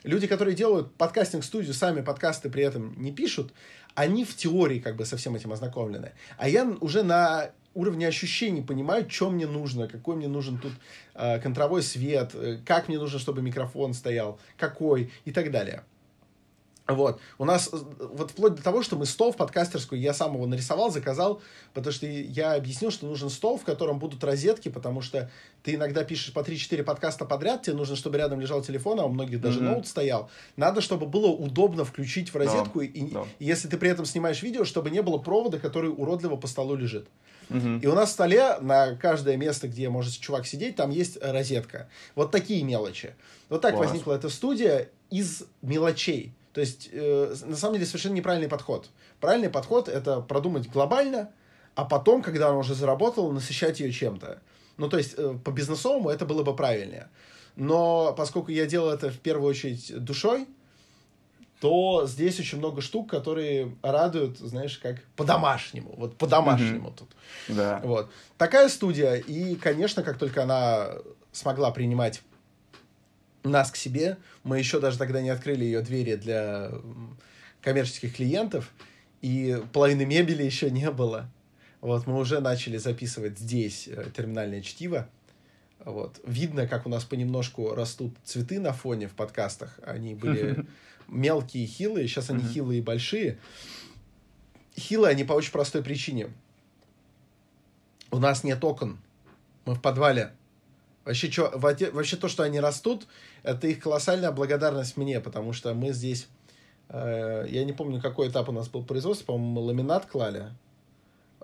[0.04, 3.54] Люди, которые делают подкастинг-студию, сами подкасты при этом не пишут,
[3.96, 6.12] они в теории как бы со всем этим ознакомлены.
[6.38, 10.74] А я уже на уровне ощущений понимаю, что мне нужно, какой мне нужен тут
[11.16, 15.84] э, контровой свет, э, как мне нужно, чтобы микрофон стоял, какой и так далее.
[16.86, 17.22] Вот.
[17.38, 17.78] У нас, э,
[18.14, 21.42] вот вплоть до того, что мы стол в подкастерскую, я сам его нарисовал, заказал,
[21.74, 25.32] потому что я объяснил, что нужен стол, в котором будут розетки, потому что
[25.64, 29.10] ты иногда пишешь по 3-4 подкаста подряд, тебе нужно, чтобы рядом лежал телефон, а у
[29.10, 29.64] многих даже mm-hmm.
[29.64, 30.30] ноут стоял.
[30.58, 32.86] Надо, чтобы было удобно включить в розетку, no.
[32.86, 33.28] И, no.
[33.40, 36.76] и если ты при этом снимаешь видео, чтобы не было провода, который уродливо по столу
[36.76, 37.08] лежит.
[37.54, 37.80] Угу.
[37.82, 41.88] И у нас в столе на каждое место, где может чувак сидеть, там есть розетка.
[42.16, 43.14] Вот такие мелочи.
[43.50, 43.88] Вот так Класс.
[43.88, 46.34] возникла эта студия из мелочей.
[46.54, 48.90] То есть, э, на самом деле, совершенно неправильный подход.
[49.20, 51.30] Правильный подход— это продумать глобально,
[51.76, 54.42] а потом, когда она уже заработала, насыщать ее чем-то.
[54.78, 57.10] Ну, то есть, э, по бизнесовому это было бы правильнее.
[57.56, 60.48] Но поскольку я делал это в первую очередь душой,
[61.60, 65.94] то здесь очень много штук, которые радуют, знаешь, как по-домашнему.
[65.96, 66.98] Вот по-домашнему mm-hmm.
[66.98, 67.10] тут.
[67.48, 67.80] Да.
[67.84, 68.12] Вот.
[68.38, 69.16] Такая студия.
[69.16, 70.90] И, конечно, как только она
[71.32, 72.22] смогла принимать
[73.44, 76.72] нас к себе, мы еще даже тогда не открыли ее двери для
[77.62, 78.72] коммерческих клиентов,
[79.22, 81.30] и половины мебели еще не было.
[81.80, 85.10] Вот, мы уже начали записывать здесь э, терминальное чтиво.
[85.80, 86.20] Вот.
[86.26, 89.80] Видно, как у нас понемножку растут цветы на фоне в подкастах.
[89.86, 90.66] Они были
[91.14, 92.54] мелкие хилые, сейчас они mm-hmm.
[92.54, 93.38] хилые и большие.
[94.78, 96.30] Хилые они по очень простой причине.
[98.12, 99.00] У нас нет окон.
[99.66, 100.34] Мы в подвале.
[101.06, 103.08] Вообще, чё, вообще то, что они растут,
[103.44, 106.28] это их колоссальная благодарность мне, потому что мы здесь...
[106.90, 110.46] Э, я не помню, какой этап у нас был производства, по-моему, ламинат клали.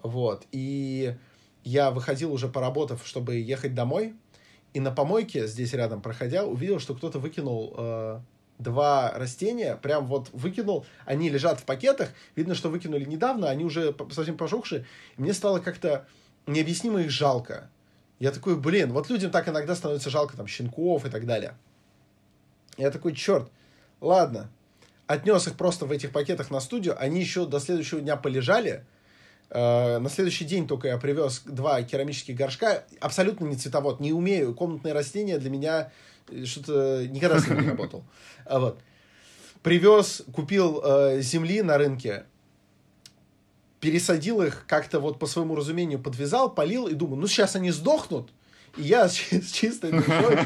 [0.02, 0.46] Вот.
[0.52, 1.16] И
[1.64, 4.14] я выходил уже поработав, чтобы ехать домой.
[4.74, 8.20] И на помойке, здесь рядом проходя, увидел, что кто-то выкинул э,
[8.60, 13.96] два растения, прям вот выкинул, они лежат в пакетах, видно, что выкинули недавно, они уже
[14.12, 14.86] совсем пожухшие,
[15.18, 16.06] мне стало как-то
[16.46, 17.70] необъяснимо их жалко.
[18.20, 21.56] Я такой, блин, вот людям так иногда становится жалко там щенков и так далее.
[22.78, 23.50] Я такой, черт,
[24.02, 24.52] ладно,
[25.08, 28.86] отнес их просто в этих пакетах на студию, они еще до следующего дня полежали,
[29.52, 34.54] Uh, на следующий день только я привез два керамических горшка, абсолютно не цветовод, не умею,
[34.54, 35.92] комнатные растения для меня
[36.46, 38.04] что-то никогда с ним не работал.
[38.46, 38.80] А вот.
[39.64, 42.26] Привез, купил э, земли на рынке,
[43.80, 48.32] пересадил их как-то вот по своему разумению, подвязал, полил и думаю, ну сейчас они сдохнут,
[48.78, 50.40] и я с, с чистой душой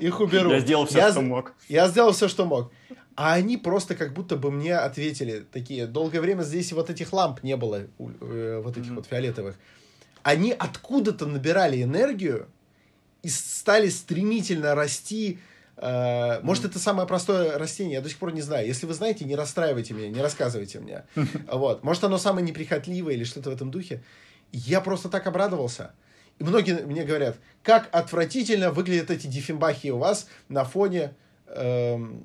[0.00, 0.50] их уберу.
[0.50, 1.54] Я сделал все, я, что мог.
[1.68, 2.70] Я сделал все, что мог.
[3.16, 5.86] А они просто как будто бы мне ответили такие.
[5.86, 8.94] Долгое время здесь вот этих ламп не было, э, вот этих mm-hmm.
[8.94, 9.56] вот фиолетовых.
[10.24, 12.48] они откуда-то набирали энергию
[13.24, 15.38] и стали стремительно расти.
[15.78, 18.66] Э, может, это самое простое растение, я до сих пор не знаю.
[18.66, 21.04] Если вы знаете, не расстраивайте меня, не рассказывайте мне.
[21.50, 21.82] Вот.
[21.82, 24.02] Может, оно самое неприхотливое или что-то в этом духе.
[24.52, 25.92] Я просто так обрадовался.
[26.38, 31.14] И многие мне говорят, как отвратительно выглядят эти диффенбахи у вас на фоне
[31.46, 32.24] эм,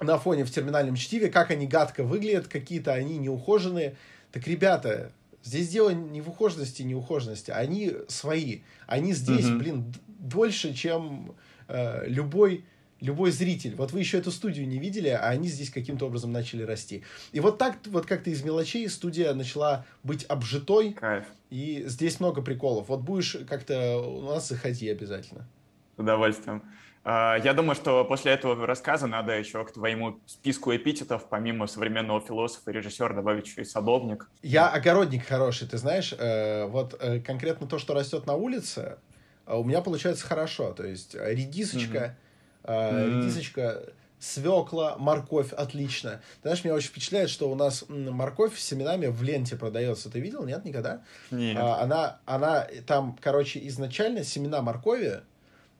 [0.00, 3.96] на фоне в терминальном чтиве, как они гадко выглядят, какие-то они неухоженные.
[4.32, 5.12] Так, ребята,
[5.42, 8.60] здесь дело не в ухоженности, не ухоженности, они свои.
[8.86, 9.58] Они здесь, mm-hmm.
[9.58, 11.34] блин, дольше, чем
[11.68, 12.64] э, любой
[13.02, 13.74] любой зритель.
[13.74, 17.02] Вот вы еще эту студию не видели, а они здесь каким-то образом начали расти.
[17.32, 20.92] И вот так, вот как-то из мелочей студия начала быть обжитой.
[20.92, 21.26] Кайф.
[21.50, 22.88] И здесь много приколов.
[22.88, 25.48] Вот будешь как-то у нас заходи обязательно.
[25.96, 26.62] С удовольствием.
[27.04, 32.20] А, я думаю, что после этого рассказа надо еще к твоему списку эпитетов, помимо современного
[32.20, 34.30] философа и режиссера, добавить еще и садовник.
[34.42, 36.14] Я огородник хороший, ты знаешь.
[36.16, 38.98] Э, вот э, конкретно то, что растет на улице,
[39.46, 40.72] э, у меня получается хорошо.
[40.72, 42.16] То есть редисочка,
[42.62, 43.20] mm-hmm.
[43.20, 43.82] редисочка,
[44.20, 46.20] свекла, морковь, отлично.
[46.42, 50.08] Ты знаешь, меня очень впечатляет, что у нас морковь с семенами в ленте продается.
[50.08, 50.44] Ты видел?
[50.44, 51.02] Нет, никогда?
[51.32, 51.56] Нет.
[51.60, 55.22] А, она, она там, короче, изначально семена моркови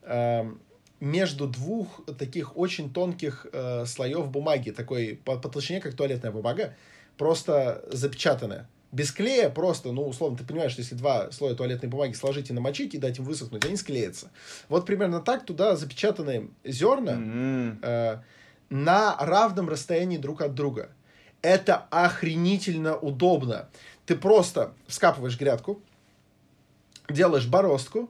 [0.03, 0.61] эм,
[1.03, 6.77] между двух таких очень тонких э, слоев бумаги, такой по, по толщине, как туалетная бумага,
[7.19, 8.69] просто запечатанная.
[8.93, 12.53] Без клея просто, ну, условно, ты понимаешь, что если два слоя туалетной бумаги сложить и
[12.53, 14.31] намочить, и дать им высохнуть, они склеятся.
[14.69, 17.79] Вот примерно так туда запечатаны зерна mm-hmm.
[17.83, 18.19] э,
[18.70, 20.91] на равном расстоянии друг от друга.
[21.41, 23.69] Это охренительно удобно.
[24.07, 25.83] Ты просто вскапываешь грядку,
[27.09, 28.09] делаешь бороздку,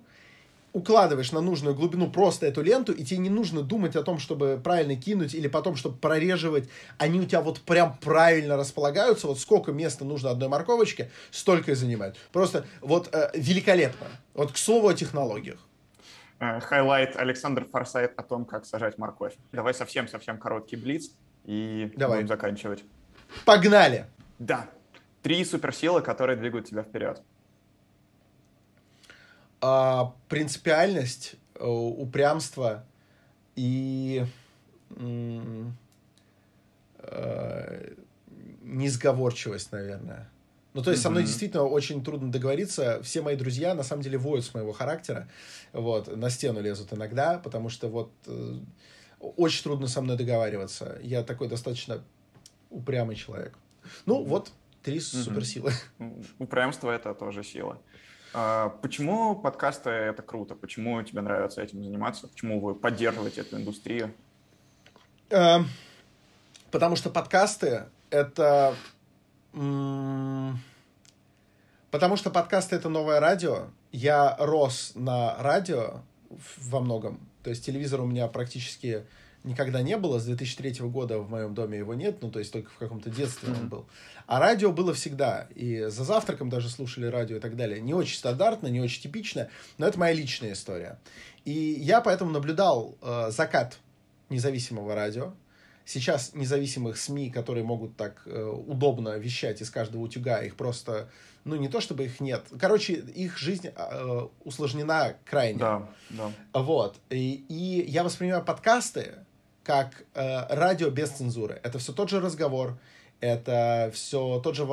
[0.73, 4.61] укладываешь на нужную глубину просто эту ленту, и тебе не нужно думать о том, чтобы
[4.63, 6.69] правильно кинуть или потом, чтобы прореживать.
[6.99, 9.27] Они у тебя вот прям правильно располагаются.
[9.27, 12.17] Вот сколько места нужно одной морковочке, столько и занимают.
[12.33, 14.07] Просто вот э, великолепно.
[14.35, 15.59] Вот к слову о технологиях.
[16.39, 19.35] Э, highlight Александр Форсайт о том, как сажать морковь.
[19.53, 21.11] Давай совсем-совсем короткий блиц
[21.45, 22.19] и Давай.
[22.19, 22.85] будем заканчивать.
[23.45, 24.07] Погнали!
[24.39, 24.69] Да.
[25.23, 27.23] Три суперсилы, которые двигают тебя вперед
[29.63, 32.85] а, принципиальность, э, упрямство
[33.55, 34.27] и
[34.91, 35.65] э,
[38.63, 40.29] несговорчивость, наверное.
[40.75, 41.05] Ну, то есть, mm-hmm.
[41.05, 43.01] со мной действительно очень трудно договориться.
[43.05, 45.29] Все мои друзья, на самом деле, воют с моего характера.
[45.73, 48.59] Вот, на стену лезут иногда, потому что вот э,
[49.21, 50.99] очень трудно со мной договариваться.
[51.03, 52.03] Я такой достаточно
[52.71, 53.57] упрямый человек.
[54.07, 54.51] Ну, вот,
[54.83, 55.23] три mm-hmm.
[55.23, 55.73] суперсилы.
[56.41, 57.79] Упрямство— это тоже сила.
[58.35, 60.55] А почему подкасты— это круто?
[60.55, 62.29] Почему тебе нравится этим заниматься?
[62.29, 64.15] Почему вы поддерживаете эту индустрию?
[65.31, 65.69] Эм,
[66.71, 68.75] потому что подкасты— это...
[71.91, 73.67] Потому что подкасты— это новое радио.
[73.91, 76.01] Я рос на радио
[76.57, 77.21] во многом.
[77.43, 79.05] То есть телевизор у меня практически
[79.45, 80.19] никогда не было.
[80.19, 83.49] С 2003 года в моем доме его нет, ну, то есть только в каком-то детстве
[83.49, 83.61] mm-hmm.
[83.61, 83.87] он был.
[84.27, 85.49] А радио было всегда.
[85.55, 87.81] И за завтраком даже слушали радио и так далее.
[87.81, 89.49] Не очень стандартно, не очень типично,
[89.79, 90.99] но это моя личная история.
[91.45, 93.79] И я поэтому наблюдал э, закат
[94.29, 95.35] независимого радио.
[95.85, 101.11] Сейчас независимых СМИ, которые могут так э, удобно вещать из каждого утюга, их просто,
[101.45, 102.45] ну не то чтобы их нет.
[102.61, 105.59] Короче, их жизнь э, усложнена крайне.
[105.59, 106.31] Да, да.
[106.53, 106.99] Вот.
[107.11, 109.15] И, и я воспринимаю подкасты
[109.65, 111.61] как э, радио без цензуры.
[111.63, 112.79] Это все тот же разговор,
[113.21, 114.67] это все тот же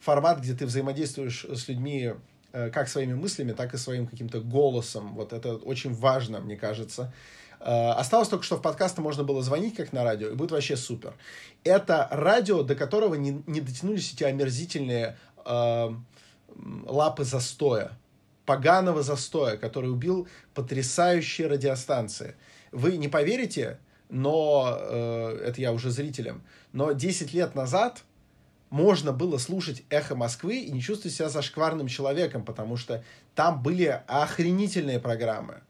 [0.00, 2.14] формат, где ты взаимодействуешь с людьми
[2.52, 5.14] э, как своими мыслями, так и своим каким-то голосом.
[5.14, 7.12] Вот это очень важно, мне кажется.
[7.60, 10.76] Э, осталось только, что в подкасты можно было звонить, как на радио, и будет вообще
[10.76, 11.14] супер.
[11.64, 15.90] Это радио, до которого не, не дотянулись эти омерзительные э,
[16.86, 17.92] лапы застоя,
[18.46, 22.34] поганого застоя, который убил потрясающие радиостанции.
[22.72, 23.78] Вы не поверите,
[24.10, 26.42] но э, это я уже зрителям,
[26.72, 28.02] но 10 лет назад
[28.70, 33.04] можно было слушать «Эхо Москвы» и не чувствовать себя зашкварным человеком, потому что
[33.34, 35.62] там были охренительные программы.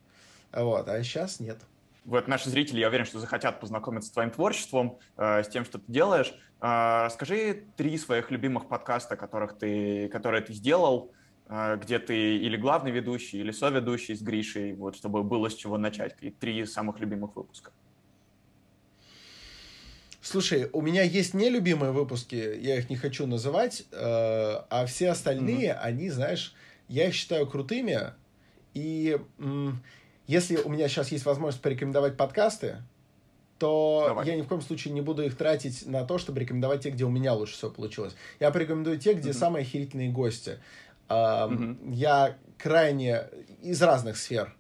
[0.53, 1.59] Вот, а сейчас нет.
[2.05, 5.79] Вот наши зрители, я уверен, что захотят познакомиться с твоим творчеством, э, с тем, что
[5.79, 6.35] ты делаешь.
[6.61, 11.12] Э, скажи три своих любимых подкаста, которых ты, которые ты сделал,
[11.49, 15.79] э, где ты или главный ведущий, или соведущий с Гришей, вот, чтобы было с чего
[15.79, 16.17] начать.
[16.21, 17.71] И три самых любимых выпуска.
[20.22, 25.70] Слушай, у меня есть нелюбимые выпуски, я их не хочу называть, э, а все остальные,
[25.70, 25.80] mm-hmm.
[25.80, 26.55] они, знаешь,
[26.88, 28.12] я их считаю крутыми.
[28.74, 29.82] И м,
[30.26, 32.82] если у меня сейчас есть возможность порекомендовать подкасты,
[33.59, 34.26] то Давай.
[34.26, 37.05] я ни в коем случае не буду их тратить на то, чтобы рекомендовать те, где
[37.05, 38.14] у меня лучше всего получилось.
[38.40, 39.34] Я порекомендую те, где mm-hmm.
[39.34, 40.59] самые охерительные гости.
[41.09, 41.92] Mm-hmm.
[41.92, 43.24] Я крайне
[43.62, 44.55] из разных сфер.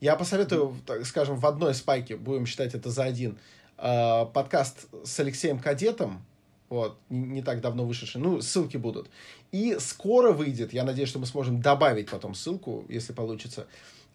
[0.00, 3.38] Я посоветую, так скажем, в одной спайке, будем считать это за один,
[3.82, 6.24] э, подкаст с Алексеем Кадетом,
[6.68, 9.10] вот, не, не так давно вышедший, ну, ссылки будут.
[9.50, 13.66] И скоро выйдет, я надеюсь, что мы сможем добавить потом ссылку, если получится,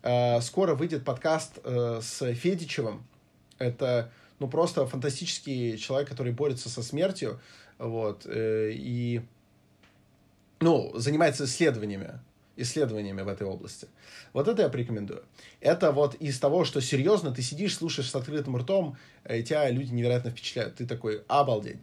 [0.02, 3.06] э, скоро выйдет подкаст э, с Федичевым,
[3.60, 7.39] это, ну, просто фантастический человек, который борется со смертью,
[7.77, 9.22] вот, э, и,
[10.61, 12.19] ну, занимается исследованиями,
[12.57, 13.88] исследованиями в этой области.
[14.34, 15.23] Вот это я порекомендую.
[15.61, 18.97] Это вот из того, что серьезно, ты сидишь, слушаешь с открытым ртом,
[19.29, 20.75] и тебя люди невероятно впечатляют.
[20.75, 21.77] Ты такой, обалдеть.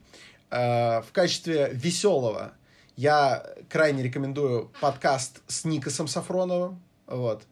[0.50, 2.52] Э, в качестве веселого
[2.96, 6.80] я крайне рекомендую подкаст с Никосом Сафроновым.
[7.06, 7.44] Вот.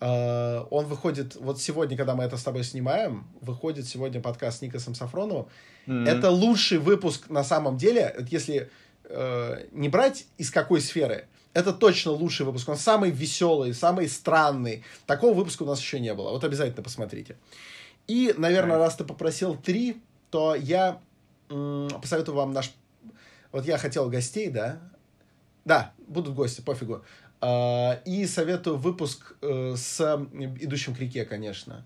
[0.00, 4.62] Э, он выходит, вот сегодня, когда мы это с тобой снимаем, выходит сегодня подкаст с
[4.62, 5.46] Никосом Сафроновым.
[5.86, 6.08] Mm-hmm.
[6.08, 8.70] Это лучший выпуск на самом деле, если
[9.08, 12.68] э, не брать из какой сферы, это точно лучший выпуск.
[12.68, 14.84] Он самый веселый, самый странный.
[15.06, 16.30] Такого выпуска у нас еще не было.
[16.30, 17.36] Вот обязательно посмотрите.
[18.06, 21.00] И, наверное, раз ты попросил три, то я
[21.48, 22.72] м- посоветую вам наш...
[23.52, 24.80] Вот я хотел гостей, да?
[25.64, 27.02] Да, будут гости, пофигу.
[27.40, 30.00] Uh, и советую выпуск uh, с
[30.60, 31.84] «Идущим к реке», конечно.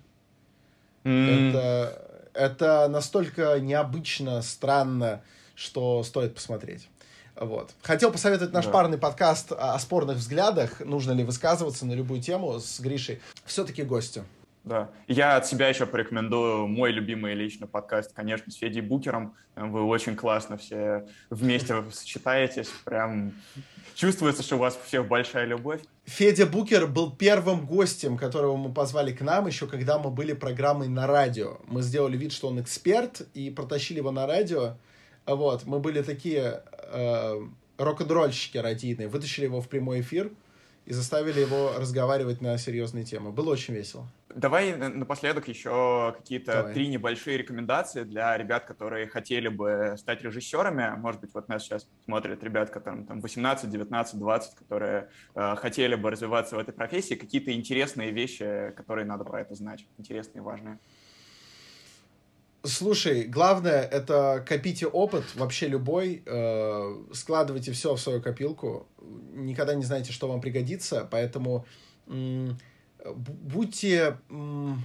[1.03, 1.51] Mm.
[1.51, 5.23] Это, это настолько необычно, странно,
[5.55, 6.89] что стоит посмотреть.
[7.36, 7.73] Вот.
[7.82, 8.70] Хотел посоветовать наш да.
[8.70, 10.81] парный подкаст о спорных взглядах.
[10.81, 13.20] Нужно ли высказываться на любую тему с Гришей.
[13.44, 14.24] Все-таки гостю.
[14.65, 14.90] Да.
[15.09, 19.35] Я от себя еще порекомендую мой любимый лично подкаст, конечно, с Федей Букером.
[19.57, 22.69] Вы очень классно все вместе сочетаетесь.
[22.85, 23.32] Прям
[23.94, 25.81] чувствуется, что у вас у всех большая любовь.
[26.05, 30.89] Федя Букер был первым гостем, которого мы позвали к нам, еще когда мы были программой
[30.89, 31.59] на радио.
[31.66, 34.74] Мы сделали вид, что он эксперт, и протащили его на радио.
[35.27, 37.41] Вот, мы были такие э,
[37.79, 40.31] рок-н-ролльщики радийные, вытащили его в прямой эфир
[40.87, 43.31] и заставили его разговаривать на серьезные темы.
[43.31, 44.09] Было очень весело.
[44.35, 50.97] Давай напоследок еще какие-то три небольшие рекомендации для ребят, которые хотели бы стать режиссерами.
[50.99, 55.97] Может быть, вот нас сейчас смотрят ребят, которым там 18, 19, 20, которые э, хотели
[55.97, 57.15] бы развиваться в этой профессии.
[57.15, 60.79] Какие-то интересные вещи, которые надо про это знать, интересные, важные.
[62.62, 68.87] Слушай, главное это копите опыт, вообще любой, э, складывайте все в свою копилку,
[69.32, 71.65] никогда не знаете, что вам пригодится, поэтому
[72.07, 72.59] м,
[73.07, 74.85] будьте, м,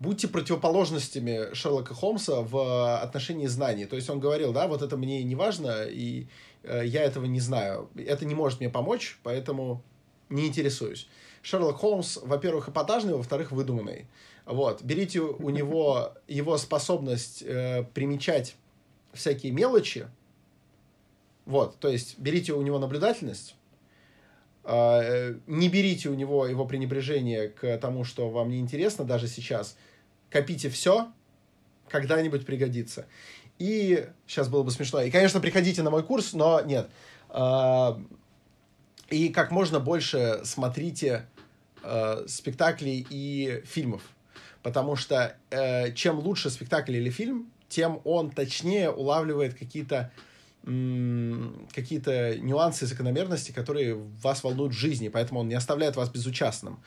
[0.00, 3.86] будьте противоположностями Шерлока Холмса в отношении знаний.
[3.86, 6.26] То есть он говорил, да, вот это мне не важно, и
[6.64, 9.84] э, я этого не знаю, это не может мне помочь, поэтому
[10.30, 11.06] не интересуюсь.
[11.42, 14.06] Шерлок Холмс, во-первых, эпатажный, во-вторых, выдуманный.
[14.44, 14.82] Вот.
[14.82, 18.56] Берите у него его способность э, примечать
[19.12, 20.08] всякие мелочи.
[21.44, 21.78] Вот.
[21.78, 23.54] То есть берите у него наблюдательность.
[24.64, 29.76] Э, не берите у него его пренебрежение к тому, что вам не интересно даже сейчас.
[30.30, 31.12] Копите все,
[31.88, 33.06] когда-нибудь пригодится.
[33.58, 35.02] И сейчас было бы смешно.
[35.02, 36.90] И, конечно, приходите на мой курс, но нет.
[37.28, 37.92] Э,
[39.08, 41.28] и как можно больше смотрите
[41.84, 44.02] э, спектаклей и фильмов
[44.62, 50.10] потому что э, чем лучше спектакль или фильм, тем он точнее улавливает какие-то
[50.64, 56.80] какие-то нюансы, закономерности, которые вас волнуют в жизни, поэтому он не оставляет вас безучастным.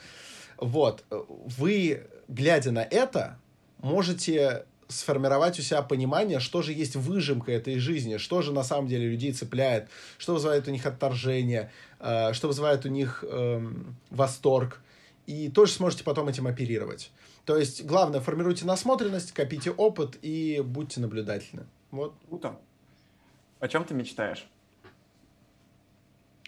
[0.58, 1.04] Вот.
[1.10, 3.38] Вы, глядя на это,
[3.80, 8.88] можете сформировать у себя понимание, что же есть выжимка этой жизни, что же на самом
[8.88, 13.68] деле людей цепляет, что вызывает у них отторжение, э, что вызывает у них э,
[14.10, 14.82] восторг.
[15.28, 17.12] И тоже сможете потом этим оперировать.
[17.46, 21.66] То есть, главное, формируйте насмотренность, копите опыт и будьте наблюдательны.
[21.92, 22.16] Вот.
[22.28, 22.60] Круто.
[23.60, 24.48] О чем ты мечтаешь?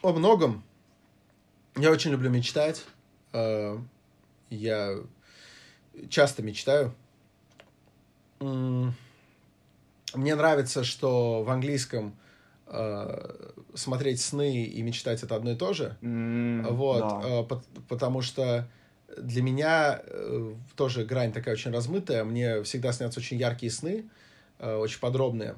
[0.01, 0.63] О многом.
[1.75, 2.83] Я очень люблю мечтать.
[3.31, 3.77] Э,
[4.49, 4.95] я
[6.09, 6.95] часто мечтаю.
[8.39, 8.93] Мне
[10.13, 12.15] нравится, что в английском
[12.65, 15.97] э, смотреть сны и мечтать это одно и то же.
[16.01, 17.21] Mm, вот, да.
[17.23, 17.43] Э,
[17.87, 18.67] потому что
[19.15, 22.23] для меня э, тоже грань такая очень размытая.
[22.23, 24.09] Мне всегда снятся очень яркие сны,
[24.59, 25.55] э, очень подробные.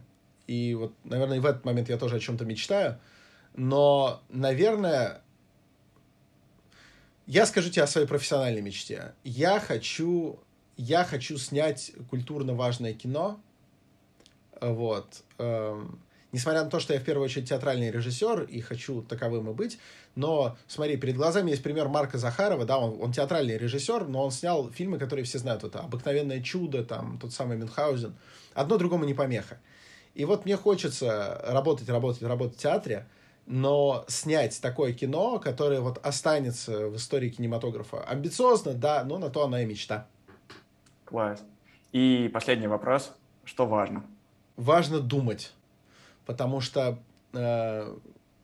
[0.48, 3.00] И вот, наверное, в этот момент я тоже о чем-то мечтаю.
[3.56, 5.22] Но, наверное,
[7.28, 9.14] я скажу тебе о своей профессиональной мечте.
[9.24, 10.40] Я хочу,
[10.78, 13.40] я хочу снять культурно важное кино.
[14.62, 15.24] Вот.
[15.38, 16.00] Эм,
[16.32, 19.80] несмотря на то, что я в первую очередь театральный режиссер и хочу таковым и быть,
[20.16, 24.32] но смотри, перед глазами есть пример Марка Захарова, да, он, он театральный режиссер, но он
[24.32, 28.16] снял фильмы, которые все знают, это «Обыкновенное чудо», там, тот самый Мюнхгаузен,
[28.54, 29.60] одно другому не помеха.
[30.16, 33.08] И вот мне хочется работать, работать, работать в театре,
[33.46, 38.04] но снять такое кино, которое вот останется в истории кинематографа.
[38.04, 40.08] Амбициозно, да, но на то она и мечта.
[41.06, 41.44] Класс.
[41.92, 43.12] И последний вопрос.
[43.46, 44.06] Что важно?
[44.58, 45.54] Важно думать,
[46.30, 47.00] потому что
[47.34, 47.98] э,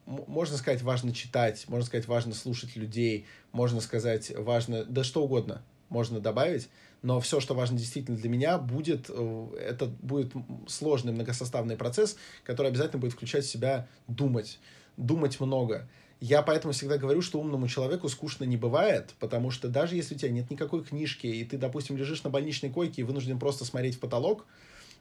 [0.08, 5.62] можно сказать, важно читать, можно сказать, важно слушать людей, можно сказать, важно, да что угодно
[5.90, 6.68] можно добавить,
[7.04, 10.34] но все, что важно действительно для меня, будет, э, это будет
[10.68, 14.58] сложный многосоставный процесс, который обязательно будет включать в себя думать,
[14.98, 15.88] думать много.
[16.20, 20.18] Я поэтому всегда говорю, что умному человеку скучно не бывает, потому что даже если у
[20.18, 23.98] тебя нет никакой книжки, и ты, допустим, лежишь на больничной койке и вынужден просто смотреть
[23.98, 24.48] в потолок,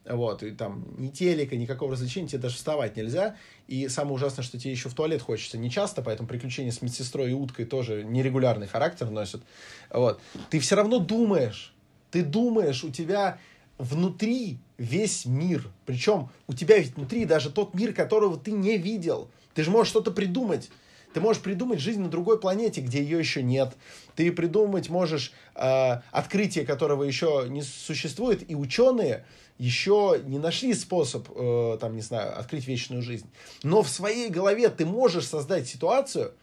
[0.07, 3.35] вот, и там ни телека, никакого развлечения, тебе даже вставать нельзя,
[3.67, 7.31] и самое ужасное, что тебе еще в туалет хочется не часто, поэтому приключения с медсестрой
[7.31, 9.41] и уткой тоже нерегулярный характер носят,
[9.89, 10.19] вот,
[10.49, 11.73] ты все равно думаешь,
[12.11, 13.39] ты думаешь, у тебя
[13.77, 19.29] внутри весь мир, причем у тебя ведь внутри даже тот мир, которого ты не видел,
[19.53, 20.69] ты же можешь что-то придумать,
[21.13, 23.73] ты можешь придумать жизнь на другой планете, где ее еще нет.
[24.17, 29.25] Ты придумать можешь э, открытие, которого еще не существует, и ученые
[29.57, 33.27] еще не нашли способ, э, там, не знаю, открыть вечную жизнь.
[33.63, 36.33] Но в своей голове ты можешь создать ситуацию,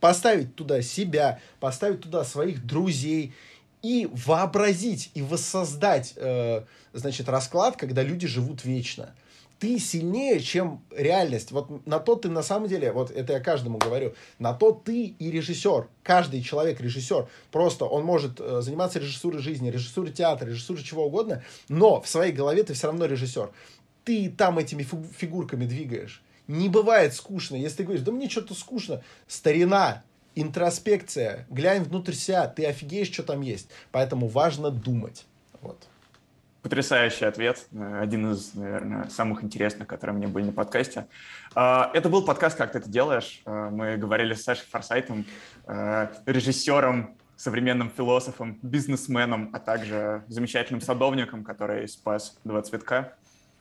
[0.00, 3.32] поставить туда себя, поставить туда своих друзей
[3.82, 9.14] и вообразить и воссоздать, э, значит, расклад, когда люди живут вечно
[9.58, 11.50] ты сильнее, чем реальность.
[11.50, 15.06] Вот на то ты на самом деле, вот это я каждому говорю, на то ты
[15.06, 15.88] и режиссер.
[16.02, 17.28] Каждый человек режиссер.
[17.50, 22.32] Просто он может э, заниматься режиссурой жизни, режиссурой театра, режиссурой чего угодно, но в своей
[22.32, 23.50] голове ты все равно режиссер.
[24.04, 24.86] Ты там этими
[25.16, 26.22] фигурками двигаешь.
[26.46, 27.56] Не бывает скучно.
[27.56, 30.02] Если ты говоришь, да мне что-то скучно, старина,
[30.34, 33.68] интроспекция, глянь внутрь себя, ты офигеешь, что там есть.
[33.90, 35.26] Поэтому важно думать.
[35.60, 35.87] Вот.
[36.68, 37.66] Потрясающий ответ.
[37.98, 41.06] Один из, наверное, самых интересных, которые мне были на подкасте.
[41.54, 43.40] А, это был подкаст «Как ты это делаешь?».
[43.46, 45.24] А, мы говорили с Сашей Форсайтом,
[45.66, 53.14] а, режиссером, современным философом, бизнесменом, а также замечательным садовником, который спас два цветка.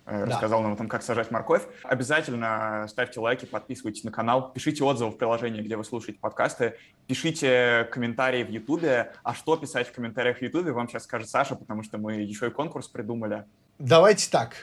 [0.07, 1.63] Э, рассказал нам о том, как сажать морковь.
[1.83, 6.77] Обязательно ставьте лайки, подписывайтесь на канал, пишите отзывы в приложении, где вы слушаете подкасты,
[7.07, 9.11] пишите комментарии в Ютубе.
[9.23, 12.47] А что писать в комментариях в Ютубе, вам сейчас скажет Саша, потому что мы еще
[12.47, 13.43] и конкурс придумали.
[13.79, 14.55] Давайте так.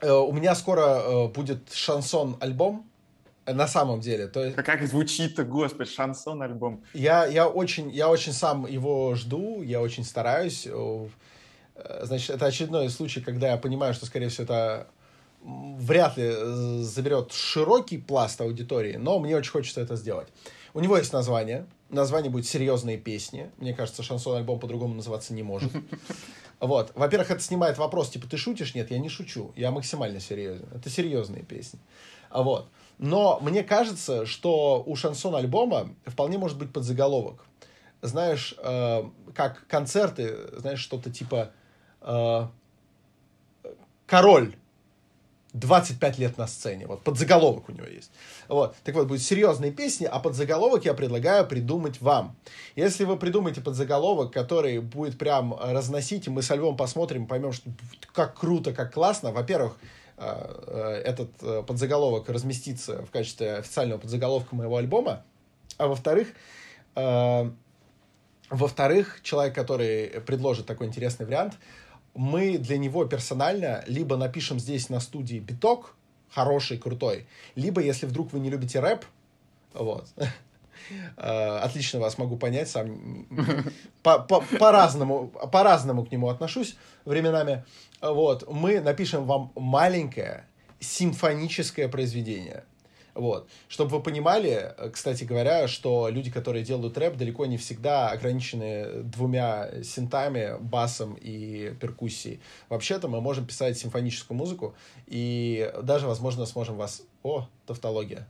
[0.00, 2.90] Э, у меня скоро э, будет шансон-альбом,
[3.46, 4.26] на самом деле.
[4.26, 4.56] То есть...
[4.56, 6.82] Как звучит-то, господи, шансон-альбом.
[6.94, 10.66] Я, я, очень, я очень сам его жду, я очень стараюсь.
[11.84, 14.88] Э, значит, это очередной случай, когда я понимаю, что, скорее всего, это
[15.42, 20.28] вряд ли э, заберет широкий пласт аудитории, но мне очень хочется это сделать.
[20.74, 21.66] У него есть название.
[21.88, 23.50] Название будет «Серьезные песни».
[23.58, 25.72] Мне кажется, шансон-альбом по-другому называться не может.
[26.60, 26.92] Вот.
[26.94, 28.74] Во-первых, это снимает вопрос, типа, ты шутишь?
[28.74, 29.50] Нет, я не шучу.
[29.56, 30.68] Я максимально серьезен.
[30.74, 31.80] Это серьезные песни.
[32.30, 32.68] Вот.
[32.98, 37.46] Но мне кажется, что у шансон-альбома вполне может быть подзаголовок.
[38.02, 39.04] Знаешь, э,
[39.34, 41.52] как концерты, знаешь, что-то типа
[42.02, 42.46] э,
[44.06, 44.54] король
[45.52, 46.86] 25 лет на сцене.
[46.86, 48.12] Вот подзаголовок у него есть.
[48.48, 48.76] Вот.
[48.84, 52.36] Так вот, будет серьезные песни, а подзаголовок я предлагаю придумать вам.
[52.76, 57.70] Если вы придумаете подзаголовок, который будет прям разносить, и мы со Львом посмотрим, поймем, что
[58.12, 59.32] как круто, как классно.
[59.32, 59.76] Во-первых,
[60.18, 65.24] э, э, этот э, подзаголовок разместится в качестве официального подзаголовка моего альбома.
[65.78, 66.28] А во-вторых,
[68.50, 71.54] во-вторых, человек, который предложит такой интересный вариант,
[72.14, 75.94] мы для него персонально либо напишем здесь на студии биток,
[76.30, 79.04] хороший, крутой, либо, если вдруг вы не любите рэп,
[79.72, 80.08] вот,
[81.16, 83.26] э, отлично вас могу понять, сам
[84.02, 87.64] по-разному по, по, по к нему отношусь временами,
[88.00, 90.44] вот, мы напишем вам маленькое
[90.80, 92.64] симфоническое произведение,
[93.14, 93.48] вот.
[93.68, 99.02] Чтобы вы понимали, э, кстати говоря, что люди, которые делают рэп, далеко не всегда ограничены
[99.02, 102.40] двумя синтами, басом и перкуссией.
[102.68, 104.74] Вообще-то мы можем писать симфоническую музыку,
[105.06, 107.02] и даже, возможно, сможем вас...
[107.22, 108.26] О, тавтология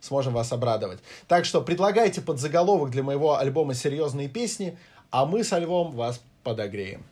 [0.00, 0.98] сможем вас обрадовать.
[1.28, 4.78] Так что предлагайте под заголовок для моего альбома «Серьезные песни»,
[5.10, 7.04] а мы со Львом вас подогреем.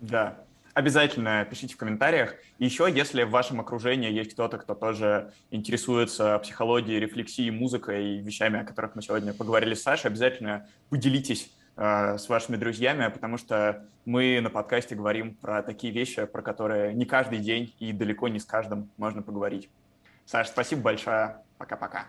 [0.00, 0.38] Да,
[0.78, 2.36] обязательно пишите в комментариях.
[2.58, 8.18] И еще, если в вашем окружении есть кто-то, кто тоже интересуется психологией, рефлексией, музыкой и
[8.20, 13.38] вещами, о которых мы сегодня поговорили с Сашей, обязательно поделитесь э, с вашими друзьями, потому
[13.38, 18.28] что мы на подкасте говорим про такие вещи, про которые не каждый день и далеко
[18.28, 19.68] не с каждым можно поговорить.
[20.26, 21.38] Саша, спасибо большое.
[21.58, 22.06] Пока-пока.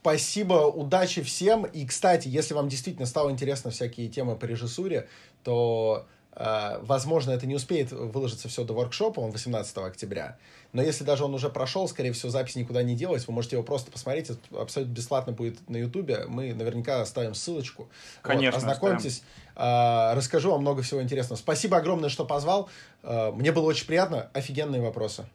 [0.00, 1.64] Спасибо, удачи всем.
[1.66, 5.08] И, кстати, если вам действительно стало интересно всякие темы по режиссуре,
[5.44, 10.36] то возможно, это не успеет выложиться все до воркшопа, он 18 октября.
[10.72, 13.62] Но если даже он уже прошел, скорее всего, запись никуда не делать, вы можете его
[13.62, 16.24] просто посмотреть, это абсолютно бесплатно будет на Ютубе.
[16.26, 17.90] Мы наверняка оставим ссылочку.
[18.22, 18.58] Конечно.
[18.58, 19.22] Вот, ознакомьтесь.
[19.54, 20.16] Оставим.
[20.16, 21.38] Расскажу вам много всего интересного.
[21.38, 22.70] Спасибо огромное, что позвал.
[23.02, 24.30] Мне было очень приятно.
[24.32, 25.26] Офигенные вопросы.